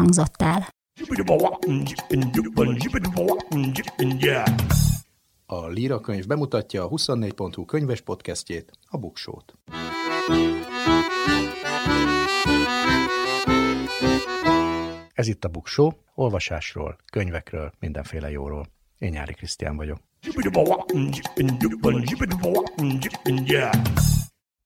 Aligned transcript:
hangzott 0.00 0.42
el. 0.42 0.68
A 5.46 5.66
Líra 5.66 6.00
könyv 6.00 6.26
bemutatja 6.26 6.84
a 6.84 6.88
24.hu 6.88 7.64
könyves 7.64 8.00
podcastjét, 8.00 8.70
a 8.86 8.96
Buksót. 8.96 9.54
Ez 15.12 15.26
itt 15.26 15.44
a 15.44 15.48
Buksó, 15.48 15.92
olvasásról, 16.14 16.96
könyvekről, 17.12 17.72
mindenféle 17.78 18.30
jóról. 18.30 18.66
Én 18.98 19.10
Nyári 19.10 19.32
Krisztián 19.34 19.76
vagyok. 19.76 19.98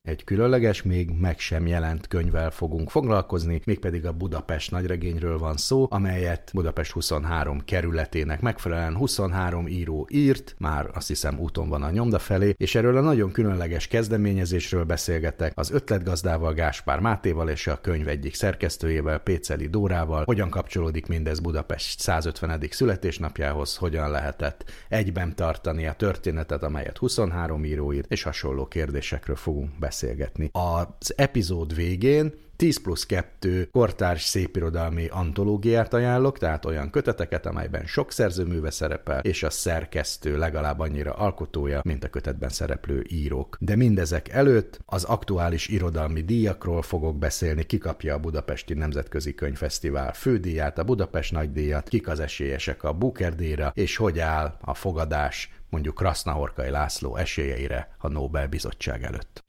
Egy 0.08 0.24
különleges, 0.24 0.82
még 0.82 1.10
meg 1.10 1.38
sem 1.38 1.66
jelent 1.66 2.06
könyvvel 2.06 2.50
fogunk 2.50 2.90
foglalkozni, 2.90 3.60
mégpedig 3.64 4.06
a 4.06 4.12
Budapest 4.12 4.70
nagyregényről 4.70 5.38
van 5.38 5.56
szó, 5.56 5.86
amelyet 5.90 6.50
Budapest 6.54 6.92
23 6.92 7.60
kerületének 7.64 8.40
megfelelően 8.40 8.96
23 8.96 9.66
író 9.66 10.06
írt, 10.10 10.54
már 10.58 10.90
azt 10.94 11.08
hiszem 11.08 11.38
úton 11.38 11.68
van 11.68 11.82
a 11.82 11.90
nyomda 11.90 12.18
felé, 12.18 12.54
és 12.56 12.74
erről 12.74 12.96
a 12.96 13.00
nagyon 13.00 13.32
különleges 13.32 13.86
kezdeményezésről 13.86 14.84
beszélgetek 14.84 15.52
az 15.54 15.70
ötletgazdával 15.70 16.54
Gáspár 16.54 17.00
Mátéval 17.00 17.48
és 17.48 17.66
a 17.66 17.80
könyv 17.80 18.08
egyik 18.08 18.34
szerkesztőjével 18.34 19.18
Péceli 19.18 19.66
Dórával, 19.66 20.24
hogyan 20.24 20.50
kapcsolódik 20.50 21.06
mindez 21.06 21.40
Budapest 21.40 22.00
150. 22.00 22.66
születésnapjához, 22.70 23.76
hogyan 23.76 24.10
lehetett 24.10 24.64
egyben 24.88 25.34
tartani 25.34 25.86
a 25.86 25.92
történetet, 25.92 26.62
amelyet 26.62 26.98
23 26.98 27.64
író 27.64 27.92
írt, 27.92 28.10
és 28.10 28.22
hasonló 28.22 28.66
kérdésekről 28.66 29.36
fogunk 29.36 29.70
beszélni 29.70 29.92
beszélgetni. 29.94 30.50
Az 30.52 31.12
epizód 31.16 31.74
végén 31.74 32.34
10 32.56 32.82
plusz 32.82 33.06
2 33.06 33.68
kortárs 33.72 34.22
szépirodalmi 34.22 35.06
antológiát 35.06 35.94
ajánlok, 35.94 36.38
tehát 36.38 36.64
olyan 36.64 36.90
köteteket, 36.90 37.46
amelyben 37.46 37.86
sok 37.86 38.12
szerzőműve 38.12 38.70
szerepel, 38.70 39.20
és 39.20 39.42
a 39.42 39.50
szerkesztő 39.50 40.38
legalább 40.38 40.78
annyira 40.78 41.12
alkotója, 41.12 41.80
mint 41.84 42.04
a 42.04 42.08
kötetben 42.08 42.48
szereplő 42.48 43.04
írók. 43.08 43.56
De 43.60 43.76
mindezek 43.76 44.28
előtt 44.28 44.80
az 44.86 45.04
aktuális 45.04 45.68
irodalmi 45.68 46.20
díjakról 46.20 46.82
fogok 46.82 47.18
beszélni, 47.18 47.64
kikapja 47.64 48.14
a 48.14 48.18
Budapesti 48.18 48.74
Nemzetközi 48.74 49.34
Könyvfesztivál 49.34 50.12
fődíját, 50.12 50.78
a 50.78 50.84
Budapest 50.84 51.32
nagydíjat, 51.32 51.88
kik 51.88 52.08
az 52.08 52.20
esélyesek 52.20 52.82
a 52.82 52.92
Booker 52.92 53.34
díjra, 53.34 53.72
és 53.74 53.96
hogy 53.96 54.18
áll 54.18 54.56
a 54.60 54.74
fogadás 54.74 55.50
mondjuk 55.70 55.94
Krasznahorkai 55.94 56.70
László 56.70 57.16
esélyeire 57.16 57.96
a 57.98 58.08
Nobel-bizottság 58.08 59.02
előtt. 59.02 59.43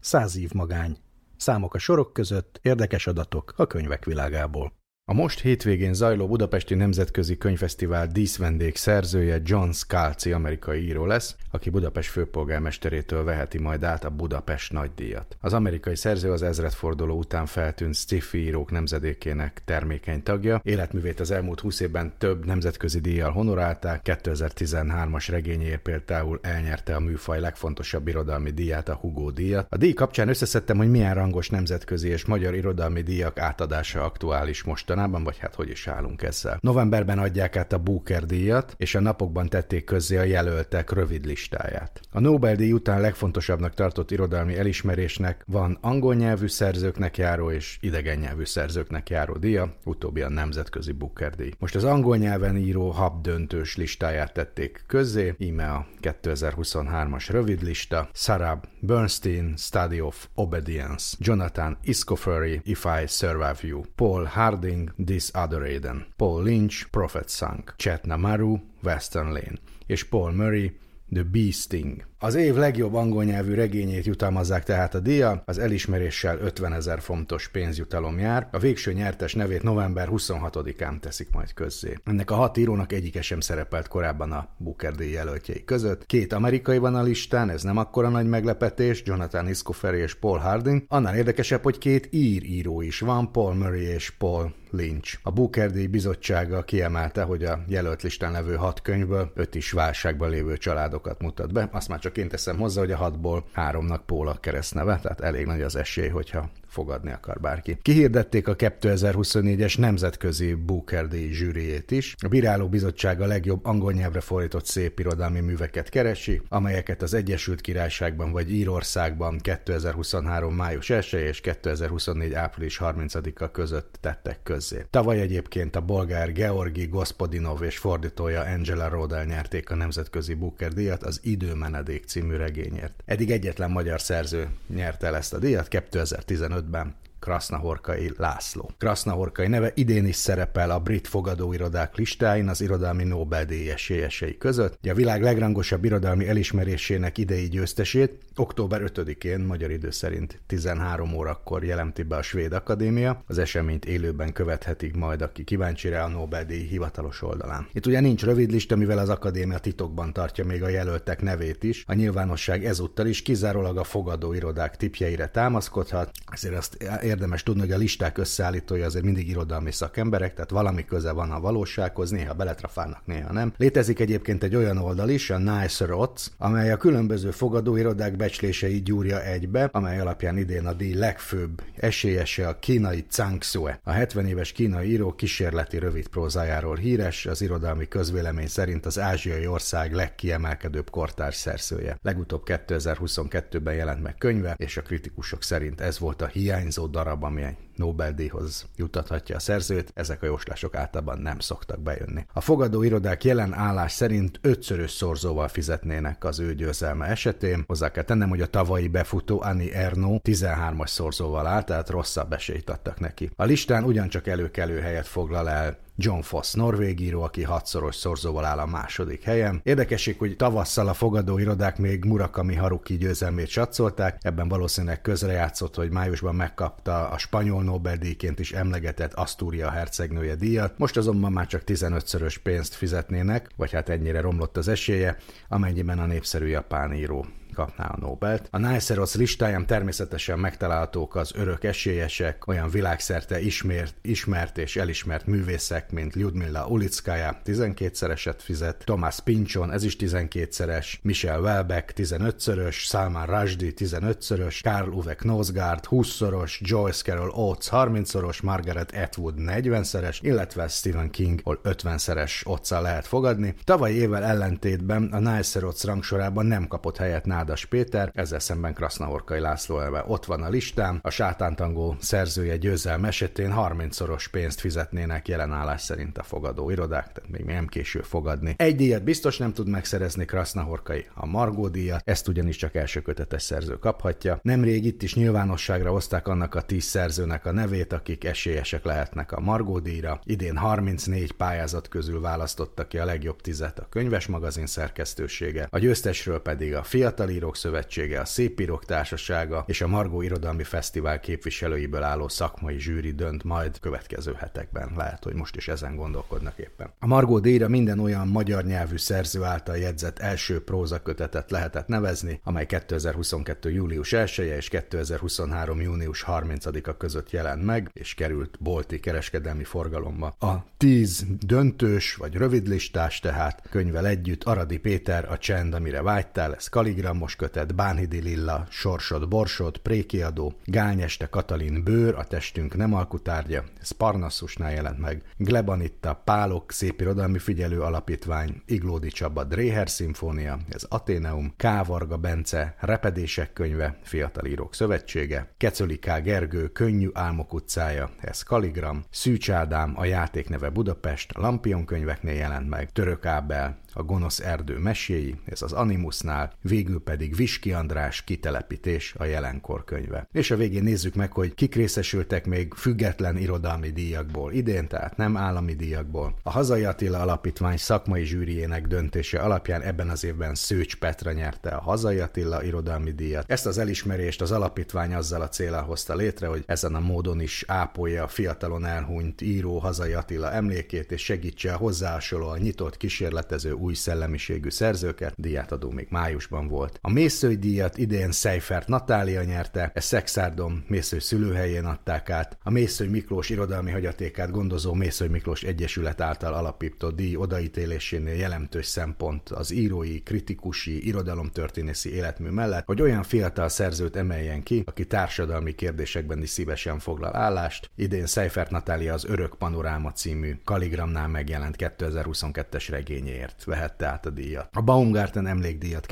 Száz 0.00 0.36
év 0.36 0.52
magány. 0.52 0.96
Számok 1.36 1.74
a 1.74 1.78
sorok 1.78 2.12
között, 2.12 2.58
érdekes 2.62 3.06
adatok 3.06 3.54
a 3.56 3.66
könyvek 3.66 4.04
világából. 4.04 4.79
A 5.10 5.12
most 5.12 5.40
hétvégén 5.40 5.94
zajló 5.94 6.26
Budapesti 6.26 6.74
Nemzetközi 6.74 7.38
Könyvfesztivál 7.38 8.06
díszvendég 8.06 8.76
szerzője 8.76 9.40
John 9.44 9.70
Scalzi 9.70 10.32
amerikai 10.32 10.86
író 10.86 11.06
lesz, 11.06 11.36
aki 11.50 11.70
Budapest 11.70 12.10
főpolgármesterétől 12.10 13.24
veheti 13.24 13.58
majd 13.58 13.84
át 13.84 14.04
a 14.04 14.10
Budapest 14.10 14.72
nagydíjat. 14.72 15.36
Az 15.40 15.52
amerikai 15.52 15.96
szerző 15.96 16.32
az 16.32 16.42
ezredforduló 16.42 17.16
után 17.16 17.46
feltűnt 17.46 17.94
sci 17.94 18.22
írók 18.32 18.70
nemzedékének 18.70 19.62
termékeny 19.64 20.22
tagja. 20.22 20.60
Életművét 20.64 21.20
az 21.20 21.30
elmúlt 21.30 21.60
20 21.60 21.80
évben 21.80 22.12
több 22.18 22.46
nemzetközi 22.46 23.00
díjjal 23.00 23.30
honorálták, 23.30 24.00
2013-as 24.04 25.26
regényéért 25.30 25.82
például 25.82 26.38
elnyerte 26.42 26.94
a 26.94 27.00
műfaj 27.00 27.40
legfontosabb 27.40 28.08
irodalmi 28.08 28.50
díját, 28.50 28.88
a 28.88 28.94
Hugo 28.94 29.30
díjat. 29.30 29.66
A 29.70 29.76
díj 29.76 29.92
kapcsán 29.92 30.28
összeszedtem, 30.28 30.76
hogy 30.76 30.90
milyen 30.90 31.14
rangos 31.14 31.48
nemzetközi 31.48 32.08
és 32.08 32.24
magyar 32.24 32.54
irodalmi 32.54 33.02
díjak 33.02 33.38
átadása 33.38 34.04
aktuális 34.04 34.62
mostan 34.62 34.98
mostanában, 35.00 35.24
vagy 35.24 35.38
hát 35.38 35.54
hogy 35.54 35.70
is 35.70 35.86
állunk 35.86 36.22
ezzel. 36.22 36.58
Novemberben 36.60 37.18
adják 37.18 37.56
át 37.56 37.72
a 37.72 37.78
Booker 37.78 38.24
díjat, 38.24 38.74
és 38.76 38.94
a 38.94 39.00
napokban 39.00 39.48
tették 39.48 39.84
közzé 39.84 40.16
a 40.16 40.22
jelöltek 40.22 40.90
rövid 40.90 41.24
listáját. 41.24 42.00
A 42.12 42.20
Nobel-díj 42.20 42.72
után 42.72 43.00
legfontosabbnak 43.00 43.74
tartott 43.74 44.10
irodalmi 44.10 44.58
elismerésnek 44.58 45.44
van 45.46 45.78
angol 45.80 46.14
nyelvű 46.14 46.46
szerzőknek 46.46 47.16
járó 47.16 47.50
és 47.50 47.78
idegen 47.80 48.18
nyelvű 48.18 48.44
szerzőknek 48.44 49.10
járó 49.10 49.36
díja, 49.36 49.74
utóbbi 49.84 50.20
a 50.20 50.28
nemzetközi 50.28 50.92
Booker 50.92 51.34
díj. 51.34 51.52
Most 51.58 51.74
az 51.74 51.84
angol 51.84 52.16
nyelven 52.16 52.56
író 52.56 52.90
hab 52.90 53.22
döntős 53.22 53.76
listáját 53.76 54.32
tették 54.32 54.84
közzé, 54.86 55.34
íme 55.38 55.70
a 55.70 55.86
2023-as 56.02 57.26
rövid 57.30 57.62
lista, 57.62 58.08
Sarah 58.12 58.60
Bernstein, 58.80 59.54
Study 59.56 60.00
of 60.00 60.28
Obedience, 60.34 61.16
Jonathan 61.18 61.78
Iscoferi, 61.82 62.60
If 62.64 62.84
I 63.02 63.06
Survive 63.06 63.58
You, 63.62 63.80
Paul 63.94 64.24
Harding, 64.24 64.79
This 64.96 65.30
Other 65.34 65.66
Eden, 65.66 66.06
Paul 66.16 66.42
Lynch, 66.42 66.90
Prophet 66.90 67.30
Song, 67.30 67.64
Chetna 67.76 68.16
Maru, 68.16 68.58
Western 68.82 69.32
Lane, 69.32 69.58
és 69.86 70.04
Paul 70.04 70.32
Murray, 70.32 70.72
The 71.12 71.22
Bee 71.22 71.50
Sting. 71.50 72.08
Az 72.18 72.34
év 72.34 72.54
legjobb 72.54 72.94
angol 72.94 73.24
nyelvű 73.24 73.54
regényét 73.54 74.04
jutalmazzák 74.04 74.64
tehát 74.64 74.94
a 74.94 75.00
díja, 75.00 75.42
az 75.46 75.58
elismeréssel 75.58 76.38
50 76.38 76.72
ezer 76.72 77.00
fontos 77.00 77.48
pénzjutalom 77.48 78.18
jár, 78.18 78.48
a 78.52 78.58
végső 78.58 78.92
nyertes 78.92 79.34
nevét 79.34 79.62
november 79.62 80.08
26-án 80.10 81.00
teszik 81.00 81.30
majd 81.32 81.52
közzé. 81.52 81.94
Ennek 82.04 82.30
a 82.30 82.34
hat 82.34 82.56
írónak 82.56 82.92
egyike 82.92 83.22
sem 83.22 83.40
szerepelt 83.40 83.88
korábban 83.88 84.32
a 84.32 84.48
Booker 84.58 84.94
díj 84.94 85.10
jelöltjei 85.10 85.64
között. 85.64 86.06
Két 86.06 86.32
amerikai 86.32 86.78
van 86.78 86.94
a 86.94 87.02
listán, 87.02 87.50
ez 87.50 87.62
nem 87.62 87.76
akkora 87.76 88.08
nagy 88.08 88.26
meglepetés, 88.26 89.02
Jonathan 89.04 89.48
Iscoferi 89.48 89.98
és 89.98 90.14
Paul 90.14 90.38
Harding. 90.38 90.82
Annál 90.88 91.16
érdekesebb, 91.16 91.62
hogy 91.62 91.78
két 91.78 92.08
ír 92.10 92.44
író 92.44 92.80
is 92.80 93.00
van, 93.00 93.32
Paul 93.32 93.54
Murray 93.54 93.84
és 93.84 94.10
Paul 94.10 94.54
Lynch. 94.70 95.18
A 95.22 95.30
Booker 95.30 95.70
díj 95.70 95.86
bizottsága 95.86 96.62
kiemelte, 96.62 97.22
hogy 97.22 97.44
a 97.44 97.64
jelölt 97.66 98.02
listán 98.02 98.32
levő 98.32 98.54
hat 98.54 98.82
könyvből 98.82 99.32
öt 99.34 99.54
is 99.54 99.72
válságban 99.72 100.30
lévő 100.30 100.56
családokat 101.00 101.22
mutat 101.22 101.52
be, 101.52 101.68
azt 101.72 101.88
már 101.88 101.98
csak 101.98 102.16
én 102.16 102.28
teszem 102.28 102.58
hozzá, 102.58 102.80
hogy 102.80 102.92
a 102.92 102.96
hatból 102.96 103.44
háromnak 103.52 104.06
Póla 104.06 104.34
keresztneve, 104.40 104.98
tehát 105.02 105.20
elég 105.20 105.46
nagy 105.46 105.62
az 105.62 105.76
esély, 105.76 106.08
hogyha 106.08 106.48
fogadni 106.70 107.12
akar 107.12 107.40
bárki. 107.40 107.78
Kihirdették 107.82 108.48
a 108.48 108.56
2024-es 108.56 109.78
nemzetközi 109.78 110.54
Booker 110.54 111.08
díj 111.08 111.32
zsűriét 111.32 111.90
is. 111.90 112.14
A 112.18 112.28
Bíráló 112.28 112.68
Bizottság 112.68 113.20
a 113.20 113.26
legjobb 113.26 113.64
angol 113.64 113.92
nyelvre 113.92 114.20
fordított 114.20 114.66
szép 114.66 114.98
irodalmi 114.98 115.40
műveket 115.40 115.88
keresi, 115.88 116.42
amelyeket 116.48 117.02
az 117.02 117.14
Egyesült 117.14 117.60
Királyságban 117.60 118.32
vagy 118.32 118.52
Írországban 118.52 119.38
2023. 119.38 120.54
május 120.54 120.90
1 120.90 121.08
és 121.12 121.40
2024. 121.40 122.32
április 122.32 122.78
30-a 122.82 123.50
között 123.50 123.98
tettek 124.00 124.42
közzé. 124.42 124.86
Tavaly 124.90 125.20
egyébként 125.20 125.76
a 125.76 125.80
bolgár 125.80 126.32
Georgi 126.32 126.86
Gospodinov 126.86 127.62
és 127.62 127.78
fordítója 127.78 128.40
Angela 128.40 128.88
Rodel 128.88 129.24
nyerték 129.24 129.70
a 129.70 129.74
nemzetközi 129.74 130.34
Booker 130.34 130.72
díjat 130.72 131.02
az 131.02 131.20
Időmenedék 131.22 132.04
című 132.04 132.36
regényért. 132.36 133.02
Eddig 133.04 133.30
egyetlen 133.30 133.70
magyar 133.70 134.00
szerző 134.00 134.48
nyerte 134.74 135.06
el 135.06 135.16
ezt 135.16 135.34
a 135.34 135.38
díjat 135.38 135.68
2015 135.68 136.59
2015-ben 136.60 136.94
Krasznahorkai 137.20 138.12
László. 138.16 138.70
Krasznahorkai 138.78 139.48
neve 139.48 139.72
idén 139.74 140.06
is 140.06 140.16
szerepel 140.16 140.70
a 140.70 140.80
brit 140.80 141.08
fogadóirodák 141.08 141.96
listáin 141.96 142.48
az 142.48 142.60
irodalmi 142.60 143.04
Nobel-díj 143.04 143.70
esélyesei 143.70 144.36
között. 144.36 144.86
A 144.88 144.94
világ 144.94 145.22
legrangosabb 145.22 145.84
irodalmi 145.84 146.28
elismerésének 146.28 147.18
idei 147.18 147.48
győztesét 147.48 148.18
október 148.40 148.82
5-én, 148.84 149.40
magyar 149.40 149.70
idő 149.70 149.90
szerint 149.90 150.40
13 150.46 151.14
órakor 151.14 151.64
jelenti 151.64 152.02
be 152.02 152.16
a 152.16 152.22
Svéd 152.22 152.52
Akadémia. 152.52 153.22
Az 153.26 153.38
eseményt 153.38 153.84
élőben 153.84 154.32
követhetik 154.32 154.96
majd, 154.96 155.22
aki 155.22 155.44
kíváncsi 155.44 155.88
rá 155.88 156.04
a 156.04 156.08
Nobel-díj 156.08 156.66
hivatalos 156.66 157.22
oldalán. 157.22 157.66
Itt 157.72 157.86
ugye 157.86 158.00
nincs 158.00 158.22
rövid 158.24 158.50
lista, 158.50 158.76
mivel 158.76 158.98
az 158.98 159.08
Akadémia 159.08 159.58
titokban 159.58 160.12
tartja 160.12 160.44
még 160.44 160.62
a 160.62 160.68
jelöltek 160.68 161.22
nevét 161.22 161.62
is. 161.62 161.84
A 161.86 161.94
nyilvánosság 161.94 162.64
ezúttal 162.64 163.06
is 163.06 163.22
kizárólag 163.22 163.76
a 163.76 163.84
fogadóirodák 163.84 164.76
tipjeire 164.76 165.28
támaszkodhat, 165.28 166.10
ezért 166.32 166.56
azt 166.56 166.74
érdemes 167.02 167.42
tudni, 167.42 167.60
hogy 167.60 167.72
a 167.72 167.76
listák 167.78 168.18
összeállítója 168.18 168.86
azért 168.86 169.04
mindig 169.04 169.28
irodalmi 169.28 169.72
szakemberek, 169.72 170.34
tehát 170.34 170.50
valami 170.50 170.84
köze 170.84 171.12
van 171.12 171.30
a 171.30 171.40
valósághoz, 171.40 172.10
néha 172.10 172.34
beletrafálnak, 172.34 173.06
néha 173.06 173.32
nem. 173.32 173.52
Létezik 173.56 174.00
egyébként 174.00 174.42
egy 174.42 174.56
olyan 174.56 174.78
oldal 174.78 175.08
is, 175.08 175.30
a 175.30 175.38
Nicer 175.38 175.90
Odds, 175.92 176.30
amely 176.38 176.72
a 176.72 176.76
különböző 176.76 177.30
fogadóirodák 177.30 178.16
becsléseit 178.30 178.84
gyúrja 178.84 179.24
egybe, 179.24 179.68
amely 179.72 180.00
alapján 180.00 180.36
idén 180.36 180.66
a 180.66 180.72
díj 180.72 180.94
legfőbb 180.94 181.62
esélyese 181.76 182.48
a 182.48 182.58
kínai 182.58 183.04
Zhang 183.10 183.42
Sue. 183.42 183.80
A 183.84 183.90
70 183.90 184.26
éves 184.26 184.52
kínai 184.52 184.90
író 184.90 185.14
kísérleti 185.14 185.78
rövid 185.78 186.08
prózájáról 186.08 186.76
híres, 186.76 187.26
az 187.26 187.42
irodalmi 187.42 187.88
közvélemény 187.88 188.46
szerint 188.46 188.86
az 188.86 188.98
ázsiai 188.98 189.46
ország 189.46 189.92
legkiemelkedőbb 189.92 190.90
kortárs 190.90 191.36
szerzője. 191.36 191.98
Legutóbb 192.02 192.42
2022-ben 192.46 193.74
jelent 193.74 194.02
meg 194.02 194.14
könyve, 194.14 194.54
és 194.58 194.76
a 194.76 194.82
kritikusok 194.82 195.42
szerint 195.42 195.80
ez 195.80 195.98
volt 195.98 196.22
a 196.22 196.26
hiányzó 196.26 196.86
darab, 196.86 197.24
ami 197.24 197.42
egy 197.42 197.56
Nobel-díjhoz 197.80 198.66
jutathatja 198.76 199.36
a 199.36 199.38
szerzőt, 199.38 199.92
ezek 199.94 200.22
a 200.22 200.26
jóslások 200.26 200.74
általában 200.74 201.18
nem 201.18 201.38
szoktak 201.38 201.80
bejönni. 201.80 202.26
A 202.32 202.40
fogadóirodák 202.40 203.24
jelen 203.24 203.54
állás 203.54 203.92
szerint 203.92 204.38
ötszörös 204.42 204.90
szorzóval 204.90 205.48
fizetnének 205.48 206.24
az 206.24 206.40
ő 206.40 206.54
győzelme 206.54 207.06
esetén. 207.06 207.64
Hozzá 207.66 207.90
kell 207.90 208.04
tennem, 208.04 208.28
hogy 208.28 208.40
a 208.40 208.46
tavalyi 208.46 208.88
befutó 208.88 209.42
Annie 209.42 209.74
Erno 209.74 210.18
13-as 210.24 210.86
szorzóval 210.88 211.46
állt, 211.46 211.66
tehát 211.66 211.90
rosszabb 211.90 212.32
esélyt 212.32 212.70
adtak 212.70 213.00
neki. 213.00 213.30
A 213.36 213.44
listán 213.44 213.84
ugyancsak 213.84 214.26
előkelő 214.26 214.80
helyet 214.80 215.06
foglal 215.06 215.48
el 215.48 215.78
John 216.02 216.20
Foss 216.20 216.52
norvégíró, 216.52 217.22
aki 217.22 217.42
hatszoros 217.42 217.96
szorzóval 217.96 218.44
áll 218.44 218.58
a 218.58 218.66
második 218.66 219.22
helyen. 219.22 219.60
Érdekesség, 219.62 220.18
hogy 220.18 220.36
tavasszal 220.36 220.88
a 220.88 220.94
fogadóirodák 220.94 221.78
még 221.78 222.04
Murakami 222.04 222.54
Haruki 222.54 222.96
győzelmét 222.96 223.48
satszolták, 223.48 224.18
ebben 224.20 224.48
valószínűleg 224.48 225.00
közrejátszott, 225.00 225.74
hogy 225.74 225.90
májusban 225.90 226.34
megkapta 226.34 227.08
a 227.08 227.18
spanyol 227.18 227.62
Nobel-díjként 227.62 228.38
is 228.38 228.52
emlegetett 228.52 229.12
Asturia 229.12 229.70
hercegnője 229.70 230.34
díjat, 230.34 230.78
most 230.78 230.96
azonban 230.96 231.32
már 231.32 231.46
csak 231.46 231.62
15-szörös 231.66 232.36
pénzt 232.42 232.74
fizetnének, 232.74 233.50
vagy 233.56 233.72
hát 233.72 233.88
ennyire 233.88 234.20
romlott 234.20 234.56
az 234.56 234.68
esélye, 234.68 235.16
amennyiben 235.48 235.98
a 235.98 236.06
népszerű 236.06 236.46
japán 236.46 236.92
író 236.92 237.26
kapná 237.54 237.84
a 237.84 237.98
Nobelt. 238.00 238.48
A 238.50 238.58
Niceros 238.58 239.14
listáján 239.14 239.66
természetesen 239.66 240.38
megtalálhatók 240.38 241.16
az 241.16 241.32
örök 241.34 241.64
esélyesek, 241.64 242.46
olyan 242.46 242.70
világszerte 242.70 243.40
ismert, 243.40 243.94
ismert 244.02 244.58
és 244.58 244.76
elismert 244.76 245.26
művészek, 245.26 245.92
mint 245.92 246.14
Lyudmila 246.14 246.66
Ulickája 246.66 247.40
12-szereset 247.44 248.38
fizet, 248.38 248.82
Thomas 248.84 249.20
Pinchon, 249.20 249.72
ez 249.72 249.84
is 249.84 249.96
12-szeres, 249.98 250.86
Michel 251.02 251.40
Welbeck 251.40 251.92
15-szörös, 251.96 252.74
Salman 252.74 253.26
Rushdie 253.26 253.72
15-szörös, 253.76 254.60
Karl 254.62 254.90
Uwe 254.90 255.14
Knosgaard 255.14 255.84
20-szoros, 255.90 256.58
Joyce 256.60 257.02
Carol 257.02 257.30
Oates 257.30 257.68
30-szoros, 257.70 258.42
Margaret 258.42 258.94
Atwood 258.96 259.34
40-szeres, 259.38 260.18
illetve 260.20 260.68
Stephen 260.68 261.10
King, 261.10 261.40
hol 261.42 261.60
50-szeres 261.64 262.46
otca 262.46 262.80
lehet 262.80 263.06
fogadni. 263.06 263.54
Tavaly 263.64 263.92
évvel 263.92 264.24
ellentétben 264.24 265.04
a 265.12 265.18
Niceros 265.18 265.84
rangsorában 265.84 266.46
nem 266.46 266.66
kapott 266.66 266.96
helyet 266.96 267.26
Nádas 267.40 267.64
Péter, 267.64 268.10
ezzel 268.14 268.38
szemben 268.38 268.74
Krasznahorkai 268.74 269.40
László 269.40 269.80
elve 269.80 270.04
ott 270.06 270.24
van 270.24 270.42
a 270.42 270.48
listán. 270.48 270.98
A 271.02 271.10
sátántangó 271.10 271.96
szerzője 272.00 272.56
győzelm 272.56 273.04
esetén 273.04 273.54
30-szoros 273.56 274.26
pénzt 274.30 274.60
fizetnének 274.60 275.28
jelenállás 275.28 275.82
szerint 275.82 276.18
a 276.18 276.22
fogadó 276.22 276.70
irodák, 276.70 277.12
tehát 277.12 277.30
még 277.30 277.44
nem 277.44 277.66
késő 277.66 278.00
fogadni. 278.00 278.54
Egy 278.56 278.76
díjat 278.76 279.02
biztos 279.02 279.38
nem 279.38 279.52
tud 279.52 279.68
megszerezni 279.68 280.24
Krasznahorkai, 280.24 281.06
a 281.14 281.26
Margó 281.26 281.68
díjat, 281.68 282.02
ezt 282.04 282.28
ugyanis 282.28 282.56
csak 282.56 282.74
első 282.74 283.00
kötetes 283.00 283.42
szerző 283.42 283.78
kaphatja. 283.78 284.38
Nemrég 284.42 284.84
itt 284.84 285.02
is 285.02 285.14
nyilvánosságra 285.14 285.90
hozták 285.90 286.28
annak 286.28 286.54
a 286.54 286.62
10 286.62 286.84
szerzőnek 286.84 287.46
a 287.46 287.52
nevét, 287.52 287.92
akik 287.92 288.24
esélyesek 288.24 288.84
lehetnek 288.84 289.32
a 289.32 289.40
Margó 289.40 289.78
díjra. 289.78 290.20
Idén 290.24 290.56
34 290.56 291.32
pályázat 291.32 291.88
közül 291.88 292.20
választotta 292.20 292.86
ki 292.86 292.98
a 292.98 293.04
legjobb 293.04 293.40
tizet 293.40 293.78
a 293.78 293.86
könyves 293.90 294.26
magazin 294.26 294.66
szerkesztősége, 294.66 295.66
a 295.70 295.78
győztesről 295.78 296.42
pedig 296.42 296.74
a 296.74 296.82
Fiatal 296.82 297.29
Írók 297.30 297.56
Szövetsége, 297.56 298.20
a 298.20 298.24
Szépírók 298.24 298.84
Társasága 298.84 299.64
és 299.66 299.80
a 299.80 299.86
Margó 299.86 300.22
Irodalmi 300.22 300.64
Fesztivál 300.64 301.20
képviselőiből 301.20 302.02
álló 302.02 302.28
szakmai 302.28 302.78
zsűri 302.78 303.12
dönt 303.12 303.44
majd 303.44 303.80
következő 303.80 304.32
hetekben. 304.38 304.92
Lehet, 304.96 305.24
hogy 305.24 305.34
most 305.34 305.56
is 305.56 305.68
ezen 305.68 305.96
gondolkodnak 305.96 306.58
éppen. 306.58 306.92
A 306.98 307.06
Margó 307.06 307.38
díjra 307.38 307.68
minden 307.68 307.98
olyan 307.98 308.28
magyar 308.28 308.64
nyelvű 308.64 308.96
szerző 308.96 309.42
által 309.42 309.76
jegyzett 309.76 310.18
első 310.18 310.64
prózakötetet 310.64 311.50
lehetett 311.50 311.86
nevezni, 311.86 312.40
amely 312.44 312.66
2022. 312.66 313.70
július 313.70 314.12
1 314.12 314.34
-e 314.36 314.56
és 314.56 314.68
2023. 314.68 315.80
június 315.80 316.24
30-a 316.26 316.96
között 316.96 317.30
jelent 317.30 317.64
meg, 317.64 317.90
és 317.92 318.14
került 318.14 318.56
bolti 318.60 319.00
kereskedelmi 319.00 319.64
forgalomba. 319.64 320.26
A 320.26 320.64
tíz 320.76 321.26
döntős 321.46 322.14
vagy 322.14 322.34
rövidlistás 322.34 323.20
tehát 323.20 323.62
könyvel 323.70 324.06
együtt 324.06 324.44
Aradi 324.44 324.78
Péter, 324.78 325.30
a 325.30 325.38
csend, 325.38 325.74
amire 325.74 326.02
vágytál, 326.02 326.54
ez 326.54 326.68
Kaligram 326.68 327.18
Vilmos 327.20 327.36
kötet, 327.36 327.74
Bánhidi 327.74 328.20
Lilla, 328.20 328.66
Sorsod 328.70 329.28
Borsod, 329.28 329.78
Prékiadó, 329.78 330.54
Gálnyeste 330.64 331.26
Katalin 331.26 331.84
Bőr, 331.84 332.14
a 332.14 332.24
testünk 332.24 332.76
nem 332.76 332.94
alkutárgya, 332.94 333.64
ez 333.80 333.90
Parnasszusnál 333.90 334.72
jelent 334.72 334.98
meg, 334.98 335.22
Glebanitta, 335.36 336.22
Pálok, 336.24 336.72
Szépirodalmi 336.72 337.38
Figyelő 337.38 337.80
Alapítvány, 337.80 338.62
Iglódi 338.66 339.08
Csaba, 339.08 339.44
Dréher 339.44 339.90
Szimfónia, 339.90 340.58
ez 340.68 340.82
Ateneum, 340.88 341.54
K. 341.56 341.86
Varga 341.86 342.16
Bence, 342.16 342.74
Repedések 342.78 343.52
könyve, 343.52 343.98
Fiatal 344.02 344.46
Írók 344.46 344.74
Szövetsége, 344.74 345.52
Kecöli 345.56 345.98
K. 345.98 346.20
Gergő, 346.22 346.68
Könnyű 346.68 347.08
Álmok 347.12 347.52
utcája, 347.52 348.10
ez 348.20 348.42
Kaligram, 348.42 349.04
Szűcs 349.10 349.50
Ádám, 349.50 349.92
a 349.96 350.04
játékneve 350.04 350.68
Budapest, 350.68 351.36
Lampion 351.36 351.84
könyveknél 351.84 352.34
jelent 352.34 352.68
meg, 352.68 352.92
Török 352.92 353.26
Ábel, 353.26 353.78
a 353.92 354.02
gonosz 354.02 354.40
erdő 354.40 354.78
meséi, 354.78 355.40
ez 355.44 355.62
az 355.62 355.72
Animusnál, 355.72 356.52
végül 356.62 357.00
pedig 357.10 357.36
Viski 357.36 357.72
András 357.72 358.24
kitelepítés 358.24 359.14
a 359.18 359.24
jelenkor 359.24 359.84
könyve. 359.84 360.28
És 360.32 360.50
a 360.50 360.56
végén 360.56 360.82
nézzük 360.82 361.14
meg, 361.14 361.32
hogy 361.32 361.54
kik 361.54 361.74
részesültek 361.74 362.46
még 362.46 362.74
független 362.74 363.36
irodalmi 363.36 363.90
díjakból 363.90 364.52
idén, 364.52 364.88
tehát 364.88 365.16
nem 365.16 365.36
állami 365.36 365.74
díjakból. 365.74 366.34
A 366.42 366.50
Hazai 366.50 366.84
Attila 366.84 367.20
Alapítvány 367.20 367.76
szakmai 367.76 368.24
zsűriének 368.24 368.86
döntése 368.86 369.38
alapján 369.38 369.82
ebben 369.82 370.08
az 370.08 370.24
évben 370.24 370.54
Szőcs 370.54 370.96
Petra 370.96 371.32
nyerte 371.32 371.70
a 371.70 371.80
Hazai 371.80 372.18
Attila 372.18 372.62
irodalmi 372.64 373.10
díjat. 373.10 373.50
Ezt 373.50 373.66
az 373.66 373.78
elismerést 373.78 374.40
az 374.40 374.50
alapítvány 374.50 375.14
azzal 375.14 375.42
a 375.42 375.48
célral 375.48 375.82
hozta 375.82 376.14
létre, 376.14 376.46
hogy 376.46 376.62
ezen 376.66 376.94
a 376.94 377.00
módon 377.00 377.40
is 377.40 377.64
ápolja 377.66 378.22
a 378.22 378.28
fiatalon 378.28 378.84
elhunyt 378.84 379.40
író 379.40 379.78
Hazai 379.78 380.12
Attila 380.12 380.52
emlékét, 380.52 381.12
és 381.12 381.24
segítse 381.24 381.72
a 381.72 381.76
hozzásoló, 381.76 382.54
nyitott, 382.54 382.96
kísérletező 382.96 383.72
új 383.72 383.94
szellemiségű 383.94 384.70
szerzőket, 384.70 385.34
díjátadó 385.36 385.90
még 385.90 386.06
májusban 386.10 386.68
volt. 386.68 386.98
A 387.02 387.10
Mészői 387.10 387.56
díjat 387.56 387.98
idén 387.98 388.30
Seifert 388.30 388.88
Natália 388.88 389.42
nyerte, 389.42 389.90
ezt 389.94 390.06
Szexárdom 390.06 390.84
Mészői 390.88 391.20
szülőhelyén 391.20 391.84
adták 391.84 392.30
át. 392.30 392.58
A 392.62 392.70
Mészői 392.70 393.08
Miklós 393.08 393.48
irodalmi 393.48 393.90
hagyatékát 393.90 394.50
gondozó 394.50 394.92
Mészői 394.92 395.28
Miklós 395.28 395.62
Egyesület 395.62 396.20
által 396.20 396.54
alapított 396.54 397.16
díj 397.16 397.36
odaítélésénél 397.36 398.34
jelentős 398.34 398.86
szempont 398.86 399.48
az 399.48 399.70
írói, 399.70 400.22
kritikusi, 400.22 401.06
irodalomtörténészi 401.06 402.14
életmű 402.14 402.48
mellett, 402.48 402.86
hogy 402.86 403.02
olyan 403.02 403.22
fiatal 403.22 403.68
szerzőt 403.68 404.16
emeljen 404.16 404.62
ki, 404.62 404.82
aki 404.86 405.06
társadalmi 405.06 405.74
kérdésekben 405.74 406.42
is 406.42 406.50
szívesen 406.50 406.98
foglal 406.98 407.36
állást. 407.36 407.90
Idén 407.96 408.26
Seifert 408.26 408.70
Natália 408.70 409.12
az 409.12 409.24
Örök 409.24 409.54
Panoráma 409.54 410.12
című 410.12 410.58
Kaligramnál 410.64 411.28
megjelent 411.28 411.76
2022-es 411.78 412.86
regényéért 412.90 413.64
vehette 413.64 414.06
át 414.06 414.26
a 414.26 414.30
díjat. 414.30 414.68
A 414.72 414.82
Baumgarten 414.82 415.46
emlékdíjat 415.46 416.06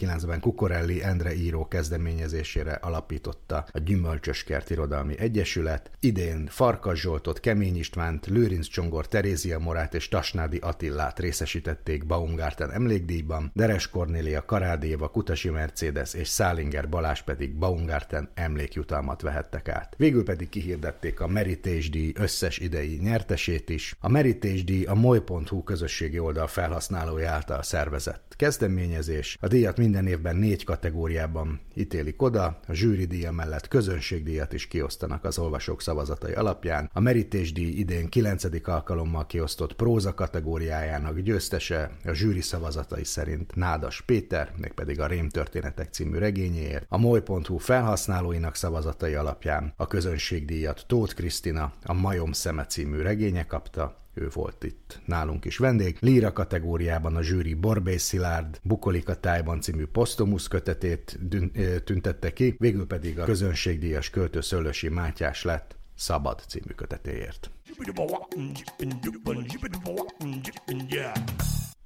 2019-ben 0.00 0.40
Kukorelli 0.40 1.02
Endre 1.02 1.34
író 1.34 1.68
kezdeményezésére 1.68 2.72
alapította 2.72 3.66
a 3.72 3.78
Gyümölcsös 3.78 4.44
Kert 4.44 4.70
Irodalmi 4.70 5.18
Egyesület. 5.18 5.90
Idén 6.00 6.46
Farkas 6.50 7.00
Zsoltot, 7.00 7.40
Kemény 7.40 7.76
Istvánt, 7.76 8.26
Lőrinc 8.26 8.66
Csongor, 8.66 9.08
Terézia 9.08 9.58
Morát 9.58 9.94
és 9.94 10.08
Tasnádi 10.08 10.58
Attillát 10.58 11.18
részesítették 11.18 12.06
Baumgarten 12.06 12.72
emlékdíjban, 12.72 13.50
Deres 13.54 13.88
Kornélia, 13.88 14.44
Karádéva, 14.44 15.08
Kutasi 15.08 15.50
Mercedes 15.50 16.14
és 16.14 16.28
Szálinger 16.28 16.88
Balás 16.88 17.22
pedig 17.22 17.54
Baumgarten 17.54 18.30
emlékjutalmat 18.34 19.22
vehettek 19.22 19.68
át. 19.68 19.94
Végül 19.96 20.24
pedig 20.24 20.48
kihirdették 20.48 21.20
a 21.20 21.26
Merítésdíj 21.26 22.12
összes 22.14 22.58
idei 22.58 22.98
nyertesét 23.02 23.68
is. 23.68 23.96
A 24.00 24.08
Merítésdíj 24.08 24.84
a 24.84 24.94
moly.hu 24.94 25.62
közösségi 25.62 26.18
oldal 26.18 26.46
fel 26.46 26.68
felhasználói 26.70 27.24
által 27.24 27.62
szervezett 27.62 28.34
kezdeményezés. 28.36 29.36
A 29.40 29.46
díjat 29.46 29.78
minden 29.90 30.12
évben 30.12 30.36
négy 30.36 30.64
kategóriában 30.64 31.60
ítélik 31.74 32.22
oda, 32.22 32.58
a 32.66 32.72
zsűri 32.72 33.04
díja 33.04 33.32
mellett 33.32 33.68
közönségdíjat 33.68 34.52
is 34.52 34.68
kiosztanak 34.68 35.24
az 35.24 35.38
olvasók 35.38 35.82
szavazatai 35.82 36.32
alapján. 36.32 36.90
A 36.92 37.00
merítésdíj 37.00 37.78
idén 37.78 38.08
9. 38.08 38.68
alkalommal 38.68 39.26
kiosztott 39.26 39.72
próza 39.72 40.14
kategóriájának 40.14 41.18
győztese 41.18 41.90
a 42.04 42.12
zsűri 42.12 42.40
szavazatai 42.40 43.04
szerint 43.04 43.54
Nádas 43.54 44.00
Péter, 44.00 44.52
pedig 44.74 45.00
a 45.00 45.06
Rémtörténetek 45.06 45.92
című 45.92 46.18
regényéért. 46.18 46.86
A 46.88 46.98
moly.hu 46.98 47.56
felhasználóinak 47.56 48.54
szavazatai 48.54 49.14
alapján 49.14 49.72
a 49.76 49.86
közönségdíjat 49.86 50.84
Tóth 50.86 51.14
Krisztina 51.14 51.72
a 51.84 51.92
Majom 51.92 52.32
szeme 52.32 52.66
című 52.66 52.98
regénye 52.98 53.46
kapta, 53.46 53.99
ő 54.14 54.28
volt 54.32 54.64
itt 54.64 55.00
nálunk 55.04 55.44
is 55.44 55.58
vendég. 55.58 55.96
Líra 56.00 56.32
kategóriában 56.32 57.16
a 57.16 57.22
zsűri 57.22 57.54
Borbély 57.54 57.96
Szilárd 57.96 58.60
Bukolika 58.62 59.20
tájban 59.20 59.60
című 59.60 59.86
posztomusz 59.86 60.46
kötetét 60.46 61.18
tüntette 61.84 62.32
ki, 62.32 62.54
végül 62.58 62.86
pedig 62.86 63.18
a 63.18 63.24
közönségdíjas 63.24 64.10
költő 64.10 64.40
Szöllösi 64.40 64.88
Mátyás 64.88 65.42
lett 65.42 65.78
Szabad 65.94 66.42
című 66.48 66.72
kötetéért. 66.76 67.50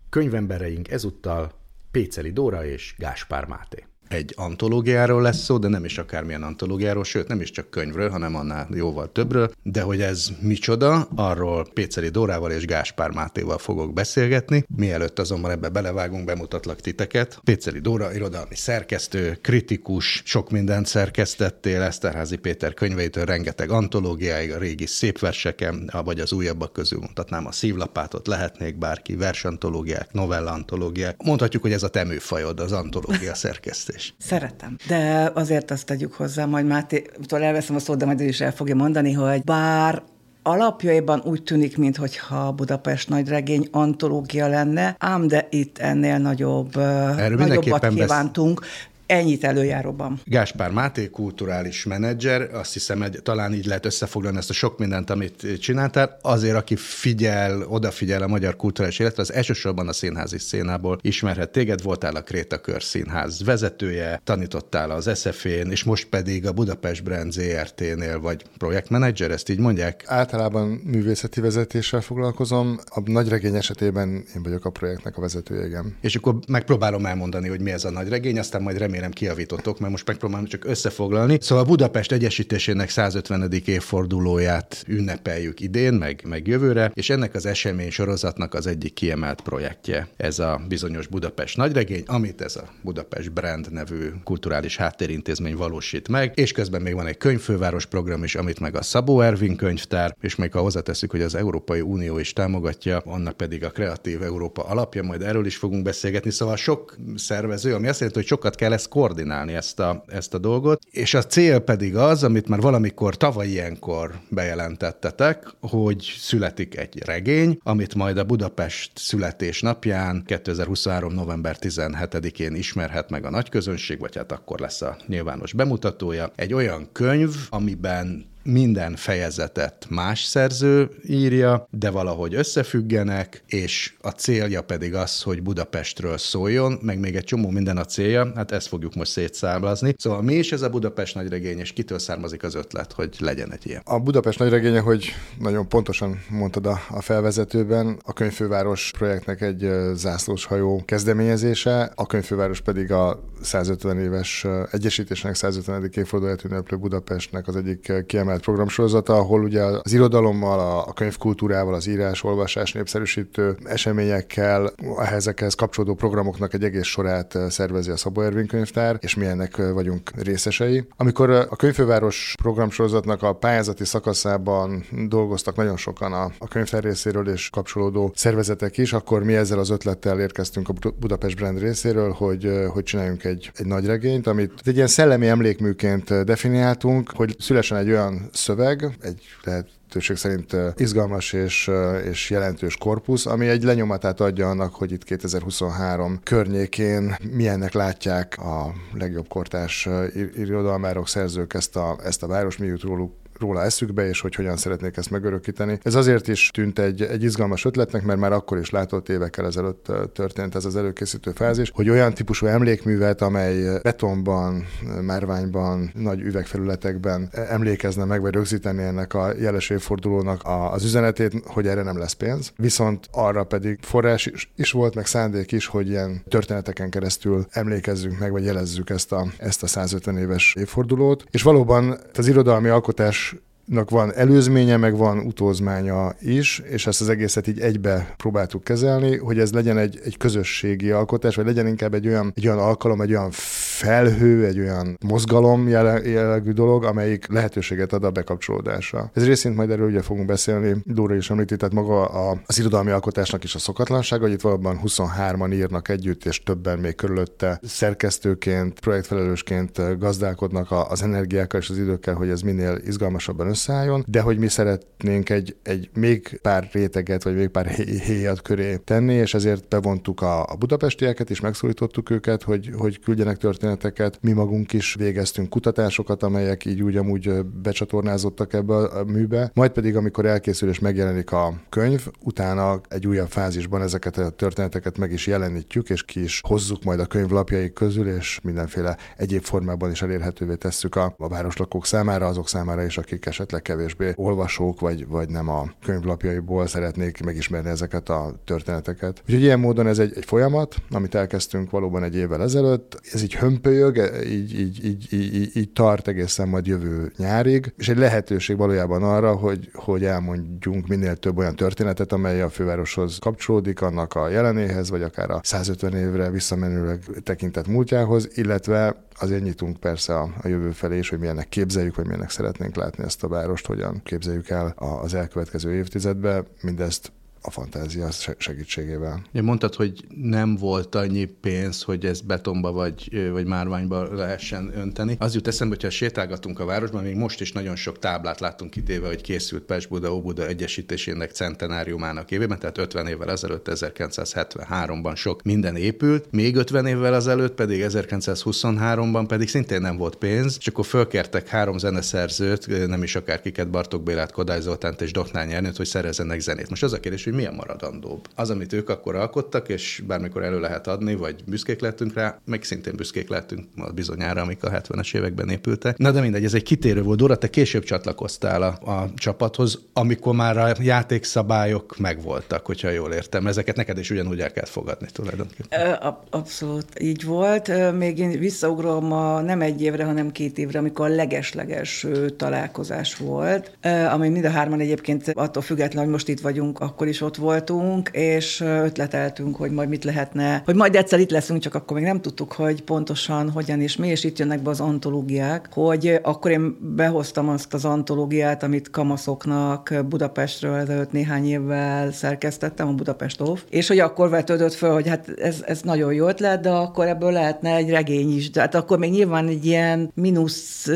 Könyvembereink 0.09 0.91
ezúttal 0.91 1.53
Péceli 1.91 2.31
Dóra 2.31 2.65
és 2.65 2.95
Gáspár 2.99 3.47
Máté 3.47 3.85
egy 4.09 4.33
antológiáról 4.37 5.23
lesz 5.23 5.43
szó, 5.43 5.59
de 5.59 5.69
nem 5.69 5.85
is 5.85 5.99
akármilyen 5.99 6.43
antológiáról, 6.43 7.05
sőt 7.05 7.29
nem 7.29 7.41
is 7.41 7.51
csak 7.51 7.71
könyvről, 7.71 8.11
hanem 8.11 8.35
annál 8.35 8.69
jóval 8.75 9.13
többről, 9.13 9.53
de 9.63 9.81
hogy 9.81 10.01
ez 10.01 10.29
micsoda, 10.41 11.09
arról 11.15 11.67
Péceli 11.75 12.09
Dórával 12.09 12.51
és 12.51 12.65
Gáspár 12.65 13.11
Mátéval 13.11 13.59
fogok 13.59 13.93
beszélgetni. 13.93 14.65
Mielőtt 14.77 15.19
azonban 15.19 15.51
ebbe 15.51 15.69
belevágunk, 15.69 16.25
bemutatlak 16.25 16.81
titeket. 16.81 17.41
Péceli 17.45 17.79
Dóra 17.79 18.15
irodalmi 18.15 18.55
szerkesztő, 18.55 19.39
kritikus, 19.41 20.23
sok 20.25 20.51
mindent 20.51 20.87
szerkesztettél, 20.87 21.83
Eszterházi 21.83 22.37
Péter 22.37 22.75
könyveitől 22.75 23.25
rengeteg 23.25 23.71
antológiáig, 23.71 24.53
a 24.53 24.59
régi 24.59 24.87
szép 24.87 25.19
verseken, 25.19 25.91
vagy 26.05 26.21
az 26.21 26.33
újabbak 26.33 26.73
közül 26.73 27.01
mutatnám 27.01 27.47
a 27.47 27.53
szívlapátot, 27.53 28.27
lehetnék 28.27 28.79
bárki, 28.79 29.17
versantológiák, 29.17 30.13
novellantológiák. 30.13 31.23
Mondhatjuk, 31.23 31.63
hogy 31.63 31.73
ez 31.73 31.83
a 31.83 31.89
temőfajod, 31.89 32.61
az 32.61 32.73
antológia 32.73 33.35
szerkesztés 33.45 33.94
is. 33.95 34.15
Szeretem. 34.19 34.77
De 34.89 35.31
azért 35.35 35.71
azt 35.71 35.87
tegyük 35.87 36.13
hozzá, 36.13 36.45
majd 36.45 36.67
Máté, 36.67 37.05
elveszem 37.29 37.77
a 37.77 37.79
szót, 37.79 37.99
de 37.99 38.05
majd 38.05 38.21
ő 38.21 38.25
is 38.25 38.41
el 38.41 38.53
fogja 38.53 38.75
mondani, 38.75 39.13
hogy 39.13 39.43
bár 39.43 40.03
alapjaiban 40.43 41.23
úgy 41.25 41.43
tűnik, 41.43 41.77
mintha 41.77 42.53
Budapest 42.53 43.09
nagyregény 43.09 43.69
antológia 43.71 44.47
lenne, 44.47 44.97
ám 44.99 45.27
de 45.29 45.47
itt 45.51 45.79
ennél 45.79 46.19
nagyobb, 46.19 46.77
Erről 46.77 47.37
nagyobbat 47.37 47.89
kívántunk. 47.89 48.61
Besz 48.61 48.69
Ennyit 49.07 49.45
előjáróban. 49.45 50.21
Gáspár 50.25 50.71
Máté, 50.71 51.11
kulturális 51.11 51.85
menedzser, 51.85 52.49
azt 52.53 52.73
hiszem, 52.73 53.01
hogy 53.01 53.23
talán 53.23 53.53
így 53.53 53.67
lehet 53.67 53.87
összefoglalni 53.87 54.39
ezt 54.39 54.51
a 54.51 54.53
sok 54.53 54.79
mindent, 54.79 55.11
amit 55.11 55.59
csináltál. 55.61 56.19
Azért, 56.23 56.57
aki 56.57 56.77
figyel, 56.77 57.63
odafigyel 57.63 58.23
a 58.23 58.27
magyar 58.27 58.57
kulturális 58.57 58.99
életre, 58.99 59.23
az 59.23 59.33
elsősorban 59.33 59.89
a 59.89 59.93
színházi 59.93 60.39
szénából 60.39 60.99
ismerhet 61.01 61.51
téged, 61.51 61.83
voltál 61.83 62.17
a 62.17 62.23
Krétakör 62.23 62.83
Színház 62.83 63.45
vezetője, 63.45 64.21
tanítottál 64.25 64.91
az 64.91 65.11
SF-én, 65.15 65.71
és 65.71 65.85
most 65.85 66.07
pedig 66.07 66.47
a 66.47 66.53
Budapest 66.53 67.03
Brand 67.03 67.33
ZRT-nél 67.33 68.21
vagy 68.21 68.45
projektmenedzser, 68.59 69.31
ezt 69.31 69.49
így 69.49 69.59
mondják? 69.59 70.05
Általában 70.07 70.69
művészeti 70.69 71.41
vezetéssel 71.41 72.01
foglalkozom, 72.01 72.79
a 72.85 73.01
nagyregény 73.05 73.55
esetében 73.55 74.09
én 74.09 74.43
vagyok 74.43 74.65
a 74.65 74.71
projektnek 74.71 75.17
a 75.17 75.21
vezetője, 75.21 75.67
igen. 75.67 75.97
És 76.01 76.17
akkor 76.17 76.39
megpróbálom 76.49 77.07
elmondani, 77.07 77.49
hogy 77.49 77.61
mi 77.61 77.71
ez 77.71 77.85
a 77.85 77.91
nagyregény, 77.91 78.39
aztán 78.39 78.63
majd 78.63 78.79
remélem 78.79 78.93
remélem 78.95 79.13
kiavítottok, 79.13 79.79
mert 79.79 79.93
most 79.93 80.07
megpróbálom 80.07 80.47
csak 80.47 80.65
összefoglalni. 80.65 81.39
Szóval 81.41 81.65
Budapest 81.65 82.13
Egyesítésének 82.13 82.91
150. 82.91 83.53
évfordulóját 83.65 84.85
ünnepeljük 84.87 85.61
idén, 85.61 85.95
meg, 85.95 86.23
meg 86.25 86.47
jövőre, 86.47 86.91
és 86.95 87.11
ennek 87.11 87.35
az 87.35 87.47
esemény 87.47 87.91
sorozatnak 87.91 88.55
az 88.55 88.67
egyik 88.67 88.93
kiemelt 88.93 89.41
projektje 89.41 90.09
ez 90.17 90.39
a 90.39 90.61
bizonyos 90.69 91.07
Budapest 91.07 91.57
nagyregény, 91.57 92.03
amit 92.07 92.41
ez 92.41 92.57
a 92.57 92.69
Budapest 92.83 93.33
Brand 93.33 93.73
nevű 93.73 94.09
kulturális 94.25 94.77
háttérintézmény 94.77 95.57
valósít 95.57 96.09
meg, 96.09 96.33
és 96.35 96.53
közben 96.53 96.83
még 96.83 96.95
van 96.95 97.07
egy 97.07 97.17
könyvfőváros 97.17 97.87
program 97.87 98.25
is, 98.25 98.35
amit 98.35 98.61
meg 98.61 98.77
a 98.77 98.83
Szabó 98.83 99.21
Ervin 99.21 99.57
könyvtár, 99.57 100.17
és 100.21 100.37
még 100.37 100.53
ha 100.53 100.61
hozzáteszük, 100.61 101.11
hogy 101.11 101.23
az 101.23 101.35
Európai 101.35 101.81
Unió 101.81 102.19
is 102.19 102.33
támogatja, 102.33 102.99
annak 102.99 103.37
pedig 103.37 103.65
a 103.65 103.71
Kreatív 103.71 104.23
Európa 104.23 104.63
alapja, 104.63 105.03
majd 105.03 105.23
erről 105.23 105.47
is 105.47 105.57
fogunk 105.57 105.83
beszélgetni. 105.83 106.31
Szóval 106.31 106.57
sok 106.57 106.97
szervező, 107.15 107.75
ami 107.75 107.89
azt 107.89 107.99
jelenti, 107.99 108.21
hogy 108.21 108.29
sokat 108.29 108.55
kell 108.55 108.73
ezt 108.85 108.93
koordinálni 108.93 109.55
ezt 109.55 109.81
a, 109.81 110.05
ezt 110.07 110.35
a 110.35 110.39
dolgot, 110.39 110.83
és 110.91 111.15
a 111.15 111.23
cél 111.23 111.59
pedig 111.59 111.97
az, 111.97 112.25
amit 112.25 112.49
már 112.49 112.61
valamikor 112.61 113.17
tavaly 113.17 113.49
ilyenkor 113.49 114.15
bejelentettetek, 114.29 115.55
hogy 115.61 116.15
születik 116.19 116.77
egy 116.77 117.03
regény, 117.05 117.59
amit 117.63 117.95
majd 117.95 118.19
a 118.19 118.25
Budapest 118.25 118.91
születés 118.95 119.61
napján 119.61 120.23
2023. 120.27 121.13
november 121.15 121.57
17-én 121.61 122.55
ismerhet 122.55 123.11
meg 123.11 123.25
a 123.25 123.31
nagy 123.31 123.49
közönség, 123.49 124.01
vagy 124.01 124.17
hát 124.17 124.33
akkor 124.33 124.61
lesz 124.61 124.83
a 124.83 124.97
nyilvános 125.07 125.53
bemutatója. 125.53 126.31
Egy 126.35 126.55
olyan 126.55 126.89
könyv, 126.93 127.35
amiben 127.51 128.33
minden 128.45 128.97
fejezetet 128.97 129.87
más 129.89 130.25
szerző 130.25 130.91
írja, 131.09 131.69
de 131.71 131.91
valahogy 131.91 132.35
összefüggenek, 132.35 133.43
és 133.47 133.95
a 134.01 134.09
célja 134.09 134.63
pedig 134.63 134.95
az, 134.95 135.23
hogy 135.23 135.43
Budapestről 135.43 136.19
szóljon, 136.19 136.79
meg 136.83 136.99
még 136.99 137.17
egy 137.17 137.25
csomó 137.25 137.51
minden 137.51 137.77
a 137.77 137.85
célja, 137.85 138.33
hát 138.35 138.53
ezt 138.53 138.69
fogjuk 138.69 138.95
most 138.95 139.11
szétszámlazni. 139.11 139.95
Szóval 139.99 140.23
mi 140.23 140.35
is 140.35 140.53
ez 140.53 140.63
a 140.63 140.69
Budapest 140.69 141.15
nagyregény, 141.15 141.59
és 141.59 141.73
kitől 141.73 141.99
származik 141.99 142.43
az 142.43 142.55
ötlet, 142.55 142.93
hogy 142.93 143.17
legyen 143.19 143.53
egy 143.53 143.67
ilyen? 143.67 143.83
A 143.85 143.99
Budapest 143.99 144.39
nagyregénye, 144.39 144.81
hogy 144.81 145.15
nagyon 145.39 145.69
pontosan 145.69 146.21
mondtad 146.29 146.67
a, 146.67 146.81
a 146.89 147.01
felvezetőben, 147.01 147.99
a 148.05 148.13
könyvfőváros 148.13 148.91
projektnek 148.99 149.41
egy 149.41 149.71
zászlós 149.95 150.45
hajó 150.45 150.83
kezdeményezése, 150.85 151.93
a 151.95 152.07
könyvfőváros 152.07 152.61
pedig 152.61 152.93
a 152.93 153.23
150 153.43 153.99
éves 153.99 154.47
egyesítésnek 154.71 155.35
150. 155.35 155.91
évfordulóját 155.95 156.45
ünneplő 156.45 156.77
Budapestnek 156.77 157.49
az 157.49 157.57
egyik 157.57 157.93
kiemelt 158.07 158.34
kiemelt 158.35 158.59
programsorozata, 158.59 159.15
ahol 159.15 159.43
ugye 159.43 159.63
az 159.63 159.93
irodalommal, 159.93 160.85
a 160.89 160.93
könyvkultúrával, 160.93 161.75
az 161.75 161.87
írás, 161.87 162.25
olvasás 162.25 162.73
népszerűsítő 162.73 163.57
eseményekkel, 163.65 164.73
ezekhez 165.11 165.55
kapcsolódó 165.55 165.95
programoknak 165.95 166.55
egy 166.55 166.65
egész 166.65 166.87
sorát 166.87 167.39
szervezi 167.49 167.91
a 167.91 167.97
Szabó 167.97 168.21
Ervin 168.21 168.47
könyvtár, 168.47 168.97
és 169.01 169.15
mi 169.15 169.27
ennek 169.27 169.57
vagyunk 169.57 170.11
részesei. 170.23 170.85
Amikor 170.97 171.31
a 171.31 171.57
könyvfőváros 171.57 172.35
programsorozatnak 172.43 173.23
a 173.23 173.33
pályázati 173.33 173.85
szakaszában 173.85 174.85
dolgoztak 175.09 175.57
nagyon 175.57 175.77
sokan 175.77 176.13
a, 176.13 176.31
a 176.39 176.49
könyvtár 176.49 176.83
részéről 176.83 177.29
és 177.29 177.51
kapcsolódó 177.51 178.13
szervezetek 178.15 178.79
is, 178.79 178.93
akkor 178.93 179.23
mi 179.23 179.35
ezzel 179.35 179.59
az 179.59 179.71
ötlettel 179.71 180.21
érkeztünk 180.21 180.69
a 180.69 180.91
Budapest 181.01 181.37
Brand 181.37 181.59
részéről, 181.59 182.11
hogy, 182.13 182.51
hogy 182.69 182.83
csináljunk 182.83 183.25
egy, 183.25 183.51
egy 183.57 183.67
nagy 183.67 183.87
regényt, 183.87 184.27
amit 184.27 184.53
egy 184.65 184.77
ilyen 184.77 184.87
szellemi 184.87 185.27
emlékműként 185.27 186.25
definiáltunk, 186.25 187.11
hogy 187.15 187.37
szülesen 187.39 187.79
egy 187.79 187.91
olyan 187.91 188.24
szöveg, 188.33 188.97
egy 189.01 189.23
lehetőség 189.43 190.17
szerint 190.17 190.57
izgalmas 190.77 191.33
és, 191.33 191.71
és 192.05 192.31
jelentős 192.31 192.77
korpusz, 192.77 193.27
ami 193.27 193.49
egy 193.49 193.63
lenyomatát 193.63 194.21
adja 194.21 194.49
annak, 194.49 194.75
hogy 194.75 194.93
itt 194.93 195.05
2023 195.05 196.21
környékén 196.23 197.17
milyennek 197.33 197.73
látják 197.73 198.39
a 198.39 198.73
legjobb 198.93 199.29
kortás 199.29 199.89
irodalmárok, 200.37 201.09
szerzők 201.09 201.55
ezt 201.55 201.77
a, 201.77 201.97
ezt 202.05 202.23
a 202.23 202.27
város, 202.27 202.57
mi 202.57 202.67
jut 202.67 202.83
róluk 202.83 203.13
róla 203.39 203.63
eszükbe, 203.63 204.09
és 204.09 204.21
hogy 204.21 204.35
hogyan 204.35 204.57
szeretnék 204.57 204.97
ezt 204.97 205.11
megörökíteni. 205.11 205.79
Ez 205.83 205.95
azért 205.95 206.29
is 206.29 206.51
tűnt 206.53 206.79
egy, 206.79 207.03
egy 207.03 207.23
izgalmas 207.23 207.65
ötletnek, 207.65 208.03
mert 208.03 208.19
már 208.19 208.33
akkor 208.33 208.59
is 208.59 208.71
látott 208.71 209.09
évekkel 209.09 209.47
ezelőtt 209.47 209.93
történt 210.13 210.55
ez 210.55 210.65
az 210.65 210.77
előkészítő 210.77 211.31
fázis, 211.31 211.71
hogy 211.75 211.91
olyan 211.91 212.15
típusú 212.15 212.47
emlékművet, 212.47 213.23
amely 213.23 213.81
betonban, 213.83 214.67
márványban, 215.03 215.91
nagy 215.95 216.21
üvegfelületekben 216.21 217.29
emlékezne 217.33 218.05
meg, 218.05 218.21
vagy 218.21 218.35
rögzíteni 218.35 218.83
ennek 218.83 219.15
a 219.15 219.33
jeles 219.41 219.71
évfordulónak 219.71 220.41
az 220.73 220.85
üzenetét, 220.85 221.33
hogy 221.47 221.67
erre 221.67 221.83
nem 221.83 221.99
lesz 221.99 222.13
pénz. 222.13 222.53
Viszont 222.57 223.09
arra 223.13 223.45
pedig 223.45 223.79
forrás 223.83 224.27
is, 224.27 224.53
is 224.57 224.71
volt, 224.71 224.95
meg 224.95 225.07
szándék 225.07 225.53
is, 225.53 225.67
hogy 225.67 225.89
ilyen 225.89 226.23
történeteken 226.29 226.91
keresztül 226.91 227.47
emlékezzünk 227.51 228.19
meg, 228.19 228.31
vagy 228.31 228.45
jelezzük 228.45 228.91
ezt 228.91 229.13
a, 229.13 229.27
ezt 229.39 229.63
a 229.63 229.67
150 229.67 230.19
éves 230.19 230.55
évfordulót. 230.59 231.25
És 231.31 231.43
valóban 231.43 231.99
az 232.15 232.27
irodalmi 232.27 232.69
alkotás 232.69 233.24
van 233.67 234.15
előzménye, 234.15 234.77
meg 234.77 234.97
van 234.97 235.19
utózmánya 235.19 236.15
is, 236.21 236.59
és 236.59 236.87
ezt 236.87 237.01
az 237.01 237.09
egészet 237.09 237.47
így 237.47 237.61
egybe 237.61 238.15
próbáltuk 238.17 238.65
kezelni, 238.65 239.17
hogy 239.17 239.39
ez 239.39 239.53
legyen 239.53 239.79
egy, 239.79 240.01
egy 240.05 240.17
közösségi 240.17 240.91
alkotás, 240.91 241.35
vagy 241.35 241.47
legyen 241.47 241.67
inkább 241.67 241.95
egy 241.95 242.07
olyan, 242.07 242.33
egy 242.37 242.47
olyan 242.47 242.59
alkalom, 242.59 243.01
egy 243.01 243.11
olyan 243.11 243.31
felhő, 243.75 244.45
egy 244.45 244.59
olyan 244.59 244.99
mozgalom 245.07 245.69
jellegű 245.69 246.53
dolog, 246.53 246.85
amelyik 246.85 247.27
lehetőséget 247.29 247.93
ad 247.93 248.05
a 248.05 248.11
bekapcsolódásra. 248.11 249.11
Ez 249.15 249.27
részint 249.27 249.57
majd 249.57 249.71
erről 249.71 249.89
ugye 249.89 250.03
fogunk 250.03 250.27
beszélni, 250.27 250.77
Dóra 250.85 251.15
is 251.15 251.31
említi, 251.31 251.57
tehát 251.57 251.75
maga 251.75 252.05
a, 252.05 252.41
az 252.47 252.59
irodalmi 252.59 252.91
alkotásnak 252.91 253.45
is 253.45 253.55
a 253.55 253.59
szokatlanság, 253.59 254.21
hogy 254.21 254.33
itt 254.33 254.41
valóban 254.41 254.81
23-an 254.85 255.53
írnak 255.53 255.89
együtt, 255.89 256.25
és 256.25 256.43
többen 256.43 256.79
még 256.79 256.95
körülötte 256.95 257.61
szerkesztőként, 257.63 258.81
projektfelelősként 258.81 259.99
gazdálkodnak 259.99 260.71
az 260.71 261.03
energiákkal 261.03 261.61
és 261.61 261.71
az 261.71 261.79
időkkel, 261.79 262.15
hogy 262.15 262.29
ez 262.29 262.41
minél 262.41 262.79
izgalmasabban 262.85 263.49
összeálljon, 263.49 264.05
de 264.07 264.21
hogy 264.21 264.39
mi 264.39 264.49
szeretnénk 264.49 265.31
egy, 265.31 265.57
egy 265.63 265.91
még 265.95 266.39
pár 266.43 266.69
réteget, 266.73 267.23
vagy 267.23 267.37
még 267.37 267.49
pár 267.49 267.67
héjat 268.07 268.43
köré 268.43 268.77
tenni, 268.77 269.15
és 269.15 269.35
ezért 269.35 269.69
bevontuk 269.69 270.23
a, 270.23 270.43
a 270.43 270.55
budapestieket, 270.59 271.31
és 271.31 271.41
megszólítottuk 271.41 272.11
őket, 272.11 272.43
hogy, 272.43 272.71
hogy 272.77 273.01
küldjenek 273.01 273.37
történeteket. 273.65 274.19
Mi 274.21 274.33
magunk 274.33 274.73
is 274.73 274.95
végeztünk 274.95 275.49
kutatásokat, 275.49 276.23
amelyek 276.23 276.65
így 276.65 276.83
úgy 276.83 276.97
amúgy 276.97 277.45
becsatornázottak 277.45 278.53
ebbe 278.53 278.75
a 278.75 279.05
műbe. 279.05 279.51
Majd 279.55 279.71
pedig, 279.71 279.97
amikor 279.97 280.27
elkészül 280.27 280.69
és 280.69 280.79
megjelenik 280.79 281.33
a 281.33 281.55
könyv, 281.69 282.07
utána 282.21 282.81
egy 282.89 283.07
újabb 283.07 283.29
fázisban 283.29 283.83
ezeket 283.83 284.17
a 284.19 284.31
történeteket 284.31 284.99
meg 284.99 285.13
is 285.13 285.27
jelenítjük, 285.27 285.91
és 285.91 286.05
ki 286.05 286.23
is 286.23 286.41
hozzuk 286.49 286.85
majd 286.85 287.01
a 287.01 287.07
könyv 287.07 287.31
lapjai 287.31 287.73
közül, 287.73 288.09
és 288.09 288.41
mindenféle 288.43 288.97
egyéb 289.17 289.43
formában 289.43 289.91
is 289.91 290.03
elérhetővé 290.03 290.55
tesszük 290.55 290.97
a, 290.97 291.15
a 291.19 291.29
városlakók 291.29 291.87
számára, 291.87 292.27
azok 292.27 292.49
számára 292.49 292.85
is, 292.85 292.99
akik 292.99 293.27
esetleg 293.27 293.63
kevésbé 293.63 294.13
olvasók, 294.17 294.81
vagy, 294.81 295.07
vagy 295.07 295.29
nem 295.29 295.49
a 295.49 295.71
könyvlapjaiból 295.85 296.67
szeretnék 296.67 297.25
megismerni 297.25 297.69
ezeket 297.69 298.09
a 298.09 298.35
történeteket. 298.45 299.23
Úgyhogy 299.27 299.43
ilyen 299.43 299.61
módon 299.61 299.87
ez 299.87 299.99
egy, 299.99 300.13
egy 300.17 300.25
folyamat, 300.25 300.75
amit 300.91 301.15
elkezdtünk 301.15 301.71
valóban 301.71 302.03
egy 302.03 302.17
évvel 302.17 302.43
ezelőtt. 302.43 303.01
Ez 303.13 303.23
így 303.23 303.35
hömpölyög, 303.55 304.25
így, 304.27 304.61
így, 304.61 304.85
így, 304.85 305.13
így, 305.13 305.57
így 305.57 305.73
tart 305.73 306.09
egészen 306.09 306.49
majd 306.49 306.67
jövő 306.67 307.13
nyárig, 307.17 307.75
és 307.77 307.89
egy 307.89 307.97
lehetőség 307.97 308.57
valójában 308.57 309.03
arra, 309.03 309.35
hogy, 309.35 309.71
hogy 309.73 310.05
elmondjunk 310.05 310.87
minél 310.87 311.17
több 311.17 311.39
olyan 311.39 311.57
történetet, 311.57 312.13
amely 312.13 312.43
a 312.43 312.49
fővároshoz 312.49 313.19
kapcsolódik, 313.19 313.81
annak 313.81 314.15
a 314.15 314.29
jelenéhez, 314.29 314.91
vagy 314.91 315.03
akár 315.03 315.31
a 315.31 315.41
150 315.43 315.95
évre 315.95 316.31
visszamenőleg 316.31 317.03
tekintett 317.23 317.67
múltjához, 317.67 318.29
illetve 318.35 319.05
azért 319.21 319.43
nyitunk 319.43 319.77
persze 319.77 320.15
a, 320.19 320.29
a 320.43 320.49
jövő 320.49 320.71
felé 320.71 320.99
is, 320.99 321.09
hogy 321.09 321.19
milyennek 321.19 321.49
képzeljük, 321.49 321.97
vagy 321.97 322.05
milyennek 322.05 322.31
szeretnénk 322.31 322.77
látni 322.77 323.05
ezt 323.05 323.25
a 323.25 323.29
várost, 323.29 323.67
hogyan 323.67 324.01
képzeljük 324.05 324.49
el 324.49 324.75
az 325.03 325.15
elkövetkező 325.15 325.75
évtizedbe. 325.75 326.43
Mindezt 326.63 327.13
a 327.47 327.51
fantázia 327.51 328.09
segítségével. 328.39 329.23
Ja, 329.33 329.43
mondtad, 329.43 329.75
hogy 329.75 330.05
nem 330.09 330.57
volt 330.57 330.95
annyi 330.95 331.25
pénz, 331.25 331.83
hogy 331.83 332.05
ez 332.05 332.21
betonba 332.21 332.73
vagy, 332.73 333.31
vagy 333.31 333.47
márványba 333.47 334.15
lehessen 334.15 334.73
önteni. 334.77 335.17
Az 335.19 335.35
jut 335.35 335.47
eszembe, 335.47 335.75
hogyha 335.75 335.91
sétálgatunk 335.91 336.59
a 336.59 336.65
városban, 336.65 337.03
még 337.03 337.17
most 337.17 337.41
is 337.41 337.53
nagyon 337.53 337.77
sok 337.77 337.99
táblát 337.99 338.41
láttunk 338.41 338.77
idéve, 338.77 339.07
hogy 339.07 339.21
készült 339.21 339.63
Pest-Buda, 339.63 340.15
Óbuda 340.15 340.47
egyesítésének 340.47 341.31
centenáriumának 341.31 342.31
évében, 342.31 342.59
tehát 342.59 342.79
50 342.79 343.07
évvel 343.07 343.31
ezelőtt, 343.31 343.69
1973-ban 343.71 345.17
sok 345.17 345.43
minden 345.43 345.77
épült, 345.77 346.27
még 346.31 346.57
50 346.57 346.87
évvel 346.87 347.15
ezelőtt 347.15 347.55
pedig 347.55 347.85
1923-ban 347.89 349.25
pedig 349.29 349.49
szintén 349.49 349.81
nem 349.81 349.97
volt 349.97 350.17
pénz, 350.17 350.57
és 350.61 350.67
akkor 350.67 350.87
fölkértek 350.87 351.49
három 351.49 351.79
zeneszerzőt, 351.79 352.87
nem 352.87 353.03
is 353.03 353.17
akárkiket, 353.17 353.71
Bartók 353.71 354.03
Bélát, 354.03 354.33
Kodály 354.33 354.61
Zoltánt 354.61 355.01
és 355.01 355.13
Doknányi 355.13 355.53
Ernőt, 355.53 355.77
hogy 355.77 355.87
szerezzenek 355.87 356.41
zenét. 356.41 356.69
Most 356.69 356.83
az 356.83 356.93
a 356.93 357.01
kérdés, 357.01 357.25
hogy 357.25 357.33
hogy 357.35 357.43
mi 357.43 357.49
a 357.49 357.57
maradandóbb. 357.57 358.29
Az, 358.35 358.51
amit 358.51 358.73
ők 358.73 358.89
akkor 358.89 359.15
alkottak, 359.15 359.69
és 359.69 360.03
bármikor 360.07 360.43
elő 360.43 360.61
lehet 360.61 360.87
adni, 360.87 361.15
vagy 361.15 361.45
büszkék 361.47 361.81
lettünk 361.81 362.15
rá, 362.15 362.39
meg 362.45 362.63
szintén 362.63 362.97
büszkék 362.97 363.29
lettünk 363.29 363.65
bizonyára, 363.95 364.41
amik 364.41 364.65
a 364.65 364.71
70-es 364.71 365.17
években 365.17 365.49
épültek. 365.49 365.97
Na 365.97 366.11
de 366.11 366.21
mindegy, 366.21 366.45
ez 366.45 366.55
egy 366.55 366.63
kitérő 366.63 367.03
volt. 367.03 367.19
Dora, 367.19 367.37
te 367.37 367.51
később 367.51 367.83
csatlakoztál 367.83 368.63
a, 368.63 368.91
a 368.91 369.11
csapathoz, 369.15 369.79
amikor 369.93 370.35
már 370.35 370.59
a 370.59 370.73
játékszabályok 370.81 371.99
megvoltak, 371.99 372.67
hogyha 372.67 372.91
jól 372.91 373.13
értem. 373.13 373.47
Ezeket 373.47 373.77
neked 373.77 373.99
is 373.99 374.11
ugyanúgy 374.11 374.41
el 374.41 374.53
kell 374.53 374.65
fogadni 374.65 375.07
tulajdonképpen. 375.13 375.93
Abszolút 376.31 377.01
így 377.01 377.25
volt. 377.25 377.93
Még 377.99 378.19
én 378.19 378.39
visszaugrom 378.39 379.13
a, 379.13 379.41
nem 379.41 379.61
egy 379.61 379.83
évre, 379.83 380.05
hanem 380.05 380.33
két 380.33 380.59
évre, 380.59 380.79
amikor 380.79 381.11
a 381.11 381.15
legesleges 381.15 382.07
találkozás 382.37 383.17
volt, 383.17 383.77
ami 384.13 384.29
mind 384.29 384.45
a 384.45 384.51
hárman 384.51 384.81
egyébként 384.81 385.33
attól 385.35 385.63
függetlenül, 385.63 386.03
hogy 386.03 386.13
most 386.13 386.29
itt 386.29 386.41
vagyunk, 386.41 386.81
akkor 386.81 387.07
is 387.07 387.23
ott 387.25 387.37
voltunk, 387.37 388.09
és 388.13 388.61
ötleteltünk, 388.61 389.57
hogy 389.57 389.71
majd 389.71 389.89
mit 389.89 390.05
lehetne, 390.05 390.63
hogy 390.65 390.75
majd 390.75 390.95
egyszer 390.95 391.21
itt 391.21 391.31
leszünk, 391.31 391.61
csak 391.61 391.75
akkor 391.75 391.97
még 391.97 392.07
nem 392.07 392.21
tudtuk, 392.21 392.53
hogy 392.53 392.83
pontosan 392.83 393.51
hogyan 393.51 393.81
és 393.81 393.97
mi, 393.97 394.09
és 394.09 394.25
itt 394.25 394.39
jönnek 394.39 394.63
be 394.63 394.71
az 394.71 394.81
antológiák, 394.81 395.69
hogy 395.73 396.21
akkor 396.23 396.51
én 396.51 396.77
behoztam 396.97 397.49
azt 397.49 397.75
az 397.75 397.85
antológiát, 397.85 398.63
amit 398.63 398.91
kamaszoknak 398.91 399.95
Budapestről 400.09 400.75
ezelőtt 400.75 401.13
néhány 401.13 401.47
évvel 401.47 402.13
szerkesztettem, 402.13 402.89
a 402.89 402.93
Budapest 402.93 403.41
Off, 403.41 403.61
és 403.71 403.89
hogy 403.89 403.99
akkor 403.99 404.29
vetődött 404.29 404.73
föl, 404.73 404.93
hogy 404.93 405.09
hát 405.09 405.29
ez, 405.29 405.63
ez 405.67 405.81
nagyon 405.81 406.13
jó 406.13 406.29
ötlet, 406.29 406.61
de 406.61 406.71
akkor 406.71 407.07
ebből 407.07 407.33
lehetne 407.33 407.77
egy 407.77 407.91
regény 407.91 408.37
is. 408.37 408.51
De 408.51 408.61
hát 408.61 408.75
akkor 408.75 408.99
még 408.99 409.11
nyilván 409.11 409.49
egy 409.49 409.65
ilyen 409.65 410.11
mínusz 410.15 410.89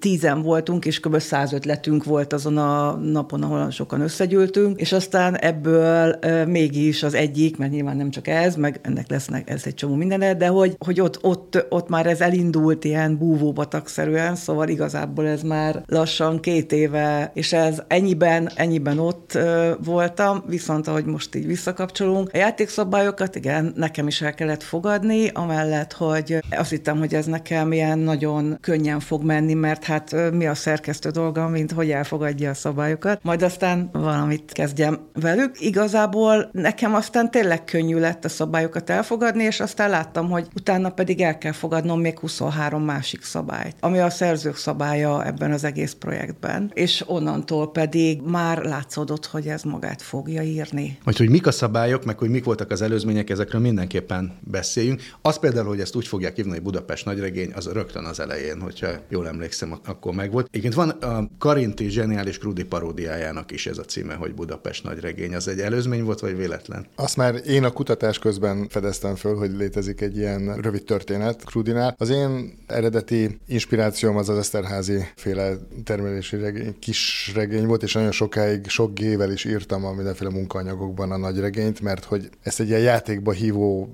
tízen 0.00 0.42
voltunk, 0.42 0.84
és 0.84 1.00
kb. 1.00 1.18
száz 1.18 1.52
ötletünk 1.52 2.04
volt 2.04 2.32
azon 2.32 2.56
a 2.56 2.94
napon, 2.94 3.42
ahol 3.42 3.70
sokan 3.70 4.00
összegyűltünk, 4.00 4.80
és 4.80 4.92
aztán 4.92 5.36
ebből 5.36 5.69
ebből 5.70 6.44
mégis 6.46 7.02
az 7.02 7.14
egyik, 7.14 7.56
mert 7.56 7.70
nyilván 7.72 7.96
nem 7.96 8.10
csak 8.10 8.26
ez, 8.26 8.56
meg 8.56 8.80
ennek 8.82 9.10
lesznek 9.10 9.50
ez 9.50 9.62
egy 9.64 9.74
csomó 9.74 9.94
minden, 9.94 10.38
de 10.38 10.46
hogy, 10.46 10.76
hogy 10.78 11.00
ott, 11.00 11.24
ott, 11.24 11.66
ott 11.68 11.88
már 11.88 12.06
ez 12.06 12.20
elindult 12.20 12.84
ilyen 12.84 13.18
búvóbatakszerűen, 13.18 14.34
szóval 14.34 14.68
igazából 14.68 15.26
ez 15.26 15.42
már 15.42 15.82
lassan 15.86 16.40
két 16.40 16.72
éve, 16.72 17.30
és 17.34 17.52
ez 17.52 17.82
ennyiben, 17.88 18.50
ennyiben 18.54 18.98
ott 18.98 19.38
voltam, 19.84 20.44
viszont 20.46 20.86
ahogy 20.86 21.04
most 21.04 21.34
így 21.34 21.46
visszakapcsolunk, 21.46 22.30
a 22.32 22.36
játékszabályokat 22.36 23.36
igen, 23.36 23.72
nekem 23.76 24.06
is 24.06 24.22
el 24.22 24.34
kellett 24.34 24.62
fogadni, 24.62 25.28
amellett, 25.28 25.92
hogy 25.92 26.38
azt 26.50 26.70
hittem, 26.70 26.98
hogy 26.98 27.14
ez 27.14 27.26
nekem 27.26 27.72
ilyen 27.72 27.98
nagyon 27.98 28.58
könnyen 28.60 29.00
fog 29.00 29.24
menni, 29.24 29.54
mert 29.54 29.84
hát 29.84 30.16
mi 30.32 30.46
a 30.46 30.54
szerkesztő 30.54 31.10
dolga, 31.10 31.48
mint 31.48 31.72
hogy 31.72 31.90
elfogadja 31.90 32.50
a 32.50 32.54
szabályokat, 32.54 33.20
majd 33.22 33.42
aztán 33.42 33.90
valamit 33.92 34.52
kezdjem 34.52 34.98
velük, 35.12 35.59
igazából 35.60 36.48
nekem 36.52 36.94
aztán 36.94 37.30
tényleg 37.30 37.64
könnyű 37.64 37.98
lett 37.98 38.24
a 38.24 38.28
szabályokat 38.28 38.90
elfogadni, 38.90 39.42
és 39.44 39.60
aztán 39.60 39.90
láttam, 39.90 40.30
hogy 40.30 40.46
utána 40.54 40.90
pedig 40.90 41.20
el 41.20 41.38
kell 41.38 41.52
fogadnom 41.52 42.00
még 42.00 42.18
23 42.18 42.82
másik 42.84 43.22
szabályt, 43.22 43.76
ami 43.80 43.98
a 43.98 44.10
szerzők 44.10 44.56
szabálya 44.56 45.26
ebben 45.26 45.52
az 45.52 45.64
egész 45.64 45.92
projektben. 45.92 46.70
És 46.74 47.04
onnantól 47.06 47.70
pedig 47.70 48.20
már 48.20 48.58
látszódott, 48.58 49.26
hogy 49.26 49.46
ez 49.46 49.62
magát 49.62 50.02
fogja 50.02 50.42
írni. 50.42 50.98
Majd, 51.04 51.16
hogy 51.16 51.30
mik 51.30 51.46
a 51.46 51.50
szabályok, 51.50 52.04
meg 52.04 52.18
hogy 52.18 52.30
mik 52.30 52.44
voltak 52.44 52.70
az 52.70 52.82
előzmények, 52.82 53.30
ezekről 53.30 53.60
mindenképpen 53.60 54.38
beszéljünk. 54.40 55.02
Az 55.22 55.38
például, 55.38 55.66
hogy 55.66 55.80
ezt 55.80 55.96
úgy 55.96 56.06
fogják 56.06 56.36
hívni, 56.36 56.50
hogy 56.50 56.62
Budapest 56.62 57.04
nagyregény, 57.04 57.52
az 57.54 57.66
rögtön 57.72 58.04
az 58.04 58.20
elején, 58.20 58.60
hogyha 58.60 58.88
jól 59.08 59.28
emlékszem, 59.28 59.78
akkor 59.86 60.14
megvolt. 60.14 60.48
Igen, 60.52 60.72
van 60.74 60.88
a 60.88 61.28
Karinti 61.38 61.88
zseniális 61.88 62.38
Krudi 62.38 62.64
paródiájának 62.64 63.50
is 63.50 63.66
ez 63.66 63.78
a 63.78 63.84
címe, 63.84 64.14
hogy 64.14 64.34
Budapest 64.34 64.84
nagyregény. 64.84 65.34
Az 65.40 65.48
egy 65.48 65.60
előzmény 65.60 66.04
volt, 66.04 66.20
vagy 66.20 66.36
véletlen? 66.36 66.86
Azt 66.94 67.16
már 67.16 67.40
én 67.46 67.64
a 67.64 67.70
kutatás 67.70 68.18
közben 68.18 68.68
fedeztem 68.68 69.14
föl, 69.14 69.36
hogy 69.36 69.50
létezik 69.56 70.00
egy 70.00 70.16
ilyen 70.16 70.54
rövid 70.60 70.84
történet 70.84 71.44
Krudinál. 71.44 71.94
Az 71.98 72.08
én 72.08 72.58
eredeti 72.66 73.40
inspirációm 73.46 74.16
az 74.16 74.28
az 74.28 74.38
Eszterházi 74.38 75.04
féle 75.16 75.52
termelési 75.84 76.36
regény, 76.36 76.78
kis 76.78 77.32
regény 77.34 77.66
volt, 77.66 77.82
és 77.82 77.92
nagyon 77.92 78.10
sokáig, 78.12 78.68
sok 78.68 78.94
gével 78.94 79.32
is 79.32 79.44
írtam 79.44 79.84
a 79.84 79.92
mindenféle 79.92 80.30
munkaanyagokban 80.30 81.10
a 81.10 81.16
nagy 81.16 81.38
regényt, 81.38 81.80
mert 81.80 82.04
hogy 82.04 82.30
ezt 82.42 82.60
egy 82.60 82.68
ilyen 82.68 82.80
játékba 82.80 83.32
hívó, 83.32 83.90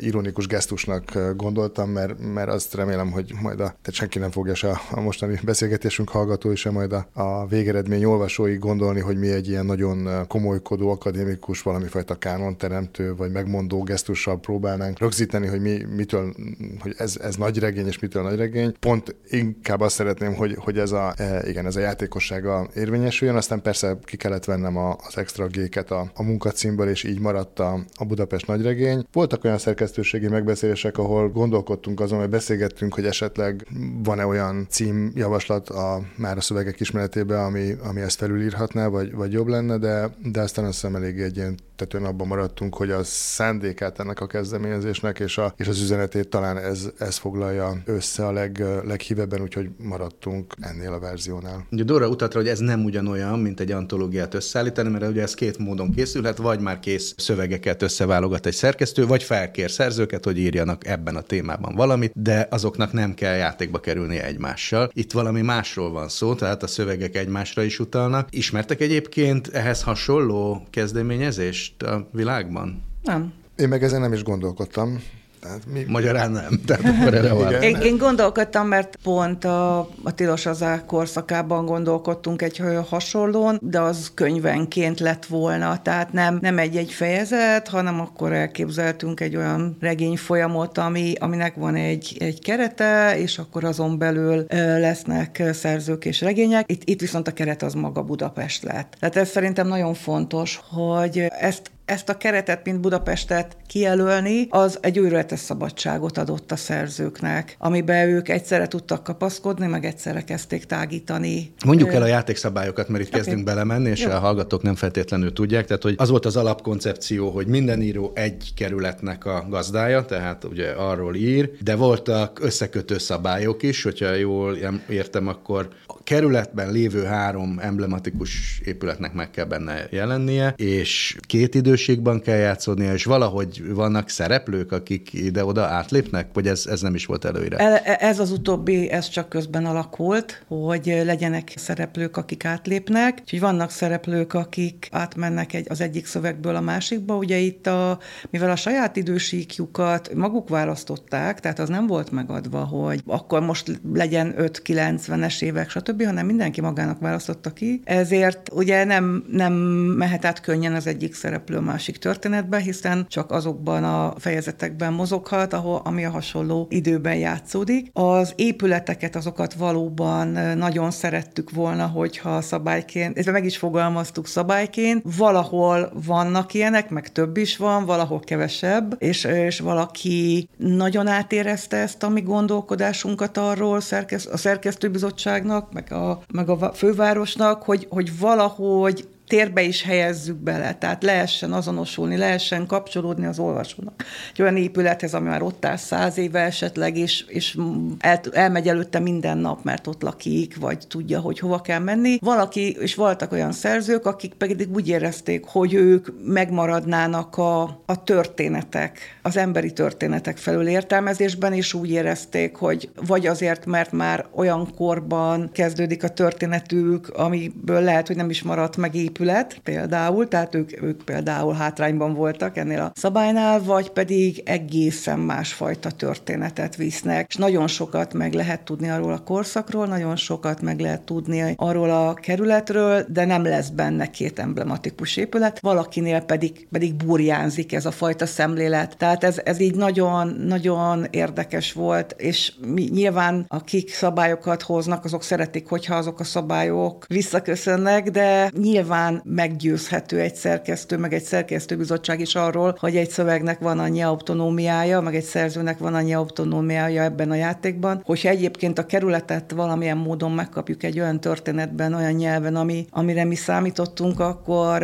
ironikus 0.00 0.46
gesztusnak 0.46 1.18
gondoltam, 1.36 1.90
mert, 1.90 2.32
mert 2.34 2.48
azt 2.48 2.74
remélem, 2.74 3.10
hogy 3.10 3.32
majd 3.42 3.60
a, 3.60 3.64
tehát 3.64 3.92
senki 3.92 4.18
nem 4.18 4.30
fogja 4.30 4.54
se 4.54 4.80
a 4.90 5.00
mostani 5.00 5.40
beszélgetésünk 5.44 6.08
hallgatói, 6.08 6.56
sem 6.56 6.72
majd 6.72 6.92
a, 6.92 7.06
a 7.12 7.46
végeredmény 7.46 8.04
olvasói 8.04 8.56
gondolni, 8.56 9.00
hogy 9.00 9.18
mi 9.18 9.28
egy 9.28 9.48
ilyen 9.48 9.66
nagyon 9.66 10.26
komolykodó, 10.28 10.87
akadémikus, 10.90 11.62
valami 11.62 11.86
fajta 11.86 12.16
teremtő, 12.56 13.14
vagy 13.14 13.30
megmondó 13.32 13.82
gesztussal 13.82 14.40
próbálnánk 14.40 14.98
rögzíteni, 14.98 15.46
hogy 15.46 15.60
mi, 15.60 15.84
mitől, 15.96 16.34
hogy 16.80 16.94
ez, 16.98 17.16
ez 17.22 17.36
nagy 17.36 17.58
regény, 17.58 17.86
és 17.86 17.98
mitől 17.98 18.22
nagy 18.22 18.36
regény. 18.36 18.74
Pont 18.80 19.16
inkább 19.28 19.80
azt 19.80 19.94
szeretném, 19.94 20.34
hogy, 20.34 20.56
hogy 20.58 20.78
ez 20.78 20.92
a, 20.92 21.14
e, 21.16 21.48
igen, 21.48 21.66
ez 21.66 21.76
a 21.76 21.80
játékossága 21.80 22.68
érvényesüljön, 22.74 23.36
aztán 23.36 23.62
persze 23.62 23.98
ki 24.04 24.16
kellett 24.16 24.44
vennem 24.44 24.76
a, 24.76 24.96
az 25.06 25.16
extra 25.16 25.46
géket 25.46 25.90
a, 25.90 26.10
a 26.14 26.22
munkacímből, 26.22 26.88
és 26.88 27.04
így 27.04 27.20
maradt 27.20 27.58
a, 27.58 27.84
a 27.94 28.04
Budapest 28.04 28.46
nagyregény. 28.46 29.06
Voltak 29.12 29.44
olyan 29.44 29.58
szerkesztőségi 29.58 30.28
megbeszélések, 30.28 30.98
ahol 30.98 31.28
gondolkodtunk 31.28 32.00
azon, 32.00 32.18
hogy 32.18 32.28
beszélgettünk, 32.28 32.94
hogy 32.94 33.04
esetleg 33.06 33.66
van-e 34.02 34.26
olyan 34.26 34.66
címjavaslat 34.70 35.68
a, 35.68 36.02
már 36.16 36.36
a 36.36 36.40
szövegek 36.40 36.80
ismeretében, 36.80 37.44
ami, 37.44 37.74
ami 37.82 38.00
ezt 38.00 38.18
felülírhatná, 38.18 38.86
vagy, 38.86 39.14
vagy 39.14 39.32
jobb 39.32 39.46
lenne, 39.46 39.78
de, 39.78 40.10
de 40.22 40.40
aztán 40.40 40.64
azt 40.64 40.77
hiszem 40.80 40.96
eléggé 40.96 41.22
egy 41.22 41.36
ilyen 41.36 41.58
alapvetően 41.78 42.12
abban 42.12 42.26
maradtunk, 42.26 42.74
hogy 42.74 42.90
a 42.90 43.04
szándékát 43.04 44.00
ennek 44.00 44.20
a 44.20 44.26
kezdeményezésnek 44.26 45.18
és, 45.18 45.38
a, 45.38 45.54
és 45.56 45.68
az 45.68 45.80
üzenetét 45.80 46.28
talán 46.28 46.58
ez, 46.58 46.90
ez 46.98 47.16
foglalja 47.16 47.82
össze 47.84 48.26
a 48.26 48.32
leg, 48.32 48.64
leghívebben, 48.84 49.40
úgyhogy 49.40 49.68
maradtunk 49.76 50.54
ennél 50.60 50.92
a 50.92 50.98
verziónál. 50.98 51.66
Ugye 51.70 51.82
Dora 51.82 52.08
utatra, 52.08 52.40
hogy 52.40 52.48
ez 52.48 52.58
nem 52.58 52.84
ugyanolyan, 52.84 53.38
mint 53.38 53.60
egy 53.60 53.72
antológiát 53.72 54.34
összeállítani, 54.34 54.88
mert 54.88 55.08
ugye 55.08 55.22
ez 55.22 55.34
két 55.34 55.58
módon 55.58 55.92
készülhet, 55.94 56.36
vagy 56.36 56.60
már 56.60 56.78
kész 56.80 57.14
szövegeket 57.16 57.82
összeválogat 57.82 58.46
egy 58.46 58.54
szerkesztő, 58.54 59.06
vagy 59.06 59.22
felkér 59.22 59.70
szerzőket, 59.70 60.24
hogy 60.24 60.38
írjanak 60.38 60.86
ebben 60.86 61.16
a 61.16 61.20
témában 61.20 61.74
valamit, 61.74 62.12
de 62.22 62.46
azoknak 62.50 62.92
nem 62.92 63.14
kell 63.14 63.36
játékba 63.36 63.80
kerülni 63.80 64.18
egymással. 64.18 64.90
Itt 64.92 65.12
valami 65.12 65.40
másról 65.40 65.90
van 65.90 66.08
szó, 66.08 66.34
tehát 66.34 66.62
a 66.62 66.66
szövegek 66.66 67.16
egymásra 67.16 67.62
is 67.62 67.78
utalnak. 67.78 68.28
Ismertek 68.30 68.80
egyébként 68.80 69.48
ehhez 69.48 69.82
hasonló 69.82 70.66
kezdeményezést 70.70 71.67
a 71.82 72.08
világban? 72.12 72.82
Nem. 73.02 73.32
Én 73.56 73.68
meg 73.68 73.82
ezen 73.82 74.00
nem 74.00 74.12
is 74.12 74.22
gondolkodtam. 74.22 75.02
Tehát 75.40 75.60
mi... 75.72 75.84
Magyarán 75.86 76.30
nem. 76.30 76.60
Tehát 76.66 76.84
akkor 76.84 77.14
erre 77.14 77.32
van. 77.32 77.62
Én, 77.62 77.76
én 77.76 77.96
gondolkodtam, 77.96 78.66
mert 78.66 78.98
pont 79.02 79.44
a, 79.44 79.78
a 79.78 80.14
tilos 80.14 80.46
az 80.46 80.64
korszakában 80.86 81.66
gondolkodtunk 81.66 82.42
egy 82.42 82.62
hasonlón, 82.88 83.58
de 83.62 83.80
az 83.80 84.10
könyvenként 84.14 85.00
lett 85.00 85.24
volna, 85.24 85.82
tehát 85.82 86.12
nem, 86.12 86.38
nem 86.40 86.58
egy-egy 86.58 86.92
fejezet, 86.92 87.68
hanem 87.68 88.00
akkor 88.00 88.32
elképzeltünk 88.32 89.20
egy 89.20 89.36
olyan 89.36 89.76
regény 89.80 90.16
folyamot, 90.16 90.78
ami, 90.78 91.12
aminek 91.18 91.54
van 91.54 91.74
egy, 91.74 92.16
egy 92.20 92.40
kerete, 92.40 93.18
és 93.18 93.38
akkor 93.38 93.64
azon 93.64 93.98
belül 93.98 94.46
lesznek 94.78 95.42
szerzők 95.52 96.04
és 96.04 96.20
regények. 96.20 96.70
Itt, 96.70 96.82
itt 96.84 97.00
viszont 97.00 97.28
a 97.28 97.32
keret 97.32 97.62
az 97.62 97.74
maga 97.74 98.02
Budapest 98.02 98.62
lett. 98.62 98.96
Tehát 98.98 99.16
ez 99.16 99.28
szerintem 99.28 99.68
nagyon 99.68 99.94
fontos, 99.94 100.60
hogy 100.70 101.26
ezt 101.40 101.70
ezt 101.88 102.08
a 102.08 102.16
keretet, 102.16 102.64
mint 102.64 102.80
Budapestet 102.80 103.56
kijelölni, 103.66 104.46
az 104.50 104.78
egy 104.80 104.96
őrületes 104.96 105.38
szabadságot 105.38 106.18
adott 106.18 106.52
a 106.52 106.56
szerzőknek, 106.56 107.56
amiben 107.58 108.08
ők 108.08 108.28
egyszerre 108.28 108.68
tudtak 108.68 109.02
kapaszkodni, 109.02 109.66
meg 109.66 109.84
egyszerre 109.84 110.24
kezdték 110.24 110.64
tágítani. 110.64 111.52
Mondjuk 111.64 111.92
el 111.92 112.02
a 112.02 112.06
játékszabályokat, 112.06 112.88
mert 112.88 113.02
itt 113.02 113.08
okay. 113.08 113.20
kezdünk 113.20 113.44
belemenni, 113.44 113.90
és 113.90 114.00
Jó. 114.00 114.10
a 114.10 114.18
hallgatók 114.18 114.62
nem 114.62 114.74
feltétlenül 114.74 115.32
tudják. 115.32 115.66
Tehát, 115.66 115.82
hogy 115.82 115.94
az 115.96 116.08
volt 116.08 116.26
az 116.26 116.36
alapkoncepció, 116.36 117.30
hogy 117.30 117.46
minden 117.46 117.82
író 117.82 118.12
egy 118.14 118.52
kerületnek 118.56 119.24
a 119.24 119.46
gazdája, 119.48 120.04
tehát 120.04 120.44
ugye 120.44 120.70
arról 120.70 121.14
ír, 121.14 121.50
de 121.62 121.76
voltak 121.76 122.38
összekötő 122.42 122.98
szabályok 122.98 123.62
is, 123.62 123.82
hogyha 123.82 124.14
jól 124.14 124.56
értem, 124.88 125.26
akkor 125.26 125.68
a 125.86 126.02
kerületben 126.02 126.72
lévő 126.72 127.02
három 127.02 127.58
emblematikus 127.60 128.60
épületnek 128.64 129.12
meg 129.12 129.30
kell 129.30 129.44
benne 129.44 129.86
jelennie, 129.90 130.54
és 130.56 131.16
két 131.26 131.54
idő 131.54 131.76
minőségben 131.78 132.20
kell 132.20 132.36
játszódnia, 132.36 132.92
és 132.92 133.04
valahogy 133.04 133.74
vannak 133.74 134.08
szereplők, 134.08 134.72
akik 134.72 135.12
ide-oda 135.12 135.64
átlépnek, 135.64 136.28
vagy 136.32 136.46
ez, 136.46 136.66
ez 136.66 136.80
nem 136.80 136.94
is 136.94 137.06
volt 137.06 137.24
előre? 137.24 137.56
Ez 137.82 138.18
az 138.18 138.30
utóbbi, 138.30 138.90
ez 138.90 139.08
csak 139.08 139.28
közben 139.28 139.66
alakult, 139.66 140.44
hogy 140.48 141.00
legyenek 141.04 141.52
szereplők, 141.56 142.16
akik 142.16 142.44
átlépnek. 142.44 143.18
Úgyhogy 143.20 143.40
vannak 143.40 143.70
szereplők, 143.70 144.34
akik 144.34 144.88
átmennek 144.90 145.52
egy, 145.52 145.66
az 145.68 145.80
egyik 145.80 146.06
szövegből 146.06 146.56
a 146.56 146.60
másikba. 146.60 147.16
Ugye 147.16 147.36
itt, 147.36 147.66
a, 147.66 147.98
mivel 148.30 148.50
a 148.50 148.56
saját 148.56 148.96
idősíkjukat 148.96 150.14
maguk 150.14 150.48
választották, 150.48 151.40
tehát 151.40 151.58
az 151.58 151.68
nem 151.68 151.86
volt 151.86 152.10
megadva, 152.10 152.64
hogy 152.64 153.02
akkor 153.06 153.40
most 153.40 153.80
legyen 153.92 154.34
5-90-es 154.38 155.42
évek, 155.42 155.70
stb., 155.70 156.04
hanem 156.04 156.26
mindenki 156.26 156.60
magának 156.60 157.00
választotta 157.00 157.52
ki. 157.52 157.80
Ezért 157.84 158.48
ugye 158.52 158.84
nem, 158.84 159.24
nem 159.30 159.52
mehet 159.98 160.24
át 160.24 160.40
könnyen 160.40 160.74
az 160.74 160.86
egyik 160.86 161.14
szereplő 161.14 161.66
másik 161.68 161.98
történetbe, 161.98 162.58
hiszen 162.58 163.06
csak 163.08 163.30
azokban 163.30 163.84
a 163.84 164.14
fejezetekben 164.18 164.92
mozoghat, 164.92 165.52
ahol, 165.52 165.80
ami 165.84 166.04
a 166.04 166.10
hasonló 166.10 166.66
időben 166.70 167.16
játszódik. 167.16 167.90
Az 167.92 168.32
épületeket, 168.36 169.16
azokat 169.16 169.54
valóban 169.54 170.28
nagyon 170.56 170.90
szerettük 170.90 171.50
volna, 171.50 171.86
hogyha 171.86 172.40
szabályként, 172.40 173.18
ez 173.18 173.26
meg 173.26 173.44
is 173.44 173.56
fogalmaztuk 173.56 174.26
szabályként, 174.26 175.02
valahol 175.16 175.92
vannak 176.06 176.54
ilyenek, 176.54 176.90
meg 176.90 177.12
több 177.12 177.36
is 177.36 177.56
van, 177.56 177.84
valahol 177.84 178.20
kevesebb, 178.20 178.96
és, 178.98 179.24
és 179.24 179.60
valaki 179.60 180.48
nagyon 180.56 181.06
átérezte 181.06 181.76
ezt 181.76 182.02
a 182.02 182.08
mi 182.08 182.20
gondolkodásunkat 182.20 183.36
arról 183.36 183.80
szerkesz, 183.80 184.26
a 184.26 184.36
szerkesztőbizottságnak, 184.36 185.72
meg 185.72 185.92
a, 185.92 186.22
meg 186.32 186.48
a 186.48 186.72
fővárosnak, 186.72 187.62
hogy, 187.62 187.86
hogy 187.90 188.18
valahogy 188.18 189.08
térbe 189.28 189.62
is 189.62 189.82
helyezzük 189.82 190.36
bele, 190.36 190.74
tehát 190.74 191.02
lehessen 191.02 191.52
azonosulni, 191.52 192.16
lehessen 192.16 192.66
kapcsolódni 192.66 193.26
az 193.26 193.38
olvasónak. 193.38 194.04
Egy 194.32 194.42
olyan 194.42 194.56
épülethez, 194.56 195.14
ami 195.14 195.28
már 195.28 195.42
ott 195.42 195.64
áll 195.64 195.76
száz 195.76 196.18
éve 196.18 196.40
esetleg, 196.40 196.96
és, 196.96 197.24
és 197.28 197.58
el, 197.98 198.20
elmegy 198.32 198.68
előtte 198.68 198.98
minden 198.98 199.38
nap, 199.38 199.64
mert 199.64 199.86
ott 199.86 200.02
lakik, 200.02 200.56
vagy 200.56 200.86
tudja, 200.88 201.20
hogy 201.20 201.38
hova 201.38 201.60
kell 201.60 201.78
menni. 201.78 202.18
Valaki, 202.20 202.76
és 202.80 202.94
voltak 202.94 203.32
olyan 203.32 203.52
szerzők, 203.52 204.06
akik 204.06 204.34
pedig 204.34 204.68
úgy 204.74 204.88
érezték, 204.88 205.44
hogy 205.44 205.74
ők 205.74 206.08
megmaradnának 206.24 207.36
a, 207.36 207.62
a 207.86 208.02
történetek, 208.04 208.98
az 209.22 209.36
emberi 209.36 209.72
történetek 209.72 210.36
felül 210.36 210.68
értelmezésben, 210.68 211.52
és 211.52 211.74
úgy 211.74 211.90
érezték, 211.90 212.56
hogy 212.56 212.90
vagy 213.06 213.26
azért, 213.26 213.66
mert 213.66 213.92
már 213.92 214.26
olyan 214.34 214.74
korban 214.74 215.50
kezdődik 215.52 216.04
a 216.04 216.08
történetük, 216.08 217.08
amiből 217.08 217.80
lehet, 217.80 218.06
hogy 218.06 218.16
nem 218.16 218.30
is 218.30 218.42
maradt 218.42 218.76
meg 218.76 218.94
épület, 218.94 219.17
épület 219.18 219.60
például, 219.64 220.28
tehát 220.28 220.54
ők, 220.54 220.82
ők 220.82 221.02
például 221.02 221.54
hátrányban 221.54 222.14
voltak 222.14 222.56
ennél 222.56 222.80
a 222.80 222.92
szabálynál, 222.94 223.62
vagy 223.62 223.90
pedig 223.90 224.42
egészen 224.44 225.18
másfajta 225.18 225.90
történetet 225.90 226.76
visznek. 226.76 227.26
És 227.28 227.36
nagyon 227.36 227.66
sokat 227.66 228.14
meg 228.14 228.32
lehet 228.32 228.60
tudni 228.60 228.88
arról 228.90 229.12
a 229.12 229.22
korszakról, 229.22 229.86
nagyon 229.86 230.16
sokat 230.16 230.62
meg 230.62 230.80
lehet 230.80 231.02
tudni 231.02 231.54
arról 231.56 231.90
a 231.90 232.14
kerületről, 232.14 233.04
de 233.08 233.24
nem 233.24 233.44
lesz 233.44 233.68
benne 233.68 234.10
két 234.10 234.38
emblematikus 234.38 235.16
épület, 235.16 235.60
valakinél 235.60 236.20
pedig, 236.20 236.68
pedig 236.70 236.94
burjánzik 236.94 237.72
ez 237.72 237.86
a 237.86 237.90
fajta 237.90 238.26
szemlélet. 238.26 238.96
Tehát 238.96 239.24
ez, 239.24 239.40
ez 239.44 239.60
így 239.60 239.74
nagyon, 239.74 240.28
nagyon 240.46 241.06
érdekes 241.10 241.72
volt, 241.72 242.14
és 242.18 242.52
mi, 242.66 242.88
nyilván 242.92 243.44
akik 243.48 243.92
szabályokat 243.92 244.62
hoznak, 244.62 245.04
azok 245.04 245.22
szeretik, 245.22 245.68
hogyha 245.68 245.94
azok 245.94 246.20
a 246.20 246.24
szabályok 246.24 247.04
visszaköszönnek, 247.08 248.10
de 248.10 248.50
nyilván 248.60 249.07
nyilván 249.08 249.22
meggyőzhető 249.24 250.20
egy 250.20 250.34
szerkesztő, 250.34 250.96
meg 250.96 251.12
egy 251.12 251.22
szerkesztőbizottság 251.22 252.20
is 252.20 252.34
arról, 252.34 252.76
hogy 252.80 252.96
egy 252.96 253.10
szövegnek 253.10 253.58
van 253.58 253.78
annyi 253.78 254.02
autonómiája, 254.02 255.00
meg 255.00 255.14
egy 255.14 255.24
szerzőnek 255.24 255.78
van 255.78 255.94
annyi 255.94 256.14
autonómiája 256.14 257.02
ebben 257.02 257.30
a 257.30 257.34
játékban, 257.34 258.02
hogyha 258.04 258.28
egyébként 258.28 258.78
a 258.78 258.86
kerületet 258.86 259.52
valamilyen 259.52 259.96
módon 259.96 260.32
megkapjuk 260.32 260.82
egy 260.82 261.00
olyan 261.00 261.20
történetben, 261.20 261.94
olyan 261.94 262.12
nyelven, 262.12 262.56
ami, 262.56 262.86
amire 262.90 263.24
mi 263.24 263.34
számítottunk, 263.34 264.20
akkor 264.20 264.82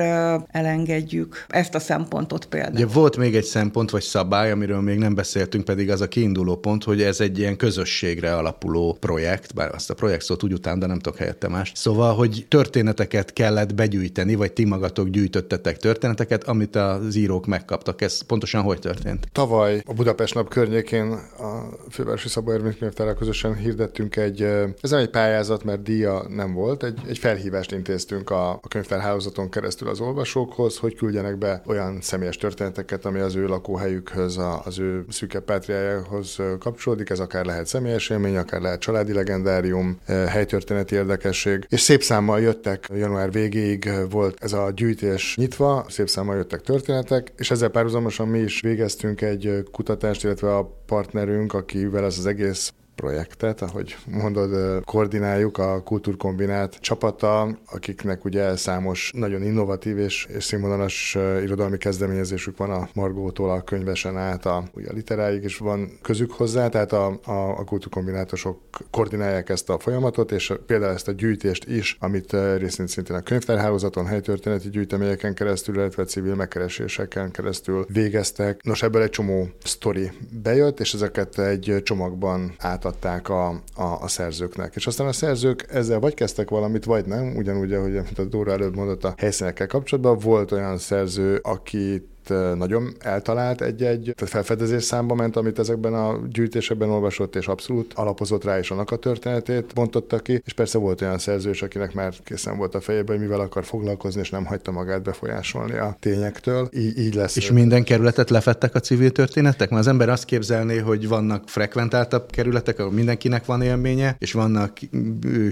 elengedjük 0.51 1.45
ezt 1.49 1.75
a 1.75 1.79
szempontot 1.79 2.45
például. 2.45 2.75
Ugye 2.75 2.87
volt 2.87 3.17
még 3.17 3.37
egy 3.37 3.45
szempont 3.45 3.91
vagy 3.91 4.03
szabály, 4.03 4.51
amiről 4.51 4.81
még 4.81 4.99
nem 4.99 5.15
beszéltünk, 5.15 5.65
pedig 5.65 5.91
az 5.91 6.01
a 6.01 6.09
kiinduló 6.09 6.57
pont, 6.57 6.85
hogy 6.85 7.03
ez 7.03 7.21
egy 7.21 7.39
ilyen 7.39 7.57
közösségre 7.57 8.37
alapuló 8.37 8.97
projekt, 9.01 9.55
bár 9.55 9.75
azt 9.75 9.91
a 9.91 9.95
projekt 9.95 10.25
szót 10.25 10.43
úgy 10.43 10.53
után, 10.53 10.79
de 10.79 10.87
nem 10.87 10.99
tudok 10.99 11.19
helyette 11.19 11.49
más. 11.49 11.73
Szóval, 11.75 12.15
hogy 12.15 12.47
történeteket 12.49 13.33
kellett 13.33 13.75
begyűjteni 13.75 14.14
gyűjteni, 14.15 14.35
vagy 14.35 14.53
ti 14.53 14.65
magatok 14.65 15.09
gyűjtöttetek 15.09 15.77
történeteket, 15.77 16.45
amit 16.45 16.77
az 16.77 17.15
írók 17.15 17.47
megkaptak. 17.47 18.01
Ez 18.03 18.21
pontosan 18.23 18.63
hogy 18.63 18.79
történt? 18.79 19.29
Tavaly 19.33 19.83
a 19.87 19.93
Budapest 19.93 20.35
nap 20.35 20.49
környékén 20.49 21.11
a 21.39 21.69
Fővárosi 21.91 22.29
Szabó 22.29 22.51
Ervin 22.51 22.77
könyvtárral 22.79 23.15
közösen 23.15 23.55
hirdettünk 23.55 24.17
egy, 24.17 24.43
ez 24.81 24.91
nem 24.91 25.01
egy 25.01 25.11
pályázat, 25.11 25.65
mert 25.65 25.83
díja 25.83 26.25
nem 26.29 26.53
volt, 26.53 26.83
egy, 26.83 27.01
egy 27.09 27.19
felhívást 27.19 27.73
intéztünk 27.73 28.31
a, 28.31 28.51
a 28.51 28.69
könyvtárhálózaton 28.69 29.51
keresztül 29.51 29.89
az 29.89 30.01
olvasókhoz, 30.01 30.79
hogy 30.79 30.95
küldjenek 30.95 31.39
be 31.39 31.63
olyan 31.67 31.99
személyes 32.01 32.37
történeteket, 32.37 33.05
ami 33.05 33.19
az 33.19 33.35
ő 33.35 33.47
lakóhelyükhöz, 33.47 34.39
az 34.65 34.79
ő 34.79 35.05
szűke 35.09 35.41
pátriájához 35.41 36.37
kapcsolódik. 36.59 37.11
Ez 37.11 37.19
akár 37.19 37.45
lehet 37.45 37.67
személyes 37.67 38.11
élmény, 38.11 38.37
akár 38.37 38.61
lehet 38.61 38.81
családi 38.81 39.13
legendárium, 39.13 39.99
helytörténeti 40.07 40.95
érdekesség. 40.95 41.67
És 41.69 41.81
szép 41.81 42.03
számmal 42.03 42.41
jöttek 42.41 42.89
január 42.95 43.33
végéig 43.33 43.91
volt 44.09 44.43
ez 44.43 44.53
a 44.53 44.71
gyűjtés 44.71 45.37
nyitva, 45.37 45.85
szép 45.89 46.09
számmal 46.09 46.37
jöttek 46.37 46.61
történetek, 46.61 47.33
és 47.37 47.51
ezzel 47.51 47.69
párhuzamosan 47.69 48.29
mi 48.29 48.39
is 48.39 48.61
végeztünk 48.61 49.21
egy 49.21 49.63
kutatást, 49.73 50.25
illetve 50.25 50.57
a 50.57 50.83
partnerünk, 50.87 51.53
akivel 51.53 52.05
ez 52.05 52.19
az 52.19 52.27
egész 52.27 52.73
projektet, 52.95 53.63
ahogy 53.63 53.97
mondod, 54.07 54.83
koordináljuk 54.85 55.59
a 55.59 55.83
kultúrkombinát 55.83 56.79
csapata, 56.81 57.59
akiknek 57.67 58.25
ugye 58.25 58.57
számos 58.57 59.11
nagyon 59.15 59.43
innovatív 59.43 59.99
és, 59.99 60.27
és 60.37 60.45
színvonalas 60.45 61.19
irodalmi 61.43 61.77
kezdeményezésük 61.77 62.57
van 62.57 62.71
a 62.71 62.89
Margótól 62.95 63.51
a 63.51 63.63
könyvesen 63.63 64.17
át 64.17 64.47
a, 64.47 64.65
ugye 64.75 64.89
a 64.91 64.93
literáig 64.93 65.45
is 65.45 65.59
van 65.59 65.99
közük 66.03 66.33
hozzá, 66.33 66.69
tehát 66.69 66.93
a, 66.93 67.21
a, 67.25 67.59
a 67.59 67.65
kultúrkombinátusok 67.65 68.61
koordinálják 68.91 69.49
ezt 69.49 69.71
a 69.71 69.79
folyamatot, 69.79 70.33
és 70.33 70.53
például 70.67 70.93
ezt 70.93 71.09
a 71.09 71.13
gyűjtést 71.13 71.69
is, 71.69 71.97
amit 72.01 72.33
részint 72.57 72.89
szintén 72.89 73.17
a 73.17 73.21
könyvtárhálózaton, 73.21 74.07
helytörténeti 74.07 74.69
gyűjteményeken 74.69 75.35
keresztül, 75.35 75.75
illetve 75.75 76.05
civil 76.05 76.35
megkereséseken 76.35 77.31
keresztül 77.31 77.87
végeztek. 77.93 78.63
Nos, 78.63 78.83
ebből 78.83 79.03
egy 79.03 79.11
csomó 79.11 79.49
sztori 79.65 80.11
bejött, 80.43 80.81
és 80.81 80.95
ezeket 80.95 81.39
egy 81.39 81.81
csomagban 81.83 82.55
átadták 82.85 83.29
a, 83.29 83.49
a, 83.75 83.83
a 84.01 84.09
szerzőknek. 84.09 84.75
És 84.75 84.87
aztán 84.87 85.07
a 85.07 85.13
szerzők 85.13 85.67
ezzel 85.71 85.99
vagy 85.99 86.15
kezdtek 86.15 86.51
valamit, 86.51 86.85
vagy 86.85 87.07
nem, 87.07 87.37
ugyanúgy, 87.37 87.73
ahogy 87.73 87.97
a 87.97 88.23
Dóra 88.23 88.53
előbb 88.53 88.77
mondott 88.77 89.05
a 89.05 89.15
helyszínekkel 89.17 89.67
kapcsolatban, 89.67 90.19
volt 90.19 90.53
olyan 90.53 90.79
szerző, 90.79 91.41
akit 91.43 92.09
nagyon 92.55 92.95
eltalált 92.99 93.61
egy-egy, 93.61 94.13
tehát 94.15 94.33
felfedezés 94.33 94.83
számba 94.83 95.15
ment, 95.15 95.37
amit 95.37 95.59
ezekben 95.59 95.95
a 95.95 96.21
gyűjtésekben 96.33 96.91
olvasott, 96.91 97.37
és 97.37 97.47
abszolút 97.47 97.93
alapozott 97.95 98.45
rá, 98.45 98.59
és 98.59 98.71
annak 98.71 98.91
a 98.91 98.97
történetét 98.97 99.75
bontotta 99.75 100.19
ki, 100.19 100.43
és 100.45 100.53
persze 100.53 100.79
volt 100.79 101.01
olyan 101.01 101.19
szerzős, 101.19 101.63
akinek 101.63 101.95
már 101.95 102.13
készen 102.25 102.57
volt 102.57 102.75
a 102.75 102.81
fejében, 102.81 103.17
hogy 103.17 103.27
mivel 103.27 103.41
akar 103.41 103.65
foglalkozni, 103.65 104.21
és 104.21 104.31
nem 104.31 104.45
hagyta 104.45 104.71
magát 104.71 105.03
befolyásolni 105.03 105.77
a 105.77 105.97
tényektől. 106.01 106.69
Így, 106.73 106.99
így 106.99 107.15
lesz. 107.15 107.37
És 107.37 107.51
minden 107.51 107.85
kerületet 107.85 108.31
lefettek 108.31 108.75
a 108.75 108.81
civil 108.81 109.11
történetek? 109.11 109.71
Mert 109.71 109.83
az 109.83 109.89
ember 109.89 110.09
azt 110.09 110.25
képzelné, 110.25 110.79
hogy 110.79 111.09
vannak 111.09 111.49
frekventáltabb 111.49 112.31
kerületek, 112.31 112.79
ahol 112.79 112.93
mindenkinek 112.93 113.45
van 113.45 113.63
élménye, 113.63 114.17
és 114.19 114.33
vannak 114.33 114.79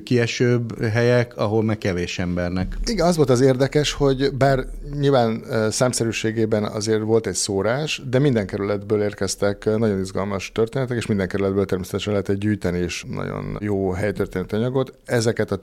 kiesőbb 0.04 0.84
helyek, 0.84 1.36
ahol 1.36 1.62
meg 1.62 1.78
kevés 1.78 2.18
embernek. 2.18 2.76
Igen, 2.86 3.06
az 3.06 3.16
volt 3.16 3.30
az 3.30 3.40
érdekes, 3.40 3.92
hogy 3.92 4.32
bár 4.38 4.64
nyilván 5.00 5.44
számszerűségében 5.70 6.61
igen, 6.62 6.76
azért 6.76 7.02
volt 7.02 7.26
egy 7.26 7.34
szórás, 7.34 8.02
de 8.10 8.18
minden 8.18 8.46
kerületből 8.46 9.02
érkeztek 9.02 9.64
nagyon 9.64 10.00
izgalmas 10.00 10.52
történetek, 10.52 10.96
és 10.96 11.06
minden 11.06 11.28
kerületből 11.28 11.64
természetesen 11.64 12.12
lehetett 12.12 12.38
gyűjteni 12.38 12.78
is 12.78 13.04
nagyon 13.08 13.56
jó 13.60 13.90
helytörténeti 13.90 14.54
anyagot. 14.54 14.92
Ezeket 15.04 15.50
a 15.50 15.56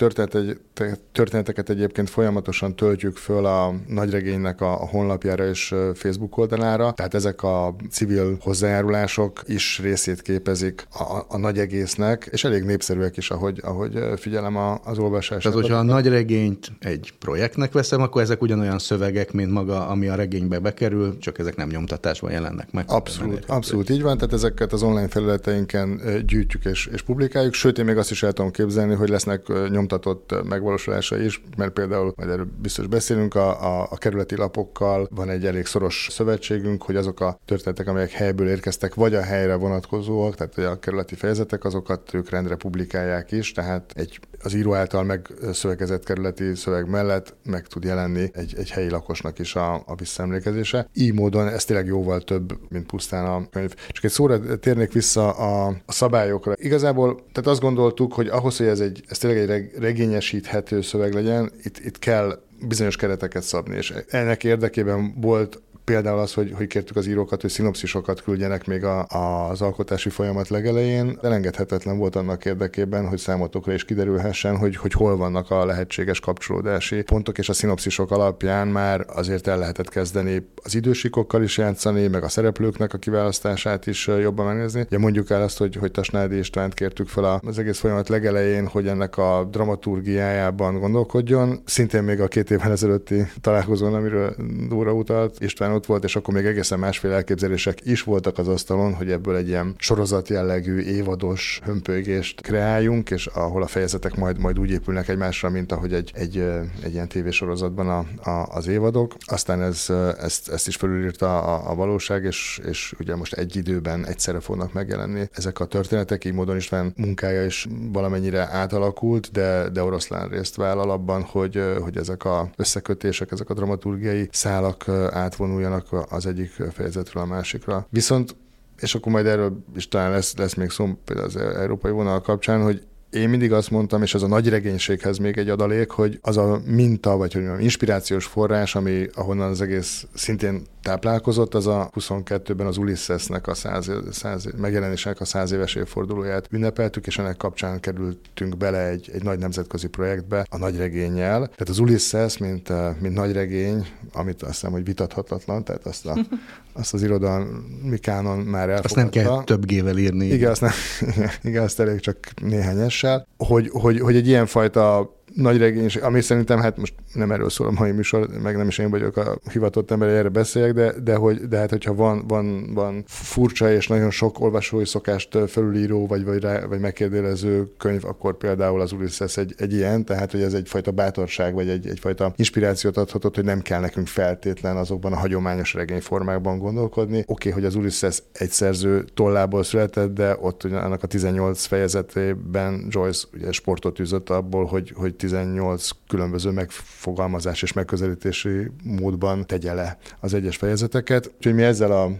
történeteket 1.11 1.69
egyébként 1.69 2.09
folyamatosan 2.09 2.75
töltjük 2.75 3.17
föl 3.17 3.45
a 3.45 3.73
nagyregénynek 3.87 4.61
a 4.61 4.69
honlapjára 4.69 5.47
és 5.47 5.75
Facebook 5.93 6.37
oldalára, 6.37 6.91
tehát 6.91 7.13
ezek 7.13 7.43
a 7.43 7.75
civil 7.89 8.37
hozzájárulások 8.41 9.41
is 9.45 9.79
részét 9.83 10.21
képezik 10.21 10.87
a, 10.91 11.25
a 11.27 11.37
nagy 11.37 11.57
egésznek, 11.57 12.29
és 12.31 12.43
elég 12.43 12.63
népszerűek 12.63 13.17
is, 13.17 13.29
ahogy, 13.31 13.59
ahogy 13.63 13.99
figyelem 14.17 14.55
a, 14.55 14.79
az 14.83 14.97
olvasást. 14.97 15.43
Tehát, 15.43 15.57
hogyha 15.57 15.77
a 15.77 15.83
nagy 15.83 16.07
regényt 16.07 16.71
egy 16.79 17.13
projektnek 17.19 17.71
veszem, 17.71 18.01
akkor 18.01 18.21
ezek 18.21 18.41
ugyanolyan 18.41 18.79
szövegek, 18.79 19.31
mint 19.31 19.51
maga, 19.51 19.87
ami 19.87 20.07
a 20.07 20.15
regénybe 20.15 20.59
bekerül, 20.59 20.88
kerül, 20.89 21.17
csak 21.17 21.39
ezek 21.39 21.55
nem 21.55 21.69
nyomtatásban 21.69 22.31
jelennek 22.31 22.71
meg. 22.71 22.85
Abszolút, 22.87 23.45
abszolút. 23.45 23.89
így 23.89 24.01
van, 24.01 24.17
tehát 24.17 24.33
ezeket 24.33 24.73
az 24.73 24.83
online 24.83 25.07
felületeinken 25.07 26.01
gyűjtjük 26.25 26.65
és, 26.65 26.89
és 26.93 27.01
publikáljuk, 27.01 27.53
sőt, 27.53 27.77
én 27.77 27.85
még 27.85 27.97
azt 27.97 28.11
is 28.11 28.23
el 28.23 28.31
tudom 28.31 28.51
képzelni, 28.51 28.93
hogy 28.93 29.09
lesznek 29.09 29.47
nyomtatott 29.69 30.35
megvalósulása 30.49 31.17
is, 31.17 31.41
mert 31.57 31.71
például, 31.71 32.13
majd 32.15 32.29
erről 32.29 32.47
biztos 32.61 32.87
beszélünk, 32.87 33.35
a, 33.35 33.79
a, 33.79 33.87
a 33.91 33.97
kerületi 33.97 34.35
lapokkal 34.35 35.07
van 35.11 35.29
egy 35.29 35.45
elég 35.45 35.65
szoros 35.65 36.07
szövetségünk, 36.11 36.83
hogy 36.83 36.95
azok 36.95 37.19
a 37.19 37.39
történetek, 37.45 37.87
amelyek 37.87 38.11
helyből 38.11 38.47
érkeztek, 38.47 38.93
vagy 38.93 39.15
a 39.15 39.21
helyre 39.21 39.55
vonatkozóak, 39.55 40.35
tehát 40.35 40.73
a 40.73 40.79
kerületi 40.79 41.15
fejezetek, 41.15 41.63
azokat 41.63 42.13
ők 42.13 42.29
rendre 42.29 42.55
publikálják 42.55 43.31
is, 43.31 43.51
tehát 43.51 43.91
egy 43.95 44.19
az 44.43 44.53
író 44.53 44.73
által 44.73 45.03
megszövegezett 45.03 46.03
kerületi 46.03 46.55
szöveg 46.55 46.89
mellett 46.89 47.35
meg 47.43 47.67
tud 47.67 47.83
jelenni 47.83 48.29
egy, 48.33 48.53
egy 48.57 48.69
helyi 48.69 48.89
lakosnak 48.89 49.39
is 49.39 49.55
a, 49.55 49.73
a 49.73 49.95
visszaemlékezése 49.95 50.78
kérdése. 50.83 51.05
Így 51.05 51.13
módon 51.13 51.47
ez 51.47 51.65
tényleg 51.65 51.85
jóval 51.85 52.21
több, 52.21 52.57
mint 52.69 52.85
pusztán 52.85 53.25
a 53.25 53.49
könyv. 53.49 53.73
Csak 53.89 54.03
egy 54.03 54.11
szóra 54.11 54.57
térnék 54.59 54.93
vissza 54.93 55.29
a, 55.31 55.67
a 55.85 55.91
szabályokra. 55.91 56.53
Igazából, 56.55 57.15
tehát 57.31 57.49
azt 57.49 57.61
gondoltuk, 57.61 58.13
hogy 58.13 58.27
ahhoz, 58.27 58.57
hogy 58.57 58.67
ez, 58.67 58.79
egy, 58.79 59.03
ez 59.07 59.17
tényleg 59.17 59.49
egy 59.49 59.71
regényesíthető 59.79 60.81
szöveg 60.81 61.13
legyen, 61.13 61.51
itt, 61.63 61.79
itt 61.79 61.99
kell 61.99 62.39
bizonyos 62.67 62.95
kereteket 62.95 63.43
szabni, 63.43 63.75
és 63.75 63.93
ennek 64.07 64.43
érdekében 64.43 65.13
volt 65.21 65.61
Például 65.89 66.19
az, 66.19 66.33
hogy, 66.33 66.53
hogy 66.55 66.67
kértük 66.67 66.95
az 66.95 67.07
írókat, 67.07 67.41
hogy 67.41 67.49
szinopszisokat 67.49 68.21
küldjenek 68.21 68.67
még 68.67 68.83
a, 68.83 69.05
a, 69.07 69.49
az 69.49 69.61
alkotási 69.61 70.09
folyamat 70.09 70.47
legelején. 70.49 71.17
Elengedhetetlen 71.21 71.97
volt 71.97 72.15
annak 72.15 72.45
érdekében, 72.45 73.07
hogy 73.07 73.17
számotokra 73.17 73.73
is 73.73 73.85
kiderülhessen, 73.85 74.57
hogy, 74.57 74.75
hogy 74.75 74.93
hol 74.93 75.17
vannak 75.17 75.51
a 75.51 75.65
lehetséges 75.65 76.19
kapcsolódási 76.19 77.01
pontok, 77.01 77.37
és 77.37 77.49
a 77.49 77.53
szinopszisok 77.53 78.11
alapján 78.11 78.67
már 78.67 79.05
azért 79.07 79.47
el 79.47 79.57
lehetett 79.57 79.89
kezdeni 79.89 80.47
az 80.63 80.75
idősikokkal 80.75 81.43
is 81.43 81.57
játszani, 81.57 82.07
meg 82.07 82.23
a 82.23 82.29
szereplőknek 82.29 82.93
a 82.93 82.97
kiválasztását 82.97 83.87
is 83.87 84.07
jobban 84.07 84.45
megnézni. 84.45 84.81
Ugye 84.81 84.97
mondjuk 84.97 85.29
el 85.29 85.41
azt, 85.41 85.57
hogy, 85.57 85.75
hogy 85.75 85.91
Tasnádi 85.91 86.37
Istvánt 86.37 86.73
kértük 86.73 87.07
fel 87.07 87.39
az 87.45 87.59
egész 87.59 87.79
folyamat 87.79 88.09
legelején, 88.09 88.67
hogy 88.67 88.87
ennek 88.87 89.17
a 89.17 89.47
dramaturgiájában 89.51 90.79
gondolkodjon. 90.79 91.59
Szintén 91.65 92.03
még 92.03 92.21
a 92.21 92.27
két 92.27 92.51
évvel 92.51 92.71
ezelőtti 92.71 93.27
találkozón, 93.41 93.93
amiről 93.93 94.35
Dóra 94.67 94.93
utalt, 94.93 95.35
István 95.39 95.77
ott 95.79 95.85
volt, 95.85 96.03
és 96.03 96.15
akkor 96.15 96.33
még 96.33 96.45
egészen 96.45 96.79
másféle 96.79 97.13
elképzelések 97.13 97.77
is 97.83 98.03
voltak 98.03 98.37
az 98.37 98.47
asztalon, 98.47 98.93
hogy 98.93 99.11
ebből 99.11 99.35
egy 99.35 99.47
ilyen 99.47 99.75
sorozat 99.77 100.27
jellegű, 100.29 100.79
évados 100.79 101.59
hömpölygést 101.63 102.41
kreáljunk, 102.41 103.09
és 103.09 103.25
ahol 103.25 103.61
a 103.61 103.67
fejezetek 103.67 104.15
majd, 104.15 104.39
majd 104.39 104.59
úgy 104.59 104.71
épülnek 104.71 105.07
egymásra, 105.07 105.49
mint 105.49 105.71
ahogy 105.71 105.93
egy, 105.93 106.11
egy, 106.15 106.37
egy 106.83 106.93
ilyen 106.93 107.07
tévésorozatban 107.07 107.89
a, 107.89 108.29
a, 108.29 108.47
az 108.51 108.67
évadok. 108.67 109.15
Aztán 109.25 109.61
ez, 109.61 109.85
ezt, 110.19 110.49
ezt 110.49 110.67
is 110.67 110.75
felülírta 110.75 111.41
a, 111.41 111.71
a 111.71 111.75
valóság, 111.75 112.23
és, 112.23 112.61
és 112.67 112.95
ugye 112.99 113.15
most 113.15 113.33
egy 113.33 113.55
időben 113.55 114.05
egyszerre 114.05 114.39
fognak 114.39 114.73
megjelenni 114.73 115.29
ezek 115.31 115.59
a 115.59 115.65
történetek, 115.65 116.25
így 116.25 116.33
módon 116.33 116.55
István 116.55 116.93
munkája 116.97 117.45
is 117.45 117.67
valamennyire 117.91 118.49
átalakult, 118.51 119.31
de, 119.31 119.69
de 119.69 119.83
oroszlán 119.83 120.29
részt 120.29 120.55
vállal 120.55 120.89
abban, 120.89 121.21
hogy, 121.21 121.63
hogy 121.81 121.97
ezek 121.97 122.25
a 122.25 122.49
összekötések, 122.55 123.31
ezek 123.31 123.49
a 123.49 123.53
dramaturgiai 123.53 124.27
szálak 124.31 124.87
átvonuljanak 125.11 125.68
átjárjanak 125.73 126.11
az 126.11 126.25
egyik 126.25 126.49
fejezetről 126.71 127.23
a 127.23 127.25
másikra. 127.25 127.87
Viszont 127.89 128.35
és 128.79 128.95
akkor 128.95 129.11
majd 129.11 129.25
erről 129.25 129.63
is 129.75 129.87
talán 129.87 130.11
lesz, 130.11 130.35
lesz 130.37 130.53
még 130.53 130.69
szó 130.69 130.89
például 131.05 131.27
az 131.27 131.35
európai 131.35 131.91
vonal 131.91 132.21
kapcsán, 132.21 132.63
hogy 132.63 132.83
én 133.09 133.29
mindig 133.29 133.53
azt 133.53 133.71
mondtam, 133.71 134.01
és 134.01 134.13
ez 134.13 134.21
a 134.21 134.27
nagy 134.27 134.49
regénységhez 134.49 135.17
még 135.17 135.37
egy 135.37 135.49
adalék, 135.49 135.89
hogy 135.89 136.19
az 136.21 136.37
a 136.37 136.61
minta, 136.65 137.17
vagy 137.17 137.33
hogy 137.33 137.41
mondjam, 137.41 137.63
inspirációs 137.63 138.25
forrás, 138.25 138.75
ami 138.75 139.07
ahonnan 139.13 139.49
az 139.49 139.61
egész 139.61 140.07
szintén 140.13 140.65
táplálkozott, 140.81 141.53
az 141.53 141.67
a 141.67 141.89
22-ben 141.95 142.67
az 142.67 142.77
Ulyssesnek 142.77 143.47
a 143.47 143.53
száz, 143.53 143.91
száz, 144.11 144.47
megjelenésének 144.57 145.19
a 145.19 145.25
száz 145.25 145.51
éves 145.51 145.75
évfordulóját 145.75 146.47
ünnepeltük, 146.51 147.07
és 147.07 147.17
ennek 147.17 147.37
kapcsán 147.37 147.79
kerültünk 147.79 148.57
bele 148.57 148.87
egy, 148.87 149.09
egy 149.13 149.23
nagy 149.23 149.39
nemzetközi 149.39 149.87
projektbe 149.87 150.45
a 150.49 150.57
nagy 150.57 150.77
regényel. 150.77 151.39
Tehát 151.39 151.69
az 151.69 151.79
Ulysses, 151.79 152.37
mint, 152.37 152.69
eh, 152.69 152.95
mint 152.99 153.15
nagy 153.15 153.31
regény, 153.31 153.87
amit 154.13 154.41
azt 154.41 154.51
hiszem, 154.51 154.71
hogy 154.71 154.83
vitathatatlan, 154.83 155.63
tehát 155.63 155.85
azt, 155.85 156.05
a, 156.05 156.17
azt 156.79 156.93
az 156.93 157.03
irodalmi 157.03 157.97
kánon 158.01 158.37
már 158.37 158.69
elfogadta. 158.69 158.85
Azt 158.85 158.95
nem 158.95 159.09
kell 159.09 159.43
több 159.43 159.65
gével 159.65 159.97
írni. 159.97 160.25
Igen, 160.25 160.51
azt, 160.51 160.61
nem, 160.61 160.71
igen, 161.43 161.63
azt 161.63 161.79
elég 161.79 161.99
csak 161.99 162.17
néhány 162.41 162.79
essel, 162.79 163.27
hogy, 163.37 163.69
hogy, 163.71 163.99
hogy 163.99 164.15
egy 164.15 164.27
ilyenfajta 164.27 165.17
nagy 165.41 165.57
regénység, 165.57 166.03
ami 166.03 166.21
szerintem 166.21 166.59
hát 166.59 166.77
most 166.77 166.93
nem 167.13 167.31
erről 167.31 167.49
szól 167.49 167.67
a 167.67 167.71
mai 167.71 167.91
műsor, 167.91 168.27
meg 168.43 168.57
nem 168.57 168.67
is 168.67 168.77
én 168.77 168.89
vagyok 168.89 169.17
a 169.17 169.37
hivatott 169.51 169.91
ember, 169.91 170.09
erre 170.09 170.29
beszéljek, 170.29 170.73
de, 170.73 170.93
de, 171.03 171.15
hogy, 171.15 171.37
de 171.47 171.57
hát 171.57 171.69
hogyha 171.69 171.93
van, 171.93 172.23
van, 172.27 172.73
van 172.73 173.03
furcsa 173.07 173.71
és 173.71 173.87
nagyon 173.87 174.11
sok 174.11 174.39
olvasói 174.39 174.85
szokást 174.85 175.37
felülíró, 175.47 176.07
vagy, 176.07 176.25
vagy, 176.25 176.41
rá, 176.41 176.65
vagy 176.65 176.79
megkérdező 176.79 177.67
könyv, 177.77 178.05
akkor 178.05 178.37
például 178.37 178.81
az 178.81 178.91
Ulysses 178.91 179.37
egy, 179.37 179.53
egy 179.57 179.73
ilyen, 179.73 180.05
tehát 180.05 180.31
hogy 180.31 180.41
ez 180.41 180.53
egyfajta 180.53 180.91
bátorság, 180.91 181.53
vagy 181.53 181.69
egy, 181.69 181.87
egyfajta 181.87 182.33
inspirációt 182.35 182.97
adhatott, 182.97 183.35
hogy 183.35 183.43
nem 183.43 183.61
kell 183.61 183.79
nekünk 183.79 184.07
feltétlen 184.07 184.77
azokban 184.77 185.13
a 185.13 185.17
hagyományos 185.17 185.73
regényformákban 185.73 186.57
gondolkodni. 186.57 187.17
Oké, 187.19 187.27
okay, 187.27 187.51
hogy 187.51 187.65
az 187.65 187.75
Ulysses 187.75 188.23
egy 188.33 188.51
szerző 188.51 189.05
tollából 189.13 189.63
született, 189.63 190.13
de 190.13 190.37
ott 190.41 190.63
annak 190.63 191.03
a 191.03 191.07
18 191.07 191.65
fejezetében 191.65 192.85
Joyce 192.89 193.27
ugye 193.33 193.51
sportot 193.51 193.99
üzött 193.99 194.29
abból, 194.29 194.65
hogy, 194.65 194.93
hogy 194.95 195.15
18 195.29 195.89
különböző 196.07 196.49
megfogalmazás 196.49 197.61
és 197.61 197.73
megközelítési 197.73 198.71
módban 198.83 199.45
tegye 199.45 199.73
le 199.73 199.97
az 200.19 200.33
egyes 200.33 200.57
fejezeteket. 200.57 201.31
Úgyhogy 201.35 201.53
mi 201.53 201.63
ezzel 201.63 201.91
a 201.91 202.11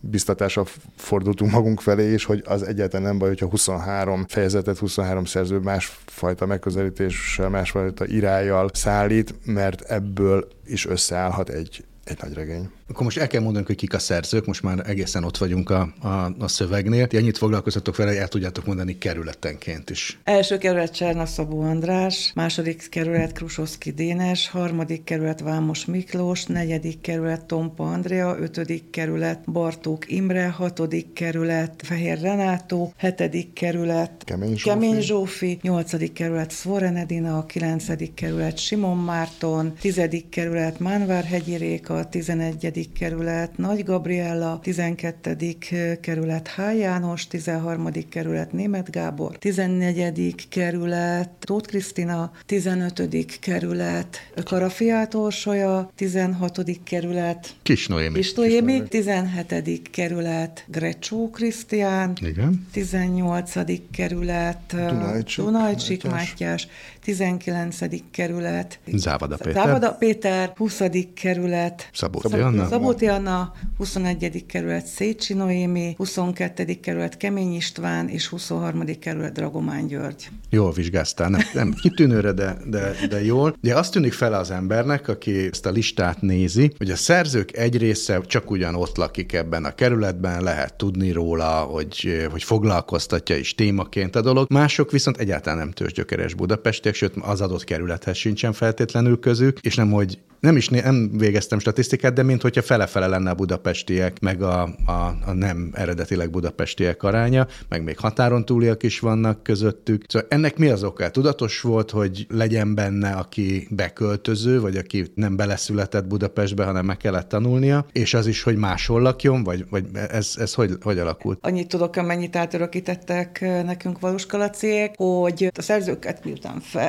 biztatásra 0.00 0.64
fordultunk 0.96 1.50
magunk 1.50 1.80
felé 1.80 2.12
is, 2.12 2.24
hogy 2.24 2.42
az 2.46 2.62
egyáltalán 2.62 3.06
nem 3.06 3.18
baj, 3.18 3.28
hogyha 3.28 3.46
23 3.46 4.24
fejezetet, 4.28 4.78
23 4.78 5.24
szerző 5.24 5.58
másfajta 5.58 6.46
megközelítéssel, 6.46 7.48
másfajta 7.48 8.06
irányjal 8.06 8.70
szállít, 8.72 9.34
mert 9.44 9.80
ebből 9.80 10.48
is 10.66 10.86
összeállhat 10.86 11.48
egy, 11.48 11.84
egy 12.04 12.18
nagy 12.22 12.32
regény. 12.32 12.70
Akkor 12.88 13.02
most 13.02 13.18
el 13.18 13.26
kell 13.26 13.40
mondanunk, 13.40 13.66
hogy 13.66 13.76
kik 13.76 13.94
a 13.94 13.98
szerzők, 13.98 14.46
most 14.46 14.62
már 14.62 14.82
egészen 14.86 15.24
ott 15.24 15.36
vagyunk 15.36 15.70
a, 15.70 15.94
a, 16.00 16.08
a 16.38 16.48
szövegnél. 16.48 17.06
Ti 17.06 17.16
ennyit 17.16 17.38
foglalkozatok 17.38 17.96
vele, 17.96 18.20
el 18.20 18.28
tudjátok 18.28 18.66
mondani 18.66 18.98
kerületenként 18.98 19.90
is. 19.90 20.18
Első 20.24 20.58
kerület 20.58 20.94
Cserna 20.94 21.26
Szabó 21.26 21.60
András, 21.60 22.32
második 22.34 22.88
kerület 22.88 23.32
Krusoszki 23.32 23.90
Dénes, 23.90 24.48
harmadik 24.48 25.04
kerület 25.04 25.40
Vámos 25.40 25.84
Miklós, 25.84 26.44
negyedik 26.44 27.00
kerület 27.00 27.44
Tompa 27.44 27.84
Andrea, 27.84 28.38
ötödik 28.38 28.90
kerület 28.90 29.50
Bartók 29.50 30.10
Imre, 30.10 30.48
hatodik 30.48 31.12
kerület 31.12 31.82
Fehér 31.84 32.20
Renátó, 32.20 32.92
hetedik 32.96 33.52
kerület 33.52 34.24
Kemény 34.24 34.56
Zsófi, 34.56 34.68
Kemény 34.68 35.00
Zsófi 35.00 35.58
nyolcadik 35.62 36.12
kerület 36.12 36.50
Szvoren 36.50 36.96
Edina, 36.96 37.46
kilencedik 37.46 38.14
kerület 38.14 38.58
Simon 38.58 38.96
Márton, 38.96 39.72
tizedik 39.80 40.28
kerület 40.28 40.78
Mánvárhegyi 40.78 41.56
Réka, 41.56 42.08
tizenegyedik 42.08 42.72
kerület 42.82 43.58
Nagy 43.58 43.84
Gabriella, 43.84 44.60
tizenkettedik 44.62 45.74
kerület 46.00 46.48
H. 46.48 46.78
János, 46.78 47.26
tizenharmadik 47.26 48.08
kerület 48.08 48.52
Német 48.52 48.90
Gábor, 48.90 49.38
tizennegyedik 49.38 50.44
kerület 50.48 51.30
Tóth 51.40 51.68
Krisztina, 51.68 52.32
tizenötödik 52.46 53.36
kerület 53.40 54.18
Karafiát 54.44 55.14
Orsolya, 55.14 55.90
tizenhatodik 55.96 56.82
kerület 56.82 57.54
Kis 57.62 57.86
Noémi. 57.86 58.14
Kis 58.14 58.34
Noémi, 58.34 58.82
tizenhetedik 58.88 59.90
kerület 59.90 60.64
Grecsó 60.66 61.30
Krisztián, 61.30 62.16
Igen. 62.20 62.66
18. 62.72 63.52
kerület 63.90 64.60
Dunajcsik 64.68 65.44
Dunajcsik 65.44 66.02
Mátyás. 66.02 66.28
Mátyás, 66.28 66.68
19. 67.04 67.78
kerület 68.10 68.78
Závada 68.94 69.36
Péter. 69.36 69.52
Závada 69.52 69.92
Péter, 69.92 70.52
20. 70.56 70.82
kerület 71.14 71.88
Szabóti 71.92 72.28
Szab- 72.28 72.42
Anna. 72.42 72.66
Szabóti 72.68 73.06
Anna, 73.06 73.52
21. 73.76 74.46
kerület 74.46 74.86
Szécsi 74.86 75.34
Noémi, 75.34 75.94
22. 75.96 76.80
kerület 76.80 77.16
Kemény 77.16 77.54
István, 77.54 78.08
és 78.08 78.26
23. 78.26 78.98
kerület 78.98 79.32
Dragomán 79.32 79.86
György. 79.86 80.28
Jól 80.50 80.72
vizsgáztál, 80.72 81.28
nem, 81.28 81.40
nem 81.52 81.72
kitűnőre, 81.72 82.32
de, 82.32 82.56
de, 82.66 82.92
de 83.08 83.24
jól. 83.24 83.56
Ugye 83.62 83.74
azt 83.74 83.92
tűnik 83.92 84.12
fel 84.12 84.34
az 84.34 84.50
embernek, 84.50 85.08
aki 85.08 85.48
ezt 85.50 85.66
a 85.66 85.70
listát 85.70 86.20
nézi, 86.20 86.72
hogy 86.78 86.90
a 86.90 86.96
szerzők 86.96 87.56
egy 87.56 87.76
része 87.76 88.20
csak 88.20 88.50
ugyan 88.50 88.74
ott 88.74 88.96
lakik 88.96 89.32
ebben 89.32 89.64
a 89.64 89.74
kerületben, 89.74 90.42
lehet 90.42 90.74
tudni 90.74 91.10
róla, 91.10 91.60
hogy, 91.60 92.26
hogy 92.30 92.42
foglalkoztatja 92.42 93.36
is 93.36 93.54
témaként 93.54 94.16
a 94.16 94.20
dolog. 94.20 94.46
Mások 94.50 94.90
viszont 94.90 95.16
egyáltalán 95.16 95.58
nem 95.58 95.70
tőzsgyökeres 95.70 96.34
budapestiek, 96.34 96.93
sőt 96.94 97.14
az 97.20 97.40
adott 97.40 97.64
kerülethez 97.64 98.16
sincsen 98.16 98.52
feltétlenül 98.52 99.18
közük, 99.18 99.58
és 99.60 99.74
nem, 99.74 99.90
hogy 99.90 100.18
nem 100.44 100.56
is 100.56 100.68
nem 100.68 101.10
végeztem 101.18 101.58
statisztikát, 101.58 102.12
de 102.12 102.22
mint 102.22 102.42
hogyha 102.42 102.62
fele-fele 102.62 103.06
lenne 103.06 103.30
a 103.30 103.34
budapestiek, 103.34 104.20
meg 104.20 104.42
a, 104.42 104.62
a, 104.86 105.16
a 105.26 105.32
nem 105.32 105.70
eredetileg 105.72 106.30
budapestiek 106.30 107.02
aránya, 107.02 107.46
meg 107.68 107.84
még 107.84 107.98
határon 107.98 108.44
túliak 108.44 108.82
is 108.82 109.00
vannak 109.00 109.42
közöttük. 109.42 110.04
Szóval 110.08 110.28
ennek 110.30 110.56
mi 110.56 110.68
az 110.68 110.84
oka? 110.84 111.10
Tudatos 111.10 111.60
volt, 111.60 111.90
hogy 111.90 112.26
legyen 112.28 112.74
benne, 112.74 113.10
aki 113.10 113.66
beköltöző, 113.70 114.60
vagy 114.60 114.76
aki 114.76 115.06
nem 115.14 115.36
beleszületett 115.36 116.06
Budapestbe, 116.06 116.64
hanem 116.64 116.84
meg 116.84 116.96
kellett 116.96 117.28
tanulnia, 117.28 117.86
és 117.92 118.14
az 118.14 118.26
is, 118.26 118.42
hogy 118.42 118.56
máshol 118.56 119.00
lakjon, 119.00 119.42
vagy, 119.42 119.64
vagy 119.70 119.84
ez, 120.10 120.34
ez 120.38 120.54
hogy, 120.54 120.72
hogy 120.82 120.98
alakult? 120.98 121.38
Annyit 121.42 121.68
tudok, 121.68 121.96
amennyit 121.96 122.36
átörökítettek 122.36 123.40
nekünk 123.40 124.00
valuskalaciek, 124.00 124.94
hogy 124.96 125.50
a 125.56 125.62
szerzőket 125.62 126.24
miután 126.24 126.60
fe, 126.60 126.83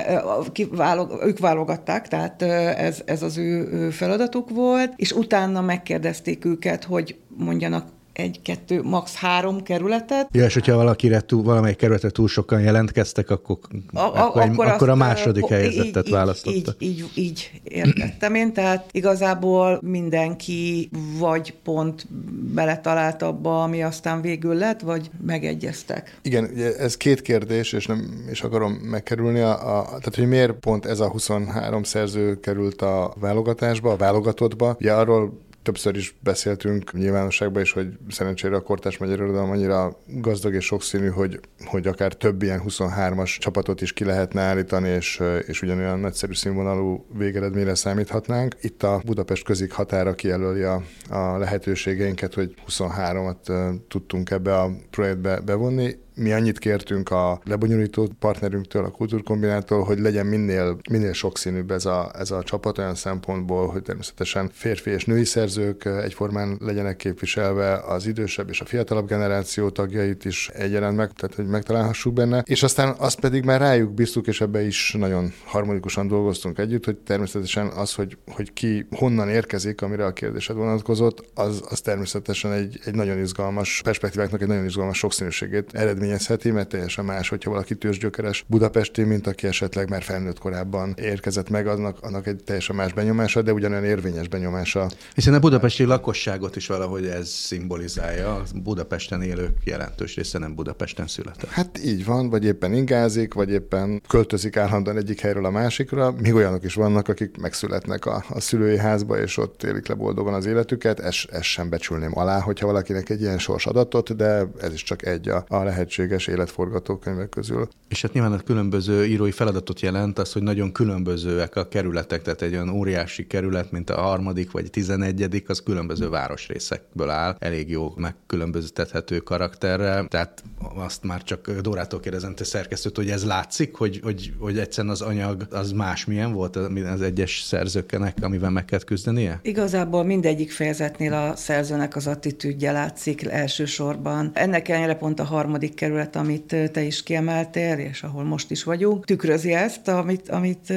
kiválog, 0.51 1.19
ők 1.23 1.39
válogatták, 1.39 2.07
tehát 2.07 2.41
ez, 2.77 3.01
ez 3.05 3.23
az 3.23 3.37
ő 3.37 3.89
feladatuk 3.89 4.49
volt, 4.49 4.93
és 4.95 5.11
utána 5.11 5.61
megkérdezték 5.61 6.45
őket, 6.45 6.83
hogy 6.83 7.15
mondjanak 7.37 7.87
egy-kettő, 8.15 8.81
max. 8.83 9.15
három 9.15 9.63
kerületet. 9.63 10.27
Ja, 10.31 10.45
és 10.45 10.53
hogyha 10.53 10.75
valakire 10.75 11.21
túl, 11.21 11.43
valamelyik 11.43 11.77
kerületre 11.77 12.09
túl 12.09 12.27
sokan 12.27 12.61
jelentkeztek, 12.61 13.29
akkor, 13.29 13.57
A, 13.93 13.99
a, 13.99 14.25
akkor, 14.25 14.41
egy, 14.41 14.49
akkor, 14.49 14.67
akkor 14.67 14.89
a 14.89 14.95
második 14.95 15.45
így, 15.63 16.09
választotta. 16.09 16.75
Így, 16.77 16.89
így, 16.89 16.97
így, 16.99 17.11
így 17.13 17.51
értettem 17.63 18.35
én, 18.35 18.53
tehát 18.53 18.89
igazából 18.91 19.79
mindenki 19.81 20.89
vagy 21.19 21.53
pont 21.63 22.07
beletalált 22.53 23.21
abba, 23.21 23.63
ami 23.63 23.83
aztán 23.83 24.21
végül 24.21 24.53
lett, 24.53 24.81
vagy 24.81 25.09
megegyeztek. 25.25 26.19
Igen, 26.21 26.49
ugye 26.53 26.75
ez 26.77 26.97
két 26.97 27.21
kérdés, 27.21 27.73
és 27.73 27.85
nem 27.85 28.25
is 28.31 28.41
akarom 28.41 28.71
megkerülni. 28.71 29.39
A, 29.39 29.77
a, 29.77 29.83
tehát, 29.85 30.15
hogy 30.15 30.27
miért 30.27 30.53
pont 30.53 30.85
ez 30.85 30.99
a 30.99 31.09
23 31.09 31.83
szerző 31.83 32.39
került 32.39 32.81
a 32.81 33.13
válogatásba, 33.19 33.91
a 33.91 33.95
válogatottba. 33.95 34.75
Ugye 34.79 34.93
arról 34.93 35.43
többször 35.65 35.95
is 35.95 36.15
beszéltünk 36.19 36.93
nyilvánosságban 36.93 37.61
is, 37.61 37.71
hogy 37.71 37.87
szerencsére 38.09 38.55
a 38.55 38.61
kortás 38.61 38.97
magyar 38.97 39.17
irodalom 39.17 39.49
annyira 39.49 39.99
gazdag 40.07 40.53
és 40.53 40.65
sokszínű, 40.65 41.07
hogy, 41.07 41.39
hogy 41.65 41.87
akár 41.87 42.13
több 42.13 42.41
ilyen 42.41 42.61
23-as 42.67 43.37
csapatot 43.37 43.81
is 43.81 43.93
ki 43.93 44.03
lehetne 44.03 44.41
állítani, 44.41 44.89
és, 44.89 45.21
és 45.47 45.61
ugyanolyan 45.61 45.99
nagyszerű 45.99 46.33
színvonalú 46.33 47.05
végeredményre 47.17 47.75
számíthatnánk. 47.75 48.55
Itt 48.61 48.83
a 48.83 49.01
Budapest 49.05 49.43
közik 49.43 49.71
határa 49.71 50.13
kijelöli 50.13 50.61
a, 50.61 50.83
a 51.09 51.37
lehetőségeinket, 51.37 52.33
hogy 52.33 52.53
23-at 52.67 53.75
tudtunk 53.87 54.31
ebbe 54.31 54.57
a 54.57 54.71
projektbe 54.89 55.39
bevonni 55.39 56.03
mi 56.15 56.31
annyit 56.31 56.59
kértünk 56.59 57.09
a 57.09 57.41
lebonyolító 57.43 58.09
partnerünktől, 58.19 58.85
a 58.85 58.89
kultúrkombinától, 58.89 59.83
hogy 59.83 59.99
legyen 59.99 60.25
minél, 60.25 60.77
minél 60.89 61.13
sokszínűbb 61.13 61.71
ez 61.71 61.85
a, 61.85 62.11
ez 62.17 62.31
a 62.31 62.43
csapat 62.43 62.77
olyan 62.77 62.95
szempontból, 62.95 63.67
hogy 63.67 63.81
természetesen 63.81 64.49
férfi 64.53 64.89
és 64.89 65.05
női 65.05 65.25
szerzők 65.25 65.85
egyformán 65.85 66.57
legyenek 66.59 66.95
képviselve, 66.95 67.73
az 67.73 68.07
idősebb 68.07 68.49
és 68.49 68.61
a 68.61 68.65
fiatalabb 68.65 69.07
generáció 69.07 69.69
tagjait 69.69 70.25
is 70.25 70.49
egyaránt 70.53 70.97
meg, 70.97 71.11
tehát 71.11 71.35
hogy 71.35 71.45
megtalálhassuk 71.45 72.13
benne, 72.13 72.43
és 72.45 72.63
aztán 72.63 72.95
azt 72.97 73.19
pedig 73.19 73.43
már 73.43 73.59
rájuk 73.59 73.93
bíztuk, 73.93 74.27
és 74.27 74.41
ebbe 74.41 74.65
is 74.65 74.95
nagyon 74.97 75.33
harmonikusan 75.45 76.07
dolgoztunk 76.07 76.57
együtt, 76.57 76.85
hogy 76.85 76.97
természetesen 76.97 77.67
az, 77.67 77.93
hogy, 77.93 78.17
hogy 78.27 78.53
ki 78.53 78.87
honnan 78.95 79.29
érkezik, 79.29 79.81
amire 79.81 80.05
a 80.05 80.13
kérdésed 80.13 80.55
vonatkozott, 80.55 81.25
az, 81.33 81.63
az 81.69 81.81
természetesen 81.81 82.51
egy, 82.51 82.79
egy 82.85 82.95
nagyon 82.95 83.19
izgalmas 83.19 83.81
perspektíváknak 83.83 84.41
egy 84.41 84.47
nagyon 84.47 84.65
izgalmas 84.65 84.97
sokszínűségét 84.97 85.73
eredmény 85.73 86.04
eredményezheti, 86.05 86.51
mert 86.51 86.69
teljesen 86.69 87.05
más, 87.05 87.29
hogyha 87.29 87.49
valaki 87.49 87.75
tőzsgyökeres 87.75 88.45
budapesti, 88.47 89.03
mint 89.03 89.27
aki 89.27 89.47
esetleg 89.47 89.89
már 89.89 90.03
felnőtt 90.03 90.39
korában 90.39 90.93
érkezett 90.97 91.49
meg, 91.49 91.67
annak, 91.67 91.97
annak 92.01 92.27
egy 92.27 92.43
teljesen 92.43 92.75
más 92.75 92.93
benyomása, 92.93 93.41
de 93.41 93.53
ugyanolyan 93.53 93.83
érvényes 93.83 94.27
benyomása. 94.27 94.89
Hiszen 95.13 95.33
a 95.33 95.39
budapesti 95.39 95.83
lakosságot 95.83 96.55
is 96.55 96.67
valahogy 96.67 97.05
ez 97.05 97.29
szimbolizálja. 97.29 98.35
A 98.35 98.43
Budapesten 98.63 99.21
élők 99.21 99.57
jelentős 99.63 100.15
része 100.15 100.37
nem 100.37 100.55
Budapesten 100.55 101.07
született. 101.07 101.49
Hát 101.49 101.79
így 101.85 102.05
van, 102.05 102.29
vagy 102.29 102.45
éppen 102.45 102.73
ingázik, 102.73 103.33
vagy 103.33 103.51
éppen 103.51 104.01
költözik 104.07 104.57
állandóan 104.57 104.97
egyik 104.97 105.19
helyről 105.19 105.45
a 105.45 105.49
másikra. 105.49 106.11
Még 106.11 106.33
olyanok 106.33 106.63
is 106.63 106.73
vannak, 106.73 107.07
akik 107.07 107.37
megszületnek 107.37 108.05
a, 108.05 108.23
a 108.29 108.39
szülői 108.39 108.77
házba, 108.77 109.19
és 109.19 109.37
ott 109.37 109.63
élik 109.63 109.87
le 109.87 109.93
boldogan 109.93 110.33
az 110.33 110.45
életüket. 110.45 110.99
Ezt, 110.99 111.29
ezt 111.31 111.43
sem 111.43 111.69
becsülném 111.69 112.17
alá, 112.17 112.39
hogyha 112.39 112.65
valakinek 112.65 113.09
egy 113.09 113.21
ilyen 113.21 113.37
sors 113.37 113.65
adatot, 113.65 114.15
de 114.15 114.47
ez 114.61 114.73
is 114.73 114.83
csak 114.83 115.05
egy 115.05 115.29
a, 115.29 115.45
a 115.47 115.63
lehetséges 115.63 115.94
lehetséges 115.97 116.27
életforgatókönyvek 116.27 117.29
közül. 117.29 117.67
És 117.87 118.01
hát 118.01 118.13
nyilván 118.13 118.31
a 118.31 118.39
különböző 118.39 119.05
írói 119.05 119.31
feladatot 119.31 119.79
jelent 119.79 120.19
az, 120.19 120.31
hogy 120.31 120.43
nagyon 120.43 120.71
különbözőek 120.71 121.55
a 121.55 121.67
kerületek, 121.67 122.21
tehát 122.21 122.41
egy 122.41 122.53
olyan 122.53 122.69
óriási 122.69 123.27
kerület, 123.27 123.71
mint 123.71 123.89
a 123.89 124.01
harmadik 124.01 124.51
vagy 124.51 124.69
tizenegyedik, 124.69 125.49
az 125.49 125.63
különböző 125.63 126.09
városrészekből 126.09 127.09
áll, 127.09 127.35
elég 127.39 127.69
jó 127.69 127.93
megkülönböztethető 127.95 129.19
karakterrel, 129.19 130.07
tehát 130.07 130.43
azt 130.75 131.03
már 131.03 131.23
csak 131.23 131.51
Dórától 131.51 131.99
kérdezem, 131.99 132.35
te 132.35 132.43
szerkesztőt, 132.43 132.95
hogy 132.95 133.09
ez 133.09 133.25
látszik, 133.25 133.75
hogy, 133.75 133.99
hogy, 134.03 134.33
hogy 134.39 134.57
egyszerűen 134.57 134.93
az 134.93 135.01
anyag 135.01 135.47
az 135.51 135.71
másmilyen 135.71 136.33
volt 136.33 136.55
az 136.55 137.01
egyes 137.01 137.41
szerzőknek, 137.41 138.17
amivel 138.21 138.49
meg 138.49 138.65
kellett 138.65 138.85
küzdenie? 138.85 139.39
Igazából 139.41 140.03
mindegyik 140.03 140.51
fejezetnél 140.51 141.13
a 141.13 141.35
szerzőnek 141.35 141.95
az 141.95 142.07
attitűdje 142.07 142.71
látszik 142.71 143.25
elsősorban. 143.25 144.31
Ennek 144.33 144.67
ellenére 144.67 144.95
pont 144.95 145.19
a 145.19 145.23
harmadik 145.23 145.73
kerület, 145.85 146.15
amit 146.15 146.55
te 146.71 146.81
is 146.81 147.03
kiemeltél, 147.03 147.77
és 147.77 148.03
ahol 148.03 148.23
most 148.23 148.51
is 148.51 148.63
vagyunk, 148.63 149.05
tükrözi 149.05 149.53
ezt, 149.53 149.87
amit, 149.87 150.29
amit 150.29 150.73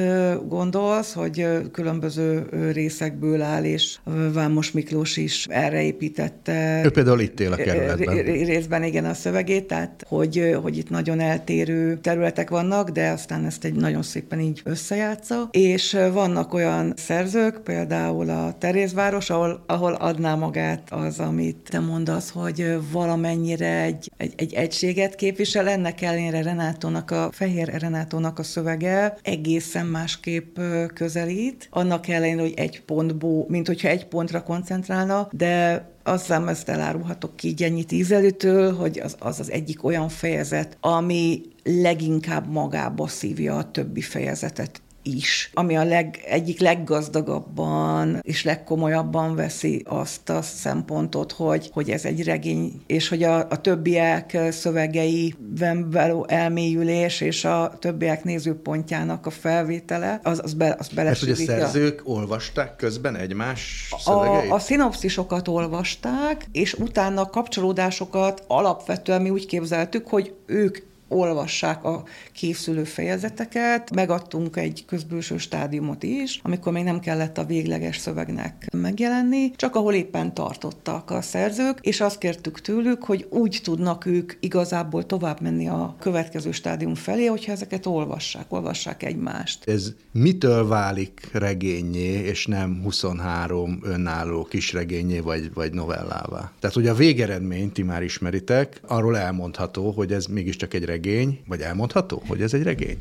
gondolsz, 0.47 1.13
hogy 1.13 1.47
különböző 1.71 2.47
részekből 2.71 3.41
áll, 3.41 3.63
és 3.63 3.97
Vámos 4.33 4.71
Miklós 4.71 5.17
is 5.17 5.45
erre 5.49 5.81
építette. 5.81 6.81
Ő 6.85 6.89
például 6.89 7.19
itt 7.19 7.39
él 7.39 7.51
a 7.51 7.55
kerületben. 7.55 8.15
Részben 8.23 8.83
igen 8.83 9.05
a 9.05 9.13
szövegét, 9.13 9.67
tehát 9.67 10.05
hogy, 10.07 10.57
hogy 10.61 10.77
itt 10.77 10.89
nagyon 10.89 11.19
eltérő 11.19 11.97
területek 12.01 12.49
vannak, 12.49 12.89
de 12.89 13.09
aztán 13.09 13.45
ezt 13.45 13.65
egy 13.65 13.73
nagyon 13.73 14.01
szépen 14.01 14.39
így 14.39 14.61
összejátsza. 14.63 15.49
És 15.51 15.97
vannak 16.13 16.53
olyan 16.53 16.93
szerzők, 16.95 17.61
például 17.63 18.29
a 18.29 18.55
Terézváros, 18.59 19.29
ahol, 19.29 19.63
ahol 19.67 19.93
adná 19.93 20.35
magát 20.35 20.81
az, 20.89 21.19
amit 21.19 21.57
te 21.69 21.79
mondasz, 21.79 22.29
hogy 22.29 22.77
valamennyire 22.91 23.81
egy, 23.81 24.11
egy, 24.17 24.33
egy 24.37 24.53
egység 24.53 24.98
minőséget 24.99 25.15
képvisel, 25.15 25.67
ennek 25.67 26.01
ellenére 26.01 26.41
Renátónak 26.41 27.11
a, 27.11 27.29
Fehér 27.31 27.67
Renátónak 27.79 28.39
a 28.39 28.43
szövege 28.43 29.17
egészen 29.21 29.85
másképp 29.85 30.59
közelít, 30.93 31.67
annak 31.71 32.07
ellenére, 32.07 32.41
hogy 32.41 32.53
egy 32.55 32.81
pontból, 32.81 33.45
mint 33.47 33.67
hogyha 33.67 33.87
egy 33.87 34.05
pontra 34.05 34.43
koncentrálna, 34.43 35.27
de 35.31 35.85
azzal 36.03 36.49
ezt 36.49 36.69
elárulhatok 36.69 37.35
ki 37.35 37.53
Gyenyi 37.53 37.83
Tízelőtől, 37.83 38.75
hogy 38.75 38.99
az, 38.99 39.15
az 39.19 39.39
az 39.39 39.51
egyik 39.51 39.83
olyan 39.83 40.09
fejezet, 40.09 40.77
ami 40.81 41.41
leginkább 41.63 42.51
magába 42.51 43.07
szívja 43.07 43.57
a 43.57 43.71
többi 43.71 44.01
fejezetet 44.01 44.81
is, 45.15 45.51
ami 45.53 45.77
a 45.77 45.83
leg, 45.83 46.21
egyik 46.25 46.59
leggazdagabban 46.59 48.19
és 48.21 48.43
legkomolyabban 48.43 49.35
veszi 49.35 49.83
azt 49.87 50.29
a 50.29 50.41
szempontot, 50.41 51.31
hogy, 51.31 51.69
hogy 51.73 51.89
ez 51.89 52.05
egy 52.05 52.23
regény, 52.23 52.81
és 52.87 53.07
hogy 53.07 53.23
a, 53.23 53.37
a 53.37 53.61
többiek 53.61 54.37
szövegeiben 54.51 55.89
való 55.89 56.25
elmélyülés 56.27 57.21
és 57.21 57.45
a 57.45 57.73
többiek 57.79 58.23
nézőpontjának 58.23 59.25
a 59.25 59.29
felvétele, 59.29 60.19
az, 60.23 60.39
az, 60.43 60.53
be, 60.53 60.75
az 60.79 60.87
belesülik. 60.87 61.37
Mert 61.37 61.49
hogy 61.49 61.59
a 61.59 61.61
szerzők 61.61 62.01
olvasták 62.03 62.75
közben 62.75 63.15
egymás 63.15 63.89
szövegeit? 63.99 64.51
A, 64.51 64.55
a 64.55 64.59
szinopszisokat 64.59 65.47
olvasták, 65.47 66.45
és 66.51 66.73
utána 66.73 67.29
kapcsolódásokat 67.29 68.43
alapvetően 68.47 69.21
mi 69.21 69.29
úgy 69.29 69.45
képzeltük, 69.45 70.07
hogy 70.07 70.33
ők 70.45 70.88
olvassák 71.09 71.83
a 71.83 72.03
készülő 72.33 72.83
fejezeteket. 72.83 73.91
Megadtunk 73.91 74.55
egy 74.57 74.83
közbülső 74.87 75.37
stádiumot 75.37 76.03
is, 76.03 76.39
amikor 76.43 76.73
még 76.73 76.83
nem 76.83 76.99
kellett 76.99 77.37
a 77.37 77.45
végleges 77.45 77.97
szövegnek 77.97 78.67
megjelenni, 78.71 79.51
csak 79.55 79.75
ahol 79.75 79.93
éppen 79.93 80.33
tartottak 80.33 81.11
a 81.11 81.21
szerzők, 81.21 81.77
és 81.81 82.01
azt 82.01 82.17
kértük 82.17 82.61
tőlük, 82.61 83.03
hogy 83.03 83.27
úgy 83.29 83.59
tudnak 83.63 84.05
ők 84.05 84.33
igazából 84.39 85.05
tovább 85.05 85.41
menni 85.41 85.67
a 85.67 85.95
következő 85.99 86.51
stádium 86.51 86.95
felé, 86.95 87.25
hogyha 87.25 87.51
ezeket 87.51 87.85
olvassák, 87.85 88.45
olvassák 88.53 89.03
egymást. 89.03 89.69
Ez 89.69 89.93
mitől 90.11 90.67
válik 90.67 91.29
regényé, 91.31 92.11
és 92.11 92.45
nem 92.45 92.79
23 92.83 93.79
önálló 93.83 94.43
kisregényé 94.43 95.19
vagy, 95.19 95.53
vagy 95.53 95.73
novellává? 95.73 96.51
Tehát, 96.59 96.75
hogy 96.75 96.87
a 96.87 96.93
végeredményt 96.93 97.73
ti 97.73 97.83
már 97.83 98.03
ismeritek, 98.03 98.81
arról 98.87 99.17
elmondható, 99.17 99.91
hogy 99.91 100.11
ez 100.11 100.25
mégiscsak 100.25 100.73
egy 100.73 100.85
regény, 100.85 100.98
regény, 101.03 101.39
vagy 101.47 101.61
elmondható, 101.61 102.21
hogy 102.27 102.41
ez 102.41 102.53
egy 102.53 102.63
regény? 102.63 102.97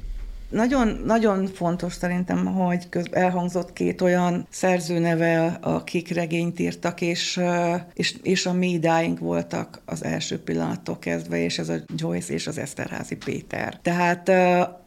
Nagyon, 0.50 1.02
nagyon 1.04 1.46
fontos 1.46 1.92
szerintem, 1.92 2.46
hogy 2.46 2.88
köz, 2.88 3.06
elhangzott 3.10 3.72
két 3.72 4.00
olyan 4.00 4.46
szerzőneve, 4.50 5.58
akik 5.60 6.08
regényt 6.08 6.58
írtak, 6.58 7.00
és, 7.00 7.40
és, 7.94 8.16
és 8.22 8.46
a 8.46 8.52
mi 8.52 8.80
voltak 9.20 9.80
az 9.84 10.04
első 10.04 10.38
pillanattól 10.38 10.98
kezdve, 10.98 11.38
és 11.38 11.58
ez 11.58 11.68
a 11.68 11.76
Joyce 11.96 12.32
és 12.32 12.46
az 12.46 12.58
Eszterházi 12.58 13.16
Péter. 13.16 13.78
Tehát 13.82 14.30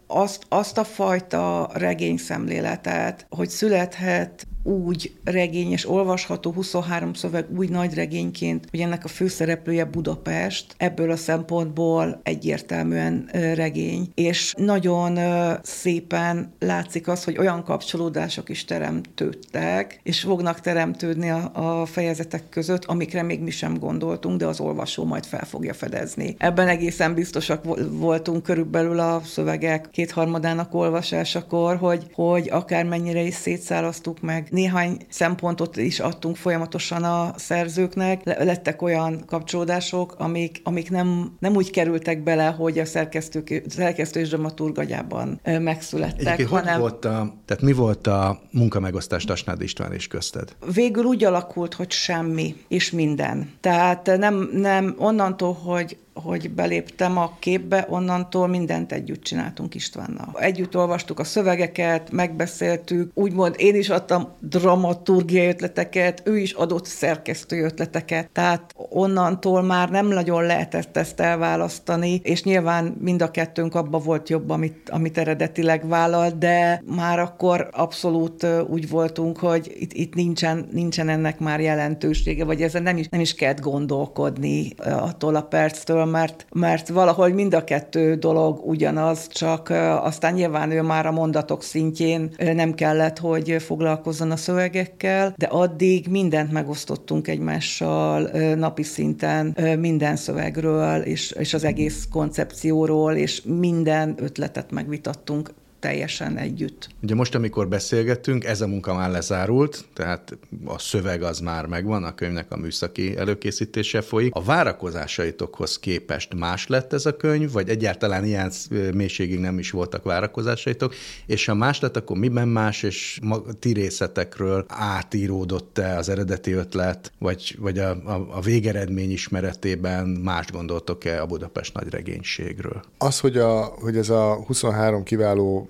azt, 0.08 0.46
azt 0.50 0.78
a 0.78 0.84
fajta 0.84 1.70
regényszemléletet, 1.74 3.26
hogy 3.30 3.50
születhet 3.50 4.48
úgy 4.64 5.12
regény 5.24 5.72
és 5.72 5.90
olvasható 5.90 6.52
23 6.52 7.14
szöveg 7.14 7.46
úgy 7.58 7.70
nagy 7.70 7.94
regényként, 7.94 8.68
hogy 8.72 8.80
ennek 8.80 9.06
a 9.06 9.08
főszereplője 9.08 9.86
Budapest, 9.86 10.76
ebből 10.78 11.12
a 11.12 11.16
szempontból 11.16 12.20
egyértelműen 12.24 13.30
regény, 13.32 14.12
és 14.16 14.54
nagyon 14.58 15.20
szépen 15.64 16.54
látszik 16.60 17.08
az, 17.08 17.24
hogy 17.24 17.38
olyan 17.38 17.64
kapcsolódások 17.64 18.50
is 18.50 18.66
teremtődtek, 18.66 20.00
és 20.04 20.20
fognak 20.20 20.60
teremtődni 20.60 21.30
a, 21.30 21.52
a 21.54 21.86
fejezetek 21.86 22.50
között, 22.50 22.86
amikre 22.86 23.24
még 23.24 23.42
mi 23.42 23.52
sem 23.52 23.78
gondoltunk, 23.78 24.40
de 24.40 24.46
az 24.46 24.60
olvasó 24.60 25.06
majd 25.06 25.26
fel 25.26 25.46
fogja 25.46 25.74
fedezni. 25.74 26.36
Ebben 26.38 26.68
egészen 26.68 27.14
biztosak 27.14 27.64
voltunk 27.92 28.44
körülbelül 28.44 29.00
a 29.00 29.22
szövegek 29.26 29.90
kétharmadának 29.92 30.74
olvasásakor, 30.74 31.76
hogy, 31.76 32.08
hogy 32.14 32.50
akármennyire 32.50 33.22
is 33.22 33.34
szétszálasztuk 33.34 34.22
meg 34.22 34.48
néhány 34.52 34.98
szempontot 35.10 35.78
is 35.78 36.00
adtunk 36.00 36.36
folyamatosan 36.36 37.04
a 37.04 37.34
szerzőknek. 37.36 38.22
Lettek 38.44 38.82
olyan 38.82 39.24
kapcsolódások, 39.26 40.16
amik, 40.18 40.62
amik 40.64 40.90
nem, 40.90 41.36
nem 41.40 41.56
úgy 41.56 41.72
kerültek 41.72 42.24
bele, 42.24 42.46
hogy 42.46 42.80
a 42.80 42.86
szerkesztők, 42.86 43.64
szerkesztő 43.68 44.20
és 44.20 44.30
dramaturg 44.30 44.78
agyában 44.78 45.40
megszülettek. 45.44 46.20
Egyébként 46.20 46.50
hanem... 46.50 46.74
hogy 46.74 46.82
volt 46.82 47.06
a, 47.06 47.34
tehát 47.46 47.64
mi 47.64 47.74
volt 47.74 48.08
a 48.08 48.42
munkamegosztás 48.52 49.24
Tasnád 49.24 49.62
István 49.62 49.94
és 49.94 50.08
közted? 50.08 50.56
Végül 50.74 51.04
úgy 51.04 51.24
alakult, 51.24 51.74
hogy 51.74 51.92
semmi 51.92 52.56
és 52.68 52.92
minden. 52.92 53.52
Tehát 53.60 54.18
nem, 54.18 54.50
nem 54.54 54.96
onnantól, 54.98 55.54
hogy 55.54 55.98
hogy 56.14 56.52
beléptem 56.52 57.18
a 57.18 57.36
képbe, 57.40 57.86
onnantól 57.90 58.48
mindent 58.48 58.92
együtt 58.92 59.24
csináltunk 59.24 59.76
Istvánnal. 59.76 60.36
Együtt 60.40 60.78
olvastuk 60.78 61.20
a 61.20 61.24
szövegeket, 61.24 62.12
megbeszéltük, 62.12 63.12
úgymond 63.14 63.56
én 63.58 63.76
is 63.76 63.90
adtam 63.90 64.28
dramaturgiai 64.40 65.48
ötleteket, 65.48 66.22
ő 66.26 66.38
is 66.38 66.54
adott 66.54 66.86
szerkesztő 66.86 67.64
ötleteket, 67.64 68.30
tehát 68.32 68.74
onnantól 68.90 69.62
már 69.62 69.90
nem 69.90 70.08
nagyon 70.08 70.44
lehetett 70.44 70.98
ezt 70.98 71.20
elválasztani, 71.20 72.20
és 72.24 72.44
nyilván 72.44 72.98
mind 73.00 73.22
a 73.22 73.32
kettőnk 73.32 73.76
abba 73.76 73.98
volt 73.98 74.30
jobb, 74.30 74.50
amit, 74.50 74.90
amit 74.90 75.18
eredetileg 75.18 75.88
vállalt, 75.88 76.38
de 76.38 76.84
már 76.86 77.20
akkor 77.20 77.70
abszolút 77.72 78.48
úgy 78.68 78.90
voltunk, 78.90 79.38
hogy 79.38 79.76
itt, 79.80 79.94
itt 79.94 80.14
nincsen, 80.14 80.68
nincsen 80.72 81.10
ennek 81.10 81.40
már 81.40 81.60
jelentősége, 81.60 82.46
vagy 82.46 82.62
ezen 82.62 82.84
nem 82.84 82.98
is, 82.98 83.08
nem 83.10 83.20
is 83.20 83.34
kellett 83.34 83.60
gondolkodni 83.60 84.74
attól 84.78 85.36
a 85.36 85.42
perctől, 85.42 86.01
mert, 86.06 86.46
mert 86.54 86.90
valahogy 86.90 87.34
mind 87.34 87.54
a 87.54 87.64
kettő 87.64 88.16
dolog 88.16 88.62
ugyanaz, 88.66 89.28
csak 89.28 89.70
aztán 90.02 90.34
nyilván 90.34 90.72
ő 90.72 90.82
már 90.82 91.06
a 91.06 91.12
mondatok 91.12 91.64
szintjén 91.64 92.30
nem 92.38 92.74
kellett, 92.74 93.20
hogy 93.20 93.56
foglalkozzon 93.60 94.32
a 94.32 94.36
szövegekkel, 94.36 95.34
de 95.38 95.46
addig 95.46 96.08
mindent 96.08 96.52
megosztottunk 96.52 97.28
egymással 97.28 98.30
napi 98.56 98.84
szinten, 98.84 99.58
minden 99.80 100.16
szövegről, 100.16 101.02
és, 101.02 101.32
és 101.32 101.54
az 101.54 101.64
egész 101.64 102.08
koncepcióról, 102.12 103.14
és 103.14 103.42
minden 103.46 104.16
ötletet 104.18 104.72
megvitattunk 104.72 105.50
teljesen 105.82 106.38
együtt. 106.38 106.90
Ugye 107.04 107.16
most, 107.16 107.36
amikor 107.36 107.68
beszélgettünk, 107.68 108.44
ez 108.44 108.62
a 108.62 108.68
munka 108.68 108.94
már 108.94 109.12
lezárult, 109.12 109.86
tehát 109.94 110.38
a 110.66 110.80
szöveg 110.80 111.24
az 111.24 111.40
már 111.40 111.66
megvan, 111.66 112.04
a 112.04 112.16
könyvnek 112.16 112.52
a 112.52 112.58
műszaki 112.58 113.18
előkészítése 113.18 114.02
folyik. 114.02 114.36
A 114.36 114.44
várakozásaitokhoz 114.44 115.80
képest 115.80 116.34
más 116.34 116.68
lett 116.68 116.94
ez 116.94 117.06
a 117.06 117.18
könyv, 117.18 117.52
vagy 117.52 117.70
egyáltalán 117.70 118.26
ilyen 118.26 118.52
mélységig 118.94 119.40
nem 119.40 119.60
is 119.60 119.72
voltak 119.72 120.04
várakozásaitok, 120.04 120.96
és 121.26 121.46
ha 121.46 121.54
más 121.54 121.80
lett, 121.80 121.98
akkor 121.98 122.18
miben 122.18 122.48
más, 122.48 122.84
és 122.84 123.20
ti 123.60 123.74
részletekről 123.74 124.66
átíródott-e 124.68 125.98
az 125.98 126.10
eredeti 126.10 126.52
ötlet, 126.52 127.12
vagy, 127.18 127.56
vagy 127.60 127.80
a, 127.80 127.90
a, 127.90 128.28
a 128.32 128.42
végeredmény 128.42 129.12
ismeretében 129.12 130.08
más 130.08 130.52
gondoltok-e 130.52 131.22
a 131.22 131.26
Budapest 131.26 131.74
nagy 131.74 131.90
regénységről? 131.90 132.82
Az, 132.98 133.20
hogy, 133.20 133.38
a, 133.38 133.62
hogy 133.64 133.98
ez 133.98 134.10
a 134.10 134.44
23 134.46 135.04
kiváló 135.04 135.70